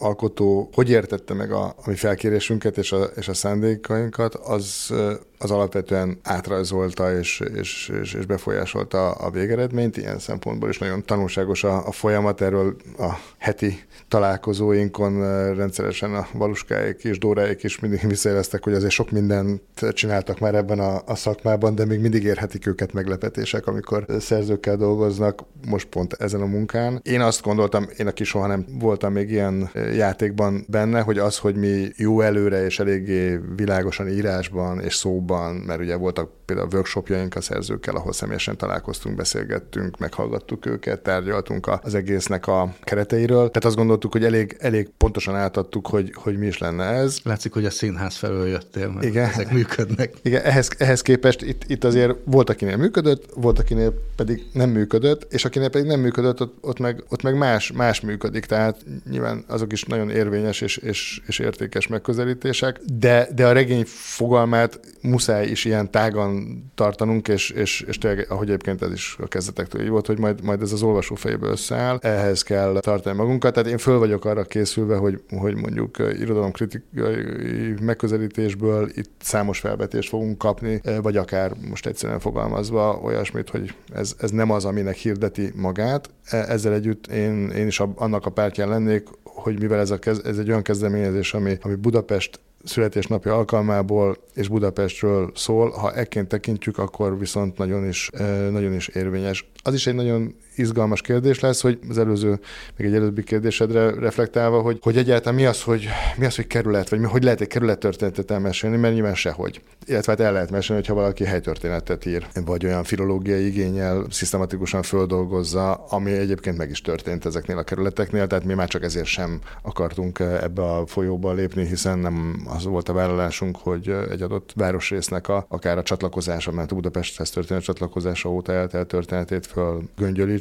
alkotó 0.00 0.70
hogy 0.74 0.90
értette 0.90 1.34
meg 1.34 1.52
a, 1.52 1.64
a 1.64 1.82
mi 1.86 1.94
felkérésünket 1.94 2.78
és 2.78 2.92
a, 2.92 3.04
és 3.16 3.28
a 3.28 3.34
szándékainkat, 3.34 4.34
az, 4.34 4.94
az 5.38 5.50
alapvetően 5.50 6.18
átrajzolta 6.22 7.18
és, 7.18 7.42
és, 7.54 7.92
és, 8.02 8.14
és 8.14 8.26
befolyásolta 8.26 9.10
a 9.10 9.30
végeredményt. 9.30 9.96
Ilyen 9.96 10.18
szempontból 10.18 10.68
is 10.68 10.78
nagyon 10.78 11.04
tanulságos 11.04 11.64
a, 11.64 11.86
a 11.86 11.92
folyamat. 11.92 12.40
Erről 12.40 12.76
a 12.98 13.10
heti 13.38 13.84
találkozóinkon 14.08 15.20
rendszeresen 15.54 16.14
a 16.14 16.26
Valuskáik 16.32 17.04
és 17.04 17.18
Dóráik 17.18 17.62
is 17.62 17.80
mindig 17.80 18.06
visszajeleztek, 18.06 18.64
hogy 18.64 18.72
azért 18.72 18.92
sok 18.92 19.10
mindent 19.10 19.62
csináltak 19.92 20.38
már 20.38 20.54
ebben 20.54 20.78
a, 20.78 21.02
a 21.06 21.14
szakmában, 21.14 21.74
de 21.74 21.84
még 21.84 22.00
mindig 22.00 22.24
érhetik 22.24 22.66
őket 22.66 22.92
meglepetések, 22.92 23.66
amikor 23.66 24.04
szerzőkkel 24.18 24.76
dolgoznak, 24.76 25.44
most 25.66 25.86
pont 25.86 26.12
ezen 26.12 26.40
a 26.40 26.46
munkán. 26.46 27.00
Én 27.02 27.20
azt 27.20 27.42
gondoltam, 27.42 27.88
én 27.96 28.06
aki 28.06 28.24
soha 28.24 28.46
nem 28.46 28.64
voltam 28.78 29.12
még 29.12 29.30
ilyen 29.30 29.70
játékban 29.94 30.64
benne, 30.68 31.00
hogy 31.00 31.18
az, 31.18 31.38
hogy 31.38 31.54
mi 31.54 31.88
jó 31.96 32.20
előre 32.20 32.64
és 32.64 32.78
eléggé 32.78 33.38
világosan 33.56 34.08
írásban 34.08 34.80
és 34.80 34.94
szóban, 34.94 35.54
mert 35.54 35.80
ugye 35.80 35.96
voltak 35.96 36.30
például 36.44 36.68
workshopjaink 36.72 37.36
a 37.36 37.40
szerzőkkel, 37.40 37.94
ahol 37.94 38.12
személyesen 38.12 38.56
találkoztunk, 38.56 39.16
beszélgettünk, 39.16 39.98
meghallgattuk 39.98 40.66
őket, 40.66 41.02
tárgyaltunk 41.02 41.70
az 41.82 41.94
egésznek 41.94 42.46
a 42.46 42.74
kereteiről. 42.82 43.36
Tehát 43.36 43.64
azt 43.64 43.76
gondoltuk, 43.76 44.12
hogy 44.12 44.24
elég, 44.24 44.56
elég 44.60 44.88
pontosan 44.96 45.36
átadtuk, 45.36 45.86
hogy, 45.86 46.12
hogy 46.14 46.38
mi 46.38 46.46
is 46.46 46.58
lenne 46.58 46.84
ez. 46.84 47.18
Látszik, 47.22 47.52
hogy 47.52 47.64
a 47.64 47.70
színház 47.70 48.16
felől 48.16 48.48
jöttél, 48.48 48.88
mert 48.88 49.06
Igen. 49.06 49.28
ezek 49.28 49.52
működnek. 49.52 50.14
Igen, 50.22 50.42
ehhez, 50.42 50.70
ehhez 50.78 51.02
képest 51.02 51.42
itt, 51.42 51.62
itt 51.66 51.84
azért 51.84 52.16
volt, 52.24 52.50
akinél 52.50 52.76
működött, 52.76 53.24
volt, 53.34 53.58
akinél 53.58 53.94
pedig 54.16 54.46
nem 54.52 54.70
működött, 54.70 55.32
és 55.32 55.44
akinél 55.44 55.68
pedig 55.68 55.86
nem 55.86 56.00
működött, 56.00 56.40
ott, 56.40 56.54
ott, 56.60 56.78
meg, 56.78 57.04
ott 57.08 57.22
meg 57.22 57.36
más, 57.36 57.72
más 57.72 58.00
működik. 58.00 58.44
Tehát 58.44 58.84
nyilván 59.10 59.44
azok 59.48 59.72
is 59.72 59.79
is 59.80 59.88
nagyon 59.88 60.10
érvényes 60.10 60.60
és, 60.60 60.76
és, 60.76 61.20
és 61.26 61.38
értékes 61.38 61.86
megközelítések, 61.86 62.80
de, 62.98 63.28
de 63.34 63.46
a 63.46 63.52
regény 63.52 63.84
fogalmát 63.86 64.80
muszáj 65.02 65.46
is 65.46 65.64
ilyen 65.64 65.90
tágan 65.90 66.64
tartanunk, 66.74 67.28
és, 67.28 67.50
és, 67.50 67.80
és 67.80 67.98
tényleg, 67.98 68.26
ahogy 68.28 68.48
egyébként 68.48 68.82
ez 68.82 68.92
is 68.92 69.16
a 69.20 69.28
kezdetektől 69.28 69.82
így 69.82 69.88
volt, 69.88 70.06
hogy 70.06 70.18
majd, 70.18 70.42
majd 70.44 70.62
ez 70.62 70.72
az 70.72 70.82
olvasó 70.82 71.14
fejéből 71.14 71.50
összeáll, 71.50 71.98
ehhez 72.00 72.42
kell 72.42 72.78
tartani 72.80 73.16
magunkat. 73.16 73.54
Tehát 73.54 73.68
én 73.68 73.78
föl 73.78 73.98
vagyok 73.98 74.24
arra 74.24 74.42
készülve, 74.44 74.96
hogy, 74.96 75.22
hogy 75.28 75.54
mondjuk 75.54 75.98
irodalomkritikai 75.98 77.74
megközelítésből 77.80 78.90
itt 78.94 79.10
számos 79.20 79.58
felvetést 79.58 80.08
fogunk 80.08 80.38
kapni, 80.38 80.80
vagy 81.02 81.16
akár 81.16 81.52
most 81.68 81.86
egyszerűen 81.86 82.20
fogalmazva 82.20 83.00
olyasmit, 83.02 83.50
hogy 83.50 83.74
ez, 83.94 84.14
ez 84.18 84.30
nem 84.30 84.50
az, 84.50 84.64
aminek 84.64 84.96
hirdeti 84.96 85.52
magát. 85.56 86.10
E, 86.24 86.36
ezzel 86.36 86.72
együtt 86.72 87.06
én, 87.06 87.50
én 87.50 87.66
is 87.66 87.80
annak 87.94 88.26
a 88.26 88.30
pártján 88.30 88.68
lennék, 88.68 89.08
hogy 89.40 89.60
mivel 89.60 89.78
ez, 89.78 89.90
a 89.90 89.98
kez, 89.98 90.20
ez 90.24 90.38
egy 90.38 90.48
olyan 90.48 90.62
kezdeményezés, 90.62 91.34
ami, 91.34 91.58
ami 91.60 91.74
Budapest 91.74 92.40
születésnapi 92.64 93.28
alkalmából 93.28 94.16
és 94.34 94.48
Budapestről 94.48 95.32
szól, 95.34 95.70
ha 95.70 95.94
ekként 95.94 96.28
tekintjük, 96.28 96.78
akkor 96.78 97.18
viszont 97.18 97.58
nagyon 97.58 97.88
is, 97.88 98.10
nagyon 98.50 98.74
is 98.74 98.88
érvényes. 98.88 99.50
Az 99.62 99.74
is 99.74 99.86
egy 99.86 99.94
nagyon 99.94 100.34
izgalmas 100.60 101.00
kérdés 101.00 101.40
lesz, 101.40 101.60
hogy 101.60 101.78
az 101.88 101.98
előző, 101.98 102.40
még 102.76 102.86
egy 102.86 102.94
előbbi 102.94 103.22
kérdésedre 103.22 103.90
reflektálva, 103.90 104.60
hogy, 104.60 104.78
hogy 104.82 104.96
egyáltalán 104.96 105.34
mi 105.34 105.46
az, 105.46 105.62
hogy, 105.62 105.88
mi 106.16 106.24
az, 106.24 106.36
hogy 106.36 106.46
kerület, 106.46 106.88
vagy 106.88 106.98
mi, 106.98 107.06
hogy 107.06 107.22
lehet 107.22 107.40
egy 107.40 107.48
kerülettörténetet 107.48 108.30
elmesélni, 108.30 108.76
mert 108.76 108.94
nyilván 108.94 109.14
sehogy. 109.14 109.60
Illetve 109.86 110.12
hát 110.12 110.20
el 110.20 110.32
lehet 110.32 110.50
mesélni, 110.50 110.80
hogyha 110.80 111.00
valaki 111.00 111.24
helytörténetet 111.24 112.06
ír, 112.06 112.26
vagy 112.44 112.64
olyan 112.64 112.84
filológiai 112.84 113.46
igényel 113.46 114.06
szisztematikusan 114.10 114.82
földolgozza, 114.82 115.74
ami 115.74 116.12
egyébként 116.12 116.56
meg 116.56 116.70
is 116.70 116.80
történt 116.80 117.24
ezeknél 117.24 117.58
a 117.58 117.62
kerületeknél, 117.62 118.26
tehát 118.26 118.44
mi 118.44 118.54
már 118.54 118.68
csak 118.68 118.82
ezért 118.82 119.06
sem 119.06 119.40
akartunk 119.62 120.18
ebbe 120.18 120.62
a 120.62 120.86
folyóba 120.86 121.32
lépni, 121.32 121.66
hiszen 121.66 121.98
nem 121.98 122.42
az 122.48 122.64
volt 122.64 122.88
a 122.88 122.92
vállalásunk, 122.92 123.56
hogy 123.56 123.94
egy 124.10 124.22
adott 124.22 124.52
városrésznek 124.54 125.28
a, 125.28 125.46
akár 125.48 125.78
a 125.78 125.82
csatlakozása, 125.82 126.52
mert 126.52 126.74
Budapesthez 126.74 127.30
történő 127.30 127.60
csatlakozása 127.60 128.28
óta 128.28 128.52
eltelt 128.52 128.88
történetét 128.88 129.46
föl 129.46 129.82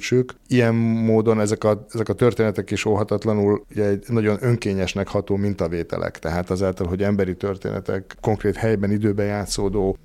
göngyölítsük. 0.10 0.34
Ilyen 0.48 0.76
módon 0.76 1.40
ezek 1.40 1.64
a, 1.64 1.86
ezek 1.94 2.10
a 2.10 2.14
történetek 2.14 2.72
is 2.72 2.86
óhatatlanul 2.86 3.66
ugye, 3.72 3.86
egy 3.86 4.04
nagyon 4.08 4.38
önkényesnek 4.42 5.08
ható 5.08 5.36
mintavételek. 5.36 6.20
Tehát 6.20 6.50
azáltal, 6.50 6.88
hogy 6.88 7.04
emberi 7.04 7.36
történetek 7.36 8.16
konkrét 8.22 8.56
helyben, 8.56 8.92
időben 8.92 9.26
játszódó, 9.26 9.98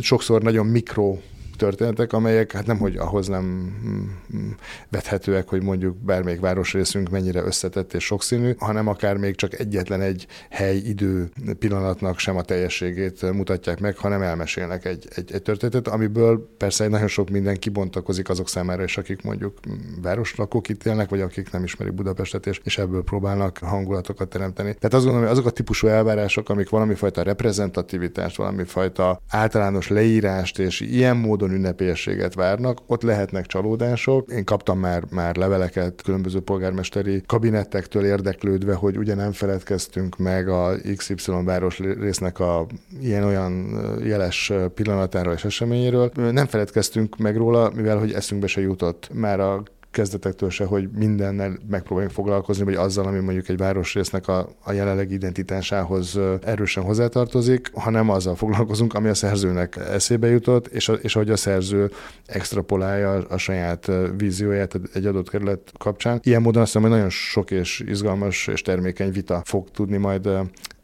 sokszor 0.00 0.42
nagyon 0.42 0.66
mikro 0.66 1.16
történetek, 1.56 2.12
amelyek 2.12 2.52
hát 2.52 2.66
nem, 2.66 2.78
hogy 2.78 2.96
ahhoz 2.96 3.28
nem 3.28 3.44
mm, 3.44 4.50
vethetőek, 4.88 5.48
hogy 5.48 5.62
mondjuk 5.62 5.96
bármelyik 5.96 6.40
városrészünk 6.40 7.10
mennyire 7.10 7.42
összetett 7.42 7.92
és 7.92 8.04
sokszínű, 8.04 8.54
hanem 8.58 8.86
akár 8.88 9.16
még 9.16 9.34
csak 9.34 9.58
egyetlen 9.58 10.00
egy 10.00 10.26
hely, 10.50 10.76
idő 10.76 11.30
pillanatnak 11.58 12.18
sem 12.18 12.36
a 12.36 12.42
teljességét 12.42 13.32
mutatják 13.32 13.80
meg, 13.80 13.96
hanem 13.96 14.22
elmesélnek 14.22 14.84
egy, 14.84 15.08
egy, 15.14 15.32
egy 15.32 15.42
történetet, 15.42 15.88
amiből 15.88 16.54
persze 16.56 16.84
egy 16.84 16.90
nagyon 16.90 17.08
sok 17.08 17.30
minden 17.30 17.56
kibontakozik 17.56 18.28
azok 18.28 18.48
számára 18.48 18.82
is, 18.82 18.98
akik 18.98 19.22
mondjuk 19.22 19.58
városlakók 20.02 20.68
itt 20.68 20.86
élnek, 20.86 21.08
vagy 21.08 21.20
akik 21.20 21.50
nem 21.50 21.64
ismerik 21.64 21.94
Budapestet, 21.94 22.46
és, 22.46 22.60
és 22.64 22.78
ebből 22.78 23.04
próbálnak 23.04 23.58
hangulatokat 23.58 24.28
teremteni. 24.28 24.74
Tehát 24.74 24.94
azt 24.94 25.04
gondolom, 25.04 25.22
hogy 25.22 25.32
azok 25.38 25.46
a 25.46 25.50
típusú 25.50 25.86
elvárások, 25.86 26.48
amik 26.48 26.68
valami 26.68 26.94
fajta 26.94 27.22
reprezentativitást, 27.22 28.36
valami 28.36 28.64
fajta 28.64 29.20
általános 29.28 29.88
leírást 29.88 30.58
és 30.58 30.80
ilyen 30.80 31.16
módon 31.16 31.51
ünnepélyességet 31.52 32.34
várnak, 32.34 32.78
ott 32.86 33.02
lehetnek 33.02 33.46
csalódások. 33.46 34.30
Én 34.30 34.44
kaptam 34.44 34.78
már, 34.78 35.02
már 35.10 35.36
leveleket 35.36 36.02
különböző 36.02 36.40
polgármesteri 36.40 37.22
kabinettektől 37.26 38.04
érdeklődve, 38.04 38.74
hogy 38.74 38.96
ugye 38.96 39.14
nem 39.14 39.32
feledkeztünk 39.32 40.18
meg 40.18 40.48
a 40.48 40.74
XY 40.96 41.32
város 41.44 41.78
résznek 41.78 42.38
a 42.38 42.66
ilyen-olyan 43.00 43.80
jeles 44.04 44.52
pillanatáról 44.74 45.32
és 45.32 45.44
eseményéről. 45.44 46.10
Nem 46.14 46.46
feledkeztünk 46.46 47.16
meg 47.16 47.36
róla, 47.36 47.70
mivel 47.74 47.98
hogy 47.98 48.12
eszünkbe 48.12 48.46
se 48.46 48.60
jutott 48.60 49.10
már 49.12 49.40
a 49.40 49.62
kezdetektől 49.92 50.50
se, 50.50 50.64
hogy 50.64 50.88
mindennel 50.94 51.58
megpróbáljunk 51.70 52.14
foglalkozni, 52.14 52.64
vagy 52.64 52.74
azzal, 52.74 53.06
ami 53.06 53.18
mondjuk 53.18 53.48
egy 53.48 53.56
városrésznek 53.56 54.28
a, 54.28 54.48
a 54.64 54.72
jelenlegi 54.72 55.14
identitásához 55.14 56.18
erősen 56.44 56.82
hozzátartozik, 56.82 57.70
hanem 57.74 58.10
azzal 58.10 58.36
foglalkozunk, 58.36 58.94
ami 58.94 59.08
a 59.08 59.14
szerzőnek 59.14 59.76
eszébe 59.76 60.28
jutott, 60.28 60.66
és, 60.66 60.88
a, 60.88 60.92
és 60.92 61.16
ahogy 61.16 61.30
a 61.30 61.36
szerző 61.36 61.90
extrapolálja 62.26 63.12
a 63.12 63.36
saját 63.36 63.90
vízióját 64.16 64.80
egy 64.92 65.06
adott 65.06 65.30
kerület 65.30 65.72
kapcsán. 65.78 66.20
Ilyen 66.22 66.42
módon 66.42 66.62
azt 66.62 66.72
hiszem, 66.72 66.88
hogy 66.88 66.96
nagyon 66.96 67.10
sok 67.10 67.50
és 67.50 67.84
izgalmas 67.86 68.46
és 68.46 68.62
termékeny 68.62 69.12
vita 69.12 69.42
fog 69.44 69.70
tudni 69.70 69.96
majd 69.96 70.28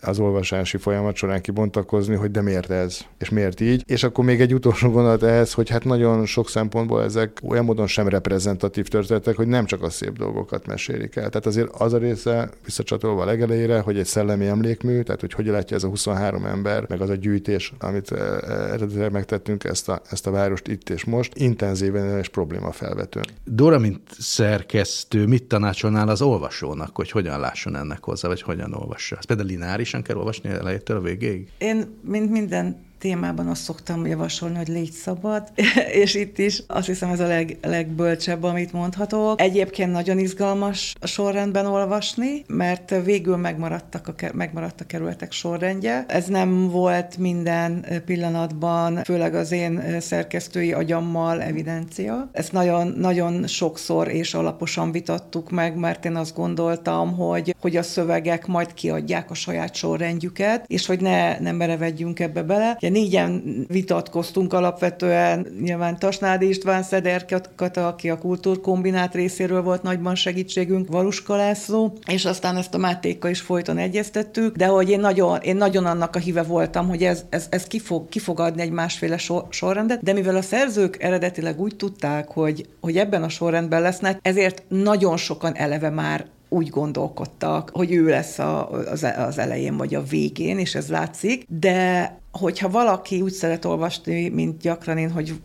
az 0.01 0.19
olvasási 0.19 0.77
folyamat 0.77 1.17
során 1.17 1.41
kibontakozni, 1.41 2.15
hogy 2.15 2.31
de 2.31 2.43
miért 2.43 2.71
ez, 2.71 3.01
és 3.19 3.29
miért 3.29 3.61
így. 3.61 3.83
És 3.87 4.03
akkor 4.03 4.25
még 4.25 4.41
egy 4.41 4.55
utolsó 4.55 4.91
gondolat 4.91 5.23
ehhez, 5.23 5.53
hogy 5.53 5.69
hát 5.69 5.85
nagyon 5.85 6.27
sok 6.27 6.49
szempontból 6.49 7.03
ezek 7.03 7.41
olyan 7.49 7.65
módon 7.65 7.87
sem 7.87 8.09
reprezentatív 8.09 8.89
történetek, 8.89 9.37
hogy 9.37 9.47
nem 9.47 9.65
csak 9.65 9.83
a 9.83 9.91
szép 9.91 10.19
dolgokat 10.19 10.67
mesélik 10.67 11.17
el. 11.17 11.29
Tehát 11.29 11.47
azért 11.47 11.69
az 11.71 11.93
a 11.93 11.99
része, 11.99 12.51
visszacsatolva 12.65 13.23
a 13.23 13.25
legelejére, 13.25 13.81
hogy 13.81 13.99
egy 13.99 14.07
szellemi 14.07 14.47
emlékmű, 14.47 15.03
tehát 15.03 15.21
hogy 15.21 15.33
hogy 15.33 15.47
látja 15.47 15.77
ez 15.77 15.85
a 15.85 15.89
23 15.89 16.45
ember, 16.45 16.85
meg 16.89 17.01
az 17.01 17.11
a 17.11 17.15
gyűjtés, 17.15 17.73
amit 17.79 18.13
eh, 18.13 18.37
eredetileg 18.73 19.13
megtettünk 19.13 19.65
ezt 19.65 19.89
a, 19.89 20.01
ezt 20.11 20.27
a 20.27 20.31
várost 20.31 20.69
itt 20.69 20.91
és 20.91 21.05
most, 21.05 21.33
intenzíven 21.35 22.19
és 22.19 22.29
probléma 22.29 22.73
felvető. 22.73 23.21
Dora, 23.45 23.79
mint 23.79 24.01
szerkesztő, 24.19 25.27
mit 25.27 25.45
tanácsolnál 25.45 26.09
az 26.09 26.23
olvasónak, 26.23 26.97
hogy 26.97 27.11
hogyan 27.11 27.41
lásson 27.41 27.77
ennek 27.77 28.05
hozzá, 28.05 28.29
vagy 28.29 28.43
hogyan 28.43 28.75
olvassa? 28.75 29.17
Ez 29.17 29.25
például 29.25 29.49
lineáris 29.49 29.88
lineárisan 29.93 30.03
kell 30.03 30.17
olvasni 30.17 30.51
elejétől 30.51 30.97
a 30.97 31.01
végéig? 31.01 31.49
Én, 31.59 31.99
mint 32.03 32.31
minden 32.31 32.87
témában 32.99 33.47
azt 33.47 33.63
szoktam 33.63 34.07
javasolni, 34.07 34.57
hogy 34.57 34.69
légy 34.69 34.91
szabad, 34.91 35.53
és 36.03 36.15
itt 36.15 36.39
is 36.39 36.63
azt 36.67 36.87
hiszem 36.87 37.11
ez 37.11 37.21
a 37.21 37.27
leg, 37.27 37.57
legbölcsebb, 37.63 38.43
amit 38.43 38.73
mondhatok. 38.73 39.41
Egyébként 39.41 39.93
nagyon 39.93 40.19
izgalmas 40.19 40.95
a 41.01 41.07
sorrendben 41.07 41.67
olvasni, 41.67 42.45
mert 42.47 42.95
végül 43.05 43.37
megmaradtak 43.37 44.09
a, 44.09 44.13
megmaradt 44.33 44.81
a 44.81 44.87
kerületek 44.87 45.33
sorrendje. 45.33 46.05
Ez 46.09 46.27
nem 46.27 46.71
volt 46.71 47.19
minden 47.19 47.87
pillanatban, 48.05 48.97
főleg 49.05 49.35
az 49.35 49.53
én 49.53 50.01
szerkesztői 50.01 50.73
agyammal 50.73 51.43
evidencia. 51.43 52.29
Ezt 52.33 52.53
nagyon, 52.53 52.95
nagyon 52.97 53.47
sokszor 53.47 54.09
és 54.09 54.35
alaposan 54.35 54.93
vitattuk 54.93 55.51
meg, 55.51 55.77
mert 55.77 56.05
én 56.05 56.17
azt 56.17 56.35
gondoltam, 56.35 57.17
hogy, 57.17 57.55
hogy 57.61 57.77
a 57.77 57.83
szövegek 57.83 58.47
majd 58.47 58.75
kiadják 58.75 59.31
a 59.31 59.35
saját 59.35 59.75
sorrendjüket, 59.75 60.65
és 60.67 60.87
hogy 60.87 61.01
ne, 61.01 61.39
ne 61.39 61.53
merevedjünk 61.53 62.21
ebbe 62.21 62.43
bele. 62.43 62.77
Ugye 62.89 63.01
négyen 63.01 63.65
vitatkoztunk 63.69 64.53
alapvetően, 64.53 65.47
nyilván 65.61 65.99
Tasnádi 65.99 66.49
István 66.49 66.83
Szeder 66.83 67.25
Kata, 67.57 67.87
aki 67.87 68.11
a 68.11 68.19
kultúrkombinát 68.19 69.15
részéről 69.15 69.63
volt 69.63 69.83
nagyban 69.83 70.15
segítségünk, 70.15 70.89
Valuska 70.89 71.37
László, 71.37 71.99
és 72.07 72.25
aztán 72.25 72.57
ezt 72.57 72.75
a 72.75 72.79
Mátékkal 72.79 73.31
is 73.31 73.41
folyton 73.41 73.79
egyeztettük, 73.79 74.57
de 74.57 74.67
hogy 74.67 74.91
én 74.91 75.01
nagyon, 75.01 75.41
én 75.41 75.57
nagyon 75.57 75.87
annak 75.87 76.17
a 76.17 76.19
híve 76.19 76.43
voltam, 76.43 76.89
hogy 76.89 77.03
ez, 77.03 77.25
ez, 77.29 77.47
ez 77.51 77.65
ki, 77.65 77.79
fog, 77.79 78.09
ki 78.09 78.19
fog 78.19 78.41
adni 78.41 78.63
egy 78.63 78.71
másféle 78.71 79.19
sor, 79.19 79.47
sorrendet, 79.49 80.03
de 80.03 80.13
mivel 80.13 80.37
a 80.37 80.43
szerzők 80.43 81.03
eredetileg 81.03 81.61
úgy 81.61 81.77
tudták, 81.77 82.29
hogy, 82.29 82.69
hogy 82.81 82.97
ebben 82.97 83.23
a 83.23 83.29
sorrendben 83.29 83.83
lesznek, 83.83 84.19
ezért 84.23 84.63
nagyon 84.69 85.17
sokan 85.17 85.57
eleve 85.57 85.91
már 85.91 86.27
úgy 86.49 86.69
gondolkodtak, 86.69 87.71
hogy 87.73 87.93
ő 87.93 88.09
lesz 88.09 88.39
a, 88.39 88.71
az, 88.71 89.07
az 89.17 89.39
elején 89.39 89.77
vagy 89.77 89.95
a 89.95 90.03
végén, 90.03 90.59
és 90.59 90.75
ez 90.75 90.89
látszik, 90.89 91.45
de 91.49 92.18
hogyha 92.39 92.69
valaki 92.69 93.21
úgy 93.21 93.33
szeret 93.33 93.65
olvasni, 93.65 94.29
mint 94.29 94.61
gyakran 94.61 94.99
én, 94.99 95.11
hogy 95.11 95.41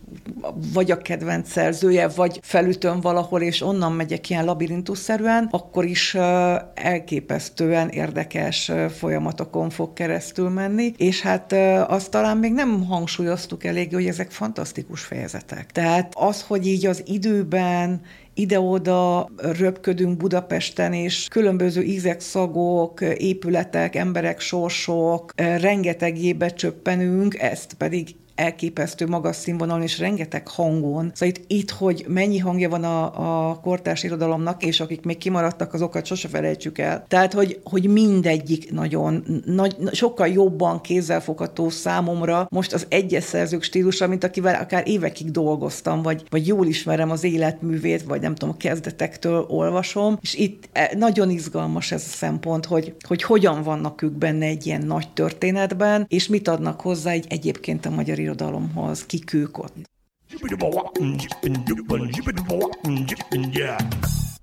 vagy 0.74 0.92
a 0.92 0.98
kedvenc 0.98 1.50
szerzője, 1.52 2.08
vagy 2.08 2.40
felütöm 2.44 3.00
valahol, 3.02 3.42
és 3.42 3.62
onnan 3.62 3.92
megyek 3.92 4.30
ilyen 4.30 4.46
labirintusszerűen, 4.46 5.48
akkor 5.52 5.86
is 5.86 6.16
elképesztően 6.74 7.90
érdekes 7.90 8.72
folyamatokon 8.98 9.70
fog 9.70 9.94
keresztül 9.94 10.50
menni, 10.50 10.94
és 10.98 11.22
hát 11.22 11.54
azt 11.88 12.12
talán 12.12 12.38
még 12.38 12.54
nem 12.54 12.86
hangsúlyoztuk 12.86 13.64
elég, 13.64 13.94
hogy 13.94 14.08
ezek 14.08 14.32
fantasztikus 14.32 15.02
fejezetek. 15.02 15.72
Tehát 15.72 16.14
az, 16.16 16.42
hogy 16.42 16.68
így 16.68 16.86
az 16.86 17.04
időben 17.06 18.02
ide-oda 18.34 19.30
röpködünk 19.38 20.18
Budapesten, 20.18 20.94
és 20.94 21.28
különböző 21.30 21.82
ízek, 21.82 22.20
szagok, 22.20 23.02
épületek, 23.18 23.96
emberek, 23.96 24.40
sorsok, 24.40 25.34
rengeteg 25.36 26.18
csöppenünk, 26.56 27.40
ezt 27.40 27.74
pedig 27.74 28.16
elképesztő 28.36 29.08
magas 29.08 29.36
színvonalon 29.36 29.82
és 29.82 30.00
rengeteg 30.00 30.48
hangon. 30.48 31.12
Szóval 31.14 31.36
itt, 31.36 31.44
itt 31.48 31.72
hogy 31.72 32.06
mennyi 32.08 32.38
hangja 32.38 32.70
van 32.70 32.84
a, 32.84 33.50
a 33.50 33.60
kortárs 33.60 34.04
irodalomnak, 34.04 34.64
és 34.64 34.80
akik 34.80 35.04
még 35.04 35.18
kimaradtak, 35.18 35.74
azokat 35.74 36.06
sose 36.06 36.28
felejtsük 36.28 36.78
el. 36.78 37.06
Tehát, 37.08 37.34
hogy, 37.34 37.60
hogy 37.64 37.90
mindegyik 37.90 38.72
nagyon, 38.72 39.24
nagy, 39.46 39.76
sokkal 39.92 40.28
jobban 40.28 40.82
kézzelfogható 40.82 41.70
számomra 41.70 42.48
most 42.50 42.74
az 42.74 42.86
egyes 42.90 43.24
szerzők 43.24 43.64
stílusa, 43.64 44.08
mint 44.08 44.24
akivel 44.24 44.62
akár 44.62 44.88
évekig 44.88 45.32
dolgoztam, 45.32 46.02
vagy, 46.02 46.24
vagy 46.30 46.48
jól 46.48 46.68
ismerem 46.68 47.12
az 47.12 47.24
életművét, 47.24 48.04
vagy 48.04 48.22
nem 48.22 48.36
tudom, 48.36 48.56
a 48.56 48.58
kezdetektől 48.58 49.46
olvasom, 49.50 50.18
és 50.22 50.34
itt 50.36 50.70
e, 50.72 50.92
nagyon 50.98 51.30
izgalmas 51.30 51.92
ez 51.92 52.04
a 52.08 52.16
szempont, 52.16 52.66
hogy, 52.66 52.96
hogy 53.08 53.24
hogyan 53.24 53.64
vannak 53.64 54.02
ők 54.02 54.12
benne 54.12 54.46
egy 54.46 54.66
ilyen 54.66 54.82
nagy 54.82 55.10
történetben, 55.14 56.06
és 56.10 56.28
mit 56.28 56.48
adnak 56.48 56.82
hozzá 56.82 57.12
egy 57.12 57.26
egyébként 57.30 57.86
a 57.86 57.90
magyar 57.90 58.20
irodalomhoz, 58.24 59.06
kik 59.06 59.34
ők 59.34 59.58
ott. 59.58 59.76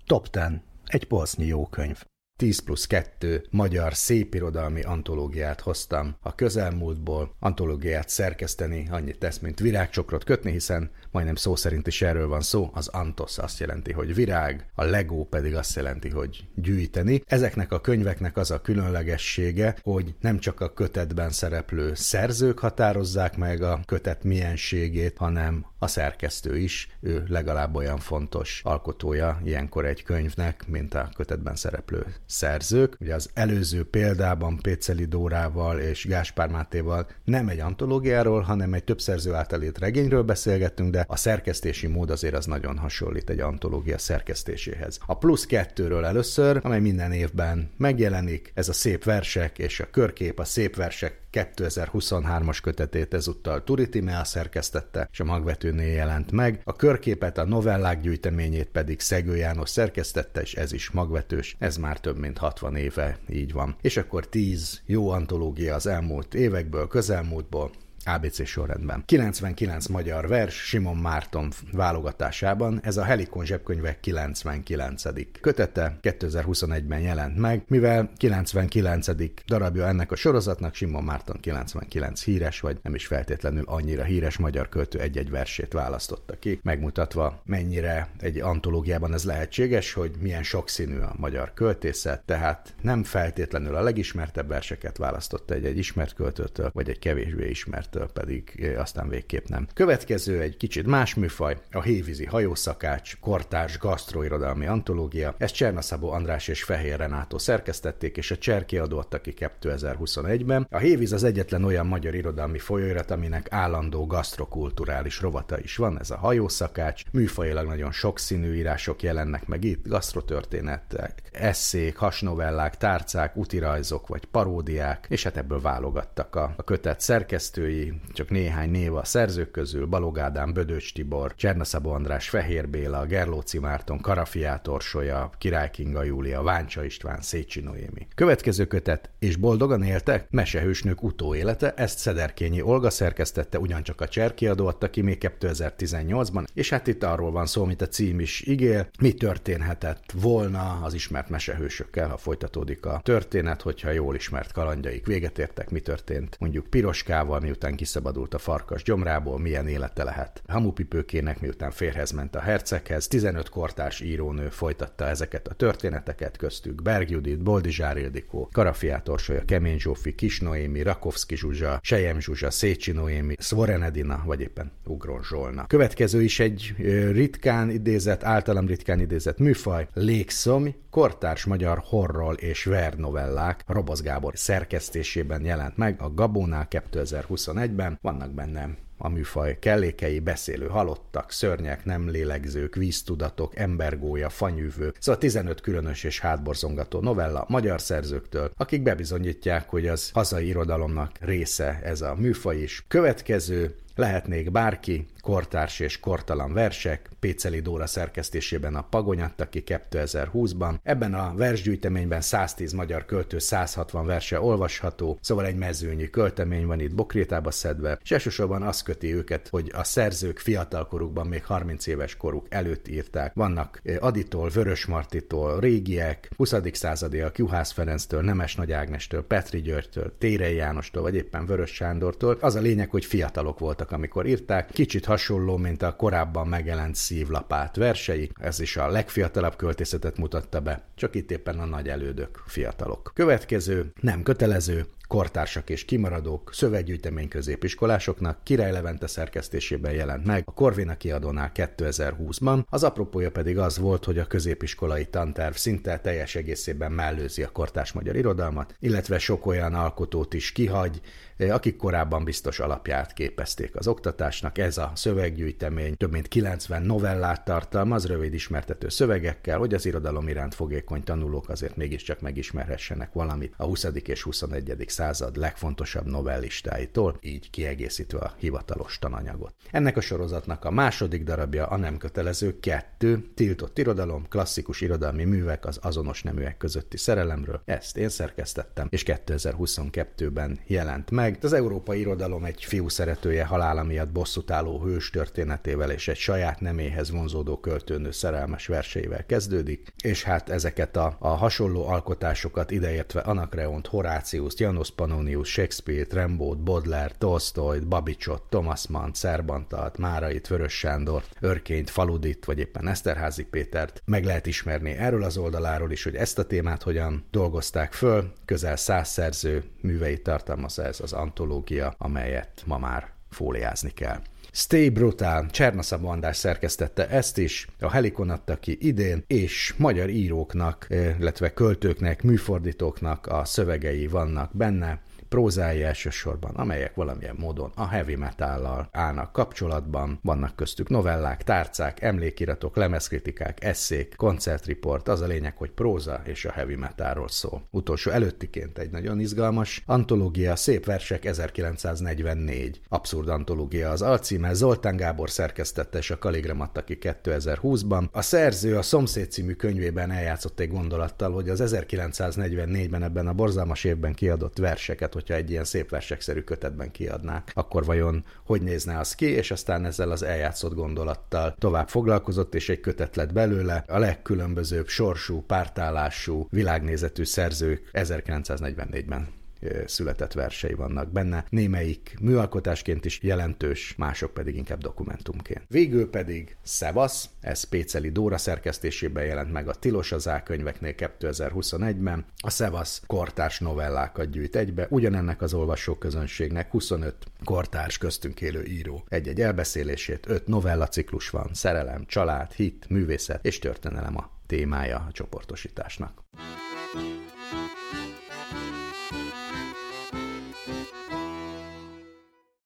Top 0.07 0.31
10. 0.31 0.43
Egy 0.87 1.05
polsznyi 1.05 1.47
jó 1.47 1.67
könyv. 1.67 2.03
10 2.37 2.59
plusz 2.59 2.87
2 2.87 3.47
magyar 3.51 3.95
szépirodalmi 3.95 4.83
antológiát 4.83 5.61
hoztam 5.61 6.15
a 6.21 6.35
közelmúltból. 6.35 7.37
Antológiát 7.39 8.09
szerkeszteni 8.09 8.89
annyit 8.91 9.19
tesz, 9.19 9.39
mint 9.39 9.59
virágcsokrot 9.59 10.25
kötni, 10.25 10.51
hiszen 10.51 10.91
majdnem 11.11 11.35
szó 11.35 11.57
szerint 11.57 11.87
is 11.87 12.03
erről 12.03 12.29
van 12.29 12.41
szó. 12.41 12.71
Az 12.73 12.89
antos 12.89 13.39
azt 13.39 13.61
jelenti, 13.61 13.93
hogy 13.93 14.15
virág, 14.15 14.67
a 14.75 14.85
legó 14.85 15.25
pedig 15.25 15.55
azt 15.55 15.77
jelenti, 15.77 16.09
hogy 16.09 16.45
gyűjteni. 16.55 17.23
Ezeknek 17.27 17.73
a 17.73 17.81
könyveknek 17.81 18.37
az 18.37 18.51
a 18.51 18.61
különlegessége, 18.61 19.77
hogy 19.83 20.15
nem 20.21 20.39
csak 20.39 20.61
a 20.61 20.73
kötetben 20.73 21.31
szereplő 21.31 21.95
szerzők 21.95 22.59
határozzák 22.59 23.37
meg 23.37 23.63
a 23.63 23.81
kötet 23.87 24.25
mienségét, 24.25 25.19
hanem 25.19 25.67
a 25.83 25.87
szerkesztő 25.87 26.59
is, 26.59 26.89
ő 27.01 27.25
legalább 27.29 27.75
olyan 27.75 27.99
fontos 27.99 28.61
alkotója 28.65 29.41
ilyenkor 29.45 29.85
egy 29.85 30.03
könyvnek, 30.03 30.65
mint 30.69 30.95
a 30.95 31.09
kötetben 31.17 31.57
szereplő 31.57 32.05
szerzők. 32.27 32.97
Ugye 33.01 33.15
az 33.15 33.31
előző 33.35 33.85
példában 33.85 34.57
Péceli 34.57 35.05
Dórával 35.05 35.79
és 35.79 36.07
Gáspár 36.07 36.49
Mátéval 36.49 37.07
nem 37.25 37.49
egy 37.49 37.59
antológiáról, 37.59 38.41
hanem 38.41 38.75
egy 38.75 38.85
több 38.85 39.01
szerző 39.01 39.35
által 39.35 39.63
írt 39.63 39.79
regényről 39.79 40.23
beszélgettünk, 40.23 40.91
de 40.91 41.00
a 41.07 41.17
szerkesztési 41.17 41.87
mód 41.87 42.11
azért 42.11 42.35
az 42.35 42.47
nagyon 42.47 42.79
hasonlít 42.79 43.31
egy 43.31 43.41
antológia 43.41 43.99
szerkesztéséhez. 43.99 44.99
A 45.07 45.19
plusz 45.19 45.47
kettőről 45.47 46.05
először, 46.05 46.61
amely 46.63 46.81
minden 46.81 47.13
évben 47.13 47.71
megjelenik, 47.77 48.53
ez 48.55 48.69
a 48.69 48.73
szép 48.73 49.05
versek 49.05 49.59
és 49.59 49.81
a 49.81 49.91
körkép, 49.91 50.39
a 50.39 50.45
szép 50.45 50.77
versek 50.77 51.19
2023-as 51.33 52.59
kötetét 52.63 53.15
ezúttal 53.15 53.65
Turi 53.65 53.89
Timea 53.89 54.25
szerkesztette, 54.25 55.09
és 55.13 55.21
a 55.21 55.25
magvetőnél 55.25 55.93
jelent 55.93 56.33
meg. 56.33 56.61
A 56.65 56.77
körképet, 56.77 57.39
a 57.39 57.45
novellák 57.45 58.01
gyűjteményét 58.01 58.69
pedig 58.69 59.01
Szegő 59.01 59.37
János 59.37 59.69
szerkesztette, 59.69 60.41
és 60.41 60.55
ez 60.55 60.73
is 60.73 60.91
magvetős. 60.91 61.57
Ez 61.59 61.77
már 61.77 62.01
több 62.01 62.19
mint 62.19 62.39
60 62.39 62.77
éve 62.77 63.19
így 63.29 63.53
van. 63.53 63.77
És 63.81 63.97
akkor 63.97 64.29
10 64.29 64.81
jó 64.87 65.11
antológia 65.11 65.75
az 65.75 65.87
elmúlt 65.87 66.35
évekből, 66.35 66.87
közelmúltból, 66.87 67.71
ABC 68.05 68.47
sorrendben. 68.47 69.03
99 69.07 69.87
magyar 69.87 70.29
vers 70.29 70.55
Simon 70.55 70.97
Márton 70.97 71.53
válogatásában, 71.73 72.81
ez 72.83 72.97
a 72.97 73.05
Helikon 73.05 73.45
zsebkönyvek 73.45 74.01
99. 74.01 75.03
kötete 75.41 75.99
2021-ben 76.03 77.01
jelent 77.01 77.37
meg, 77.37 77.65
mivel 77.67 78.11
99. 78.17 79.07
darabja 79.47 79.87
ennek 79.87 80.13
a 80.13 80.17
sorozatnak 80.17 80.75
Simon 80.75 81.05
Márton 81.05 81.37
99 81.41 82.23
híres, 82.23 82.61
vagy 82.61 82.79
nem 82.83 82.95
is 82.95 83.07
feltétlenül 83.07 83.65
annyira 83.67 84.05
híres 84.05 84.37
magyar 84.37 84.69
költő 84.69 84.99
egy-egy 85.01 85.31
versét 85.31 85.73
választotta 85.73 86.39
ki, 86.39 86.61
megmutatva 86.63 87.43
mennyire 87.45 88.09
egy 88.19 88.39
antológiában 88.39 89.13
ez 89.13 89.25
lehetséges, 89.25 89.93
hogy 89.93 90.11
milyen 90.21 90.43
sokszínű 90.43 90.99
a 90.99 91.15
magyar 91.17 91.53
költészet, 91.55 92.23
tehát 92.25 92.75
nem 92.83 93.05
feltétlenül 93.05 93.75
a 93.75 93.83
legismertebb 93.83 94.49
verseket 94.49 94.97
választotta 94.97 95.55
egy-egy 95.55 95.79
ismert 95.79 96.15
költőtől, 96.15 96.71
vagy 96.75 96.89
egy 96.89 96.99
kevésbé 96.99 97.49
ismert 97.49 97.90
ettől 97.91 98.09
pedig 98.13 98.75
aztán 98.79 99.09
végképp 99.09 99.47
nem. 99.47 99.67
Következő 99.75 100.41
egy 100.41 100.57
kicsit 100.57 100.87
más 100.87 101.15
műfaj, 101.15 101.57
a 101.71 101.83
Hévízi 101.83 102.25
hajószakács, 102.25 103.19
kortárs 103.21 103.79
gasztroirodalmi 103.79 104.67
antológia. 104.67 105.35
Ezt 105.39 105.55
Csernaszabó 105.55 106.11
András 106.11 106.49
és 106.49 106.63
Fehér 106.63 106.97
Renátó 106.97 107.39
szerkesztették, 107.39 108.17
és 108.17 108.31
a 108.31 108.39
Cser 108.39 108.65
kiadó 108.65 108.99
adta 108.99 109.21
ki 109.21 109.35
2021-ben. 109.37 110.67
A 110.71 110.79
Hévíz 110.79 111.13
az 111.13 111.25
egyetlen 111.25 111.65
olyan 111.65 111.87
magyar 111.87 112.15
irodalmi 112.15 112.59
folyóirat, 112.59 113.11
aminek 113.11 113.47
állandó 113.51 114.07
gasztrokulturális 114.07 115.21
rovata 115.21 115.59
is 115.59 115.77
van, 115.77 115.99
ez 116.01 116.11
a 116.11 116.17
hajószakács. 116.17 117.03
Műfajilag 117.13 117.67
nagyon 117.67 117.93
sokszínű 117.93 118.55
írások 118.55 119.03
jelennek 119.03 119.47
meg 119.47 119.65
itt, 119.65 119.89
gasztrotörténetek, 119.89 121.23
eszék, 121.33 121.97
hasnovellák, 121.97 122.77
tárcák, 122.77 123.37
utirajzok 123.37 124.07
vagy 124.07 124.25
paródiák, 124.25 125.07
és 125.09 125.23
hát 125.23 125.37
ebből 125.37 125.61
válogattak 125.61 126.37
a, 126.37 126.55
a 126.57 126.63
kötet 126.63 127.01
szerkesztői, 127.01 127.80
csak 128.13 128.31
néhány 128.31 128.71
név 128.71 128.95
a 128.95 129.05
szerzők 129.05 129.51
közül, 129.51 129.87
Balog 129.87 130.19
Ádám, 130.19 130.53
Bödöcs 130.53 130.93
Tibor, 130.93 131.35
Csernaszabó 131.35 131.91
András, 131.91 132.29
Fehér 132.29 132.69
Béla, 132.69 133.07
Gerlóci 133.07 133.59
Márton, 133.59 134.01
Karafiát 134.01 134.69
Orsolya, 134.69 135.31
Király 135.39 135.71
Kinga 135.71 136.03
Júlia, 136.03 136.43
Váncsa 136.43 136.85
István, 136.85 137.21
Szécsi 137.21 137.61
Noémi. 137.61 138.07
Következő 138.15 138.65
kötet, 138.65 139.11
és 139.19 139.37
boldogan 139.37 139.83
éltek, 139.83 140.27
Mesehősnők 140.31 141.03
utóélete, 141.03 141.75
ezt 141.75 141.99
Szederkényi 141.99 142.63
Olga 142.63 142.91
szerkesztette, 142.91 143.59
ugyancsak 143.59 144.01
a 144.01 144.09
Cserkiadó 144.09 144.67
adta 144.67 144.91
ki 144.91 145.01
még 145.01 145.19
2018-ban, 145.41 146.47
és 146.55 146.71
hát 146.71 146.87
itt 146.87 147.03
arról 147.03 147.31
van 147.31 147.47
szó, 147.47 147.65
mint 147.65 147.83
a 147.83 147.89
cím 147.89 148.21
is 148.21 148.47
ígér, 148.47 148.87
mi 149.01 149.13
történhetett 149.13 150.13
volna 150.21 150.81
az 150.83 150.95
ismert 150.95 151.29
mesehősökkel, 151.29 152.09
ha 152.09 152.17
folytatódik 152.17 152.87
a 152.87 153.01
történet, 153.03 153.63
hogyha 153.63 153.91
jól 153.91 154.15
ismert 154.15 154.53
kalandjaik 154.53 155.07
véget 155.07 155.39
értek, 155.39 155.71
mi 155.71 155.81
történt 155.81 156.37
mondjuk 156.41 156.67
Piroskával, 156.67 157.41
miután 157.41 157.70
miután 157.71 157.77
kiszabadult 157.77 158.35
a 158.35 158.39
farkas 158.39 158.83
gyomrából, 158.83 159.39
milyen 159.39 159.69
élete 159.69 160.05
lehet. 160.05 160.43
Hamupipőkének 160.49 161.41
miután 161.41 161.71
férhez 161.71 162.11
ment 162.11 162.35
a 162.35 162.41
herceghez, 162.41 163.07
15 163.07 163.49
kortárs 163.49 164.01
írónő 164.01 164.49
folytatta 164.49 165.07
ezeket 165.07 165.49
a 165.49 165.55
történeteket, 165.55 166.37
köztük 166.37 166.83
Berg 166.83 167.11
Judit, 167.11 167.43
Boldizsár 167.43 167.97
Ildikó, 167.97 168.49
Karafiát 168.53 169.09
Orsolya, 169.09 169.45
Kemény 169.45 169.79
Zsófi, 169.79 170.15
Kis 170.15 170.41
Noémi, 170.41 170.83
Rakovszki 170.83 171.37
Zsuzsa, 171.37 171.81
Sejem 171.83 172.21
Zsuzsa, 172.21 172.51
Szécsi 172.51 172.93
Noémi, 172.93 173.35
Svoren 173.39 173.83
Edina, 173.83 174.23
vagy 174.25 174.41
éppen 174.41 174.73
Ugron 174.85 175.23
Zsolna. 175.23 175.67
Következő 175.67 176.23
is 176.23 176.41
egy 176.41 176.75
ritkán 177.13 177.71
idézett, 177.71 178.25
általam 178.25 178.67
ritkán 178.67 179.01
idézett 179.01 179.39
műfaj, 179.39 179.87
légszom, 179.95 180.75
kortárs 180.91 181.45
magyar 181.45 181.83
horror 181.85 182.35
és 182.39 182.65
ver 182.65 182.95
novellák 182.95 183.65
Roboz 183.67 184.03
Gábor 184.03 184.33
szerkesztésében 184.37 185.45
jelent 185.45 185.77
meg 185.77 186.01
a 186.01 186.15
Gabónál 186.15 186.69
2021 186.69 187.71
21-ben, 187.71 187.99
vannak 188.03 188.31
benne 188.31 188.69
a 188.99 189.09
műfaj 189.09 189.59
kellékei, 189.59 190.19
beszélő 190.19 190.67
halottak, 190.67 191.31
szörnyek, 191.31 191.85
nem 191.85 192.09
lélegzők, 192.09 192.75
víztudatok, 192.75 193.57
embergója, 193.57 194.29
fanyűvő, 194.29 194.93
szóval 194.99 195.21
15 195.21 195.61
különös 195.61 196.05
és 196.05 196.21
hátborzongató 196.21 197.01
novella 197.01 197.45
magyar 197.49 197.81
szerzőktől, 197.81 198.51
akik 198.57 198.83
bebizonyítják, 198.83 199.69
hogy 199.69 199.87
az 199.87 200.11
hazai 200.11 200.47
irodalomnak 200.47 201.11
része 201.21 201.81
ez 201.83 202.01
a 202.01 202.15
műfaj 202.15 202.57
is. 202.57 202.85
Következő 202.89 203.75
lehetnék 204.01 204.51
bárki, 204.51 205.07
kortárs 205.21 205.81
és 205.81 206.01
kortalan 206.01 206.53
versek, 206.53 207.09
Péceli 207.21 207.61
Dóra 207.61 207.87
szerkesztésében 207.87 208.75
a 208.75 208.83
Pagonyat, 208.83 209.41
aki 209.41 209.63
2020-ban. 209.67 210.75
Ebben 210.83 211.15
a 211.15 211.35
versgyűjteményben 211.37 212.21
110 212.21 212.73
magyar 212.73 213.05
költő 213.05 213.39
160 213.39 214.07
verse 214.07 214.41
olvasható, 214.41 215.19
szóval 215.21 215.47
egy 215.47 215.57
mezőnyi 215.57 216.11
költemény 216.11 216.67
van 216.67 216.81
itt 216.81 216.95
bokrétába 216.95 217.51
szedve, 217.51 217.99
és 218.03 218.11
elsősorban 218.11 218.63
az 218.63 218.83
köti 218.83 219.15
őket, 219.15 219.49
hogy 219.49 219.71
a 219.75 219.85
szerzők 219.85 220.39
fiatalkorukban 220.39 221.27
még 221.27 221.45
30 221.45 221.87
éves 221.87 222.17
koruk 222.17 222.47
előtt 222.49 222.89
írták. 222.89 223.35
Vannak 223.35 223.81
eh, 223.85 223.97
Aditól, 224.01 224.49
Vörös 224.49 224.87
Martitól, 224.87 225.61
régiek, 225.61 226.31
20. 226.37 226.55
századiak, 226.73 227.39
Juhász 227.39 227.73
Ferenctől, 227.73 228.23
Nemes 228.23 228.55
Nagy 228.55 228.73
Ágnestől, 228.73 229.27
Petri 229.27 229.61
Györgytől, 229.61 230.13
Térei 230.19 230.55
Jánostól, 230.55 231.03
vagy 231.03 231.15
éppen 231.15 231.47
Vörös 231.47 231.71
Sándortól. 231.71 232.39
Az 232.41 232.55
a 232.55 232.61
lényeg, 232.61 232.91
hogy 232.91 233.05
fiatalok 233.05 233.59
voltak, 233.59 233.90
amikor 233.93 234.27
írták. 234.27 234.71
Kicsit 234.71 235.05
hasonló, 235.05 235.57
mint 235.57 235.83
a 235.83 235.97
korábban 235.97 236.49
megjelent 236.49 236.95
szívlapát 236.95 237.77
versei. 237.77 238.31
Ez 238.41 238.61
is 238.61 238.77
a 238.77 238.89
legfiatalabb 238.89 239.57
költészetet 239.57 240.19
mutatta 240.19 240.61
be, 240.61 240.83
csak 240.95 241.15
itt 241.15 241.31
éppen 241.31 241.59
a 241.59 241.65
nagy 241.65 241.89
elődök 241.89 242.43
fiatalok. 242.47 243.11
Következő, 243.15 243.93
nem 244.01 244.23
kötelező, 244.23 244.87
kortársak 245.11 245.71
és 245.71 245.85
kimaradók, 245.85 246.51
szöveggyűjtemény 246.53 247.29
középiskolásoknak, 247.29 248.45
Király 248.45 248.73
Levente 248.73 249.07
szerkesztésében 249.07 249.93
jelent 249.93 250.25
meg, 250.25 250.43
a 250.47 250.53
Korvina 250.53 250.97
kiadónál 250.97 251.51
2020-ban, 251.55 252.65
az 252.69 252.83
apropója 252.83 253.31
pedig 253.31 253.59
az 253.59 253.79
volt, 253.79 254.05
hogy 254.05 254.19
a 254.19 254.27
középiskolai 254.27 255.07
tanterv 255.07 255.55
szinte 255.55 255.99
teljes 255.99 256.35
egészében 256.35 256.93
mellőzi 256.93 257.43
a 257.43 257.49
kortárs 257.49 257.93
magyar 257.93 258.17
irodalmat, 258.17 258.75
illetve 258.79 259.19
sok 259.19 259.47
olyan 259.47 259.75
alkotót 259.75 260.35
is 260.35 260.53
kihagy, 260.53 261.01
akik 261.49 261.77
korábban 261.77 262.25
biztos 262.25 262.61
alapját 262.61 263.13
képezték 263.13 263.77
az 263.77 263.87
oktatásnak. 263.87 264.59
Ez 264.59 264.79
a 264.79 264.93
szöveggyűjtemény 264.95 265.97
több 265.97 266.13
mint 266.13 266.29
90 266.29 266.83
novellát 266.83 267.45
tartalmaz, 267.45 268.07
rövid 268.07 268.35
ismertető 268.35 268.89
szövegekkel, 268.89 269.59
hogy 269.59 269.75
az 269.75 269.87
irodalom 269.87 270.29
iránt 270.29 270.55
fogékony 270.55 271.05
tanulók 271.05 271.49
azért 271.49 271.77
mégiscsak 271.77 272.21
megismerhessenek 272.21 273.13
valamit 273.13 273.55
a 273.57 273.65
20. 273.65 273.87
és 274.05 274.23
21. 274.23 274.85
század 275.01 275.37
legfontosabb 275.37 276.07
novellistáitól, 276.07 277.17
így 277.21 277.51
kiegészítve 277.51 278.19
a 278.19 278.35
hivatalos 278.39 278.99
tananyagot. 278.99 279.55
Ennek 279.71 279.97
a 279.97 280.01
sorozatnak 280.01 280.65
a 280.65 280.71
második 280.71 281.25
darabja 281.25 281.67
a 281.67 281.77
nem 281.77 281.97
kötelező 281.97 282.61
kettő, 282.61 283.25
tiltott 283.35 283.79
irodalom, 283.79 284.29
klasszikus 284.29 284.81
irodalmi 284.81 285.25
művek 285.25 285.67
az 285.67 285.79
azonos 285.83 286.23
neműek 286.23 286.57
közötti 286.57 286.97
szerelemről. 286.97 287.63
Ezt 287.65 287.97
én 287.97 288.09
szerkesztettem, 288.09 288.87
és 288.91 289.03
2022-ben 289.07 290.59
jelent 290.67 291.11
meg. 291.11 291.39
Az 291.43 291.53
európai 291.53 292.01
irodalom 292.01 292.45
egy 292.45 292.65
fiú 292.65 292.89
szeretője 292.89 293.45
halála 293.45 293.83
miatt 293.83 294.13
bosszútálló 294.13 294.83
hős 294.83 295.11
történetével 295.11 295.91
és 295.91 296.09
egy 296.09 296.17
saját 296.17 296.61
neméhez 296.61 297.11
vonzódó 297.11 297.61
költőnő 297.61 298.11
szerelmes 298.11 298.67
verseivel 298.67 299.27
kezdődik, 299.27 299.93
és 300.03 300.23
hát 300.23 300.49
ezeket 300.49 300.97
a, 300.97 301.17
a 301.19 301.29
hasonló 301.29 301.87
alkotásokat 301.87 302.71
ideértve 302.71 303.21
Anakreont, 303.21 303.87
Horácius, 303.87 304.55
Janos 304.57 304.89
Pannonius, 304.91 305.49
Shakespeare-t, 305.49 306.13
Rembót, 306.13 306.63
Baudelaire, 306.63 307.15
Tolstoyt, 307.19 307.89
Babicsot, 307.89 308.43
Thomas 308.49 308.87
Mann, 308.87 309.13
Szerbantat, 309.13 309.99
Márait, 309.99 310.47
Vörös 310.47 310.79
Sándort, 310.79 311.37
Örkényt, 311.41 311.91
Faludit, 311.91 312.45
vagy 312.45 312.59
éppen 312.59 312.89
Eszterházi 312.89 313.45
Pétert 313.45 314.03
meg 314.05 314.25
lehet 314.25 314.47
ismerni 314.47 314.91
erről 314.91 315.23
az 315.23 315.37
oldaláról 315.37 315.91
is, 315.91 316.05
hogy 316.05 316.15
ezt 316.15 316.39
a 316.39 316.47
témát 316.47 316.83
hogyan 316.83 317.25
dolgozták 317.31 317.93
föl. 317.93 318.33
Közel 318.45 318.77
száz 318.77 319.09
szerző 319.09 319.65
műveit 319.81 320.23
tartalmaz 320.23 320.79
ez 320.79 321.01
az 321.01 321.13
antológia, 321.13 321.95
amelyet 321.99 322.63
ma 322.67 322.79
már 322.79 323.19
fóliázni 323.31 323.91
kell. 323.91 324.21
Stay 324.53 324.89
Brutal, 324.89 325.47
Csernaszab 325.51 326.05
András 326.05 326.37
szerkesztette 326.37 327.09
ezt 327.09 327.39
is, 327.39 327.69
a 327.81 327.91
Helikon 327.91 328.31
adta 328.31 328.57
ki 328.57 328.77
idén, 328.81 329.25
és 329.27 329.75
magyar 329.77 330.09
íróknak, 330.09 330.87
illetve 331.19 331.53
költőknek, 331.53 332.23
műfordítóknak 332.23 333.27
a 333.27 333.45
szövegei 333.45 334.07
vannak 334.07 334.57
benne 334.57 335.01
prózái 335.31 335.83
elsősorban, 335.83 336.55
amelyek 336.55 336.95
valamilyen 336.95 337.37
módon 337.39 337.73
a 337.75 337.87
heavy 337.87 338.17
metállal 338.17 338.89
állnak 338.93 339.33
kapcsolatban, 339.33 340.19
vannak 340.23 340.57
köztük 340.57 340.89
novellák, 340.89 341.43
tárcák, 341.43 342.03
emlékiratok, 342.03 342.77
lemezkritikák, 342.77 343.65
eszék, 343.65 344.15
koncertriport, 344.17 345.09
az 345.09 345.21
a 345.21 345.27
lényeg, 345.27 345.57
hogy 345.57 345.71
próza 345.71 346.21
és 346.25 346.45
a 346.45 346.53
heavy 346.53 346.75
metalról 346.75 347.29
szól. 347.29 347.67
Utolsó 347.71 348.11
előttiként 348.11 348.79
egy 348.79 348.91
nagyon 348.91 349.21
izgalmas 349.21 349.83
antológia, 349.87 350.57
szép 350.57 350.85
versek 350.85 351.25
1944. 351.25 352.81
Abszurd 352.89 353.29
antológia 353.29 353.91
az 353.91 354.03
alcíme, 354.03 354.53
Zoltán 354.53 354.97
Gábor 354.97 355.31
szerkesztette 355.31 355.99
és 355.99 356.11
a 356.11 356.19
Kaligram 356.19 356.61
adta 356.61 356.85
ki 356.85 356.99
2020-ban. 357.01 358.11
A 358.13 358.23
szerző 358.23 358.77
a 358.77 358.83
Szomszéd 358.83 359.31
című 359.31 359.53
könyvében 359.53 360.11
eljátszott 360.11 360.61
egy 360.61 360.71
gondolattal, 360.71 361.33
hogy 361.33 361.49
az 361.49 361.63
1944-ben 361.65 363.03
ebben 363.03 363.27
a 363.27 363.33
borzalmas 363.33 363.85
évben 363.85 364.15
kiadott 364.15 364.59
verseket, 364.59 365.13
hogyha 365.21 365.35
egy 365.35 365.51
ilyen 365.51 365.65
szép 365.65 365.91
versekszerű 365.91 366.41
kötetben 366.41 366.91
kiadnák, 366.91 367.51
akkor 367.55 367.85
vajon 367.85 368.25
hogy 368.45 368.63
nézne 368.63 368.99
az 368.99 369.15
ki, 369.15 369.27
és 369.27 369.51
aztán 369.51 369.85
ezzel 369.85 370.11
az 370.11 370.23
eljátszott 370.23 370.75
gondolattal 370.75 371.55
tovább 371.59 371.89
foglalkozott, 371.89 372.55
és 372.55 372.69
egy 372.69 372.81
kötet 372.81 373.17
lett 373.17 373.33
belőle. 373.33 373.85
A 373.89 373.99
legkülönbözőbb 373.99 374.89
sorsú, 374.89 375.43
pártállású, 375.43 376.47
világnézetű 376.51 377.25
szerzők 377.25 377.91
1944-ben 377.93 379.40
született 379.87 380.33
versei 380.33 380.75
vannak 380.75 381.13
benne, 381.13 381.45
némelyik 381.49 382.17
műalkotásként 382.21 383.05
is 383.05 383.23
jelentős, 383.23 383.95
mások 383.97 384.35
pedig 384.35 384.57
inkább 384.57 384.81
dokumentumként. 384.81 385.65
Végül 385.69 386.11
pedig 386.11 386.57
Szevasz, 386.63 387.29
ez 387.41 387.65
Péceli 387.65 388.11
Dóra 388.11 388.39
szerkesztésében 388.39 389.25
jelent 389.25 389.53
meg 389.53 389.69
a 389.69 389.75
Tilos 389.75 390.13
az 390.13 390.31
könyveknél 390.45 390.95
2021-ben. 390.97 392.25
A 392.37 392.51
Szevasz 392.51 393.03
kortárs 393.07 393.59
novellákat 393.59 394.31
gyűjt 394.31 394.57
egybe, 394.57 394.87
ugyanennek 394.91 395.43
az 395.43 395.55
olvasóközönségnek 395.55 396.71
25 396.71 397.15
kortárs 397.45 397.99
köztünk 397.99 398.41
élő 398.41 398.65
író. 398.65 399.05
Egy-egy 399.09 399.41
elbeszélését, 399.41 400.29
öt 400.29 400.47
novella 400.47 400.89
ciklus 400.89 401.31
van, 401.31 401.51
szerelem, 401.53 402.07
család, 402.07 402.53
hit, 402.53 402.89
művészet 402.89 403.47
és 403.47 403.59
történelem 403.59 404.17
a 404.17 404.31
témája 404.47 404.97
a 405.09 405.13
csoportosításnak. 405.13 406.23